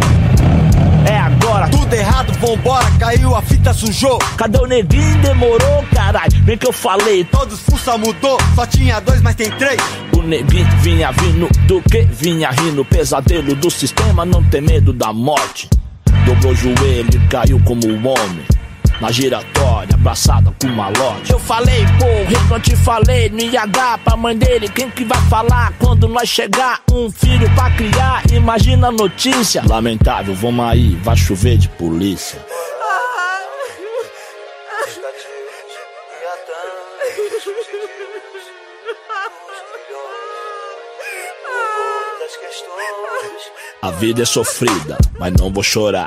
É 1.04 1.18
agora, 1.18 1.68
Tudo 1.68 1.92
errado, 1.92 2.32
vambora, 2.38 2.86
caiu, 2.98 3.34
a 3.34 3.42
fita 3.42 3.74
sujou. 3.74 4.18
cadê 4.36 4.56
o 4.58 4.66
neguinho? 4.66 5.18
Demorou, 5.20 5.84
caralho. 5.92 6.32
Vem 6.44 6.56
que 6.56 6.66
eu 6.66 6.72
falei, 6.72 7.24
Todos 7.24 7.58
fuça 7.60 7.98
mudou, 7.98 8.38
só 8.54 8.64
tinha 8.66 9.00
dois, 9.00 9.20
mas 9.20 9.34
tem 9.34 9.50
três. 9.50 9.80
o 10.14 10.18
O 10.20 10.22
neguinho 10.22 10.66
vinha 10.80 11.10
vindo 11.12 11.48
do 11.66 11.82
que 11.82 12.02
vinha 12.02 12.50
rindo. 12.50 12.84
Pesadelo 12.84 13.54
do 13.56 13.70
sistema, 13.70 14.24
não 14.24 14.42
tem 14.44 14.60
medo 14.60 14.92
da 14.92 15.12
morte. 15.12 15.68
Dobrou 16.24 16.52
o 16.52 16.56
joelho 16.56 17.10
e 17.12 17.18
caiu 17.28 17.60
como 17.64 17.84
um 17.86 18.06
homem. 18.08 18.44
Na 19.02 19.10
giratória, 19.10 19.96
abraçada 19.96 20.54
com 20.60 20.68
malote. 20.68 21.32
Eu 21.32 21.38
falei, 21.40 21.84
porra, 21.98 22.48
não 22.48 22.60
te 22.60 22.76
falei, 22.76 23.28
ia 23.36 23.66
dar 23.66 23.98
pra 23.98 24.16
mãe 24.16 24.38
dele. 24.38 24.68
Quem 24.68 24.88
que 24.88 25.04
vai 25.04 25.20
falar 25.22 25.72
quando 25.80 26.06
nós 26.06 26.28
chegar? 26.28 26.80
Um 26.88 27.10
filho 27.10 27.52
pra 27.52 27.68
criar, 27.72 28.22
imagina 28.30 28.86
a 28.86 28.92
notícia. 28.92 29.64
Lamentável, 29.68 30.36
vamos 30.36 30.64
aí, 30.64 30.94
vai 31.02 31.16
chover 31.16 31.58
de 31.58 31.68
polícia. 31.70 32.38
A 43.82 43.90
vida 43.90 44.22
é 44.22 44.24
sofrida, 44.24 44.96
mas 45.18 45.32
não 45.32 45.52
vou 45.52 45.64
chorar. 45.64 46.04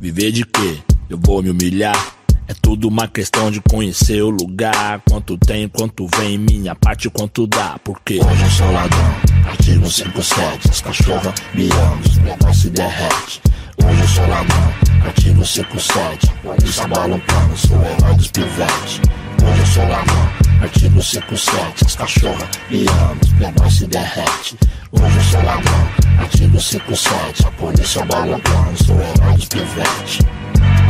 Viver 0.00 0.32
de 0.32 0.44
quê? 0.44 0.89
Eu 1.10 1.18
vou 1.20 1.42
me 1.42 1.50
humilhar. 1.50 2.14
É 2.46 2.54
tudo 2.62 2.86
uma 2.86 3.08
questão 3.08 3.50
de 3.50 3.60
conhecer 3.60 4.22
o 4.22 4.30
lugar. 4.30 5.02
Quanto 5.08 5.36
tem, 5.36 5.66
quanto 5.66 6.06
vem, 6.16 6.38
minha 6.38 6.72
parte, 6.76 7.10
quanto 7.10 7.48
dá. 7.48 7.80
Porque 7.84 8.20
Hoje 8.20 8.42
eu 8.44 8.50
sou 8.50 8.70
ladrão, 8.70 9.14
artigo 9.44 9.90
57. 9.90 10.70
As 10.70 10.80
cachorras 10.80 11.34
me 11.52 11.68
amam, 11.72 11.98
os 11.98 12.16
menores 12.18 12.56
se 12.58 12.70
derrete. 12.70 13.42
Hoje 13.84 14.00
eu 14.00 14.06
sou 14.06 14.28
ladrão, 14.28 14.74
artigo 15.04 15.44
57. 15.44 16.28
Polícia 16.44 16.86
bola 16.86 17.18
plano, 17.18 17.56
sou 17.56 17.76
o 17.76 17.84
herói 17.84 18.14
dos 18.14 18.28
pivetes. 18.30 19.00
Hoje 19.42 19.60
eu 19.60 19.66
sou 19.66 19.88
ladrão, 19.88 20.30
artigo 20.62 21.02
57. 21.02 21.86
As 21.86 21.96
cachorras 21.96 22.48
me 22.70 22.86
amam, 22.86 23.16
os 23.20 23.32
menores 23.32 23.74
se 23.74 23.86
derrete. 23.88 24.56
Hoje 24.92 25.16
eu 25.16 25.22
sou 25.24 25.42
ladrão, 25.42 25.88
artigo 26.20 26.60
57. 26.60 27.46
A 27.48 27.50
polícia 27.50 28.04
bola 28.04 28.38
plano, 28.38 28.76
sou 28.86 28.94
o 28.94 29.00
herói 29.00 29.34
dos 29.34 29.46
pivetes. 29.46 30.20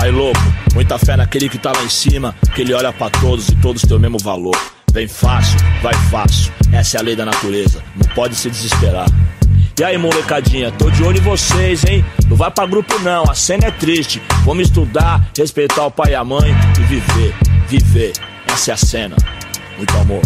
Aí 0.00 0.10
louco, 0.10 0.40
muita 0.74 0.98
fé 0.98 1.16
naquele 1.16 1.48
que 1.48 1.58
tá 1.58 1.72
lá 1.76 1.82
em 1.84 1.90
cima, 1.90 2.34
que 2.54 2.62
ele 2.62 2.72
olha 2.72 2.90
pra 2.92 3.10
todos 3.10 3.48
e 3.50 3.56
todos 3.56 3.82
têm 3.82 3.96
o 3.96 4.00
mesmo 4.00 4.18
valor. 4.18 4.56
Vem 4.92 5.06
fácil, 5.06 5.58
vai 5.82 5.94
fácil, 6.10 6.52
essa 6.72 6.96
é 6.96 7.00
a 7.00 7.02
lei 7.02 7.14
da 7.14 7.26
natureza, 7.26 7.82
não 7.94 8.08
pode 8.14 8.34
se 8.34 8.48
desesperar. 8.48 9.06
E 9.78 9.84
aí, 9.84 9.96
molecadinha, 9.96 10.70
tô 10.72 10.90
de 10.90 11.02
olho 11.02 11.16
em 11.16 11.22
vocês, 11.22 11.84
hein? 11.86 12.04
Não 12.28 12.36
vai 12.36 12.50
pra 12.50 12.66
grupo 12.66 12.98
não, 12.98 13.24
a 13.24 13.34
cena 13.34 13.68
é 13.68 13.70
triste. 13.70 14.20
Vamos 14.44 14.68
estudar, 14.68 15.30
respeitar 15.34 15.86
o 15.86 15.90
pai 15.90 16.12
e 16.12 16.14
a 16.14 16.22
mãe 16.22 16.54
e 16.78 16.82
viver, 16.82 17.34
viver. 17.66 18.12
Essa 18.46 18.72
é 18.72 18.74
a 18.74 18.76
cena. 18.76 19.16
Muito 19.78 19.96
amor. 19.96 20.20